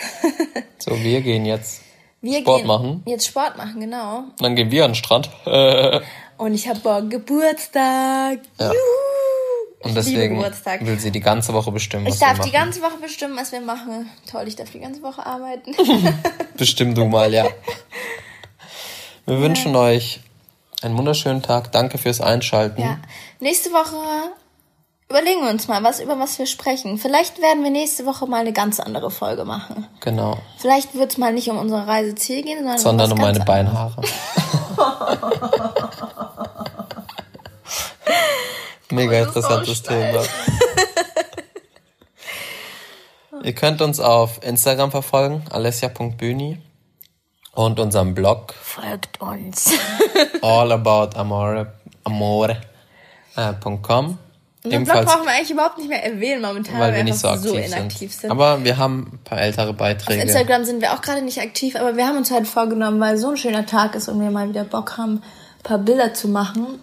So, 0.79 0.97
wir 1.01 1.21
gehen 1.21 1.45
jetzt 1.45 1.81
Wir 2.21 2.39
Sport 2.39 2.57
gehen 2.59 2.67
machen. 2.67 3.03
Jetzt 3.05 3.27
Sport 3.27 3.57
machen, 3.57 3.79
genau. 3.79 4.23
Dann 4.39 4.55
gehen 4.55 4.71
wir 4.71 4.85
an 4.85 4.91
den 4.91 4.95
Strand. 4.95 5.29
Und 6.37 6.53
ich 6.53 6.67
habe 6.67 6.79
morgen 6.83 7.09
Geburtstag. 7.09 8.39
Ja. 8.59 8.67
Juhu. 8.67 9.09
Und 9.81 9.95
deswegen 9.95 10.37
will 10.41 10.99
sie 10.99 11.11
die 11.11 11.21
ganze 11.21 11.53
Woche 11.53 11.71
bestimmen, 11.71 12.05
was 12.05 12.15
Ich 12.15 12.19
darf 12.19 12.39
die 12.39 12.51
ganze 12.51 12.81
Woche 12.81 12.97
bestimmen, 13.01 13.37
was 13.37 13.53
wir 13.53 13.61
machen. 13.61 14.09
Toll, 14.29 14.45
ich 14.47 14.57
darf 14.57 14.69
die 14.71 14.79
ganze 14.79 15.01
Woche 15.01 15.25
arbeiten. 15.25 15.73
Bestimm 16.57 16.95
du 16.95 17.05
mal, 17.05 17.33
ja. 17.33 17.47
Wir 19.25 19.39
wünschen 19.39 19.75
euch 19.75 20.19
einen 20.81 20.97
wunderschönen 20.97 21.41
Tag. 21.41 21.71
Danke 21.71 21.97
fürs 21.97 22.19
Einschalten. 22.19 22.81
ja. 22.81 22.99
Nächste 23.39 23.69
Woche 23.69 24.31
überlegen 25.09 25.41
wir 25.41 25.49
uns 25.49 25.67
mal, 25.67 25.83
was 25.83 25.99
über 25.99 26.17
was 26.19 26.37
wir 26.37 26.45
sprechen. 26.45 26.99
Vielleicht 26.99 27.41
werden 27.41 27.63
wir 27.63 27.71
nächste 27.71 28.05
Woche 28.05 28.27
mal 28.27 28.41
eine 28.41 28.53
ganz 28.53 28.79
andere 28.79 29.09
Folge 29.09 29.43
machen. 29.43 29.87
Genau. 30.01 30.37
Vielleicht 30.57 30.93
wird 30.93 31.11
es 31.11 31.17
mal 31.17 31.33
nicht 31.33 31.49
um 31.49 31.57
unser 31.57 31.87
Reiseziel 31.87 32.43
gehen, 32.43 32.59
sondern, 32.59 32.77
Sondern 32.77 33.11
um 33.13 33.17
meine. 33.17 33.39
Beinhaare. 33.43 34.01
Mega 38.91 39.19
interessantes 39.19 39.79
so. 39.79 39.85
Thema. 39.89 40.23
Ihr 43.43 43.53
könnt 43.55 43.81
uns 43.81 43.99
auf 43.99 44.43
Instagram 44.43 44.91
verfolgen, 44.91 45.43
alessia.bühni 45.49 46.59
und 47.53 47.79
unserem 47.79 48.13
Blog 48.13 48.53
Folgt 48.61 49.21
uns. 49.21 49.71
allaboutamore.com. 50.41 51.67
Amore, 52.03 52.57
äh, 53.35 53.53
Unseren 54.77 54.83
Blog 54.83 55.05
brauchen 55.05 55.25
wir 55.25 55.31
eigentlich 55.33 55.51
überhaupt 55.51 55.77
nicht 55.77 55.89
mehr 55.89 56.03
erwähnen 56.03 56.41
momentan, 56.41 56.79
weil 56.79 56.93
wir 56.93 57.03
nicht 57.03 57.17
so 57.17 57.27
aktiv, 57.27 57.51
inaktiv 57.53 58.11
sind. 58.11 58.21
sind. 58.21 58.31
Aber 58.31 58.63
wir 58.63 58.77
haben 58.77 59.11
ein 59.13 59.19
paar 59.23 59.41
ältere 59.41 59.69
Auf 59.69 59.77
Beiträge. 59.77 60.21
Instagram 60.21 60.63
sind 60.65 60.81
wir 60.81 60.93
auch 60.93 61.01
gerade 61.01 61.21
nicht 61.21 61.39
aktiv, 61.39 61.75
aber 61.75 61.95
wir 61.97 62.07
haben 62.07 62.17
uns 62.17 62.31
halt 62.31 62.47
vorgenommen, 62.47 62.99
weil 62.99 63.17
so 63.17 63.29
ein 63.29 63.37
schöner 63.37 63.65
Tag 63.65 63.95
ist 63.95 64.07
und 64.09 64.19
wir 64.21 64.31
mal 64.31 64.49
wieder 64.49 64.63
Bock 64.63 64.97
haben, 64.97 65.15
ein 65.15 65.63
paar 65.63 65.77
Bilder 65.79 66.13
zu 66.13 66.27
machen, 66.27 66.79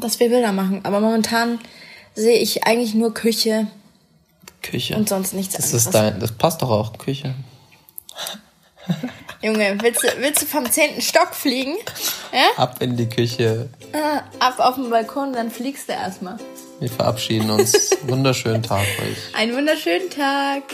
dass 0.00 0.18
wir 0.20 0.28
Bilder 0.28 0.52
machen. 0.52 0.80
Aber 0.84 1.00
momentan 1.00 1.58
sehe 2.14 2.38
ich 2.38 2.66
eigentlich 2.66 2.94
nur 2.94 3.12
Küche 3.14 3.66
Küche. 4.62 4.96
und 4.96 5.08
sonst 5.08 5.34
nichts 5.34 5.54
das 5.54 5.66
anderes. 5.66 5.86
ist 5.86 5.94
dein, 5.94 6.20
das 6.20 6.32
passt 6.32 6.62
doch 6.62 6.70
auch, 6.70 6.96
Küche. 6.98 7.34
Junge, 9.42 9.76
willst 9.82 10.02
du, 10.02 10.08
willst 10.20 10.42
du 10.42 10.46
vom 10.46 10.70
zehnten 10.70 11.02
Stock 11.02 11.34
fliegen? 11.34 11.74
Ja? 12.32 12.62
Ab 12.62 12.76
in 12.80 12.96
die 12.96 13.08
Küche. 13.08 13.68
Ah, 13.92 14.22
Ab 14.38 14.54
auf 14.58 14.76
den 14.76 14.88
Balkon, 14.88 15.34
dann 15.34 15.50
fliegst 15.50 15.88
du 15.88 15.92
erstmal. 15.92 16.38
Wir 16.84 16.90
verabschieden 16.90 17.48
uns. 17.48 17.96
Wunderschönen 18.02 18.62
Tag 18.62 18.82
euch. 19.00 19.34
Einen 19.34 19.56
wunderschönen 19.56 20.10
Tag. 20.10 20.64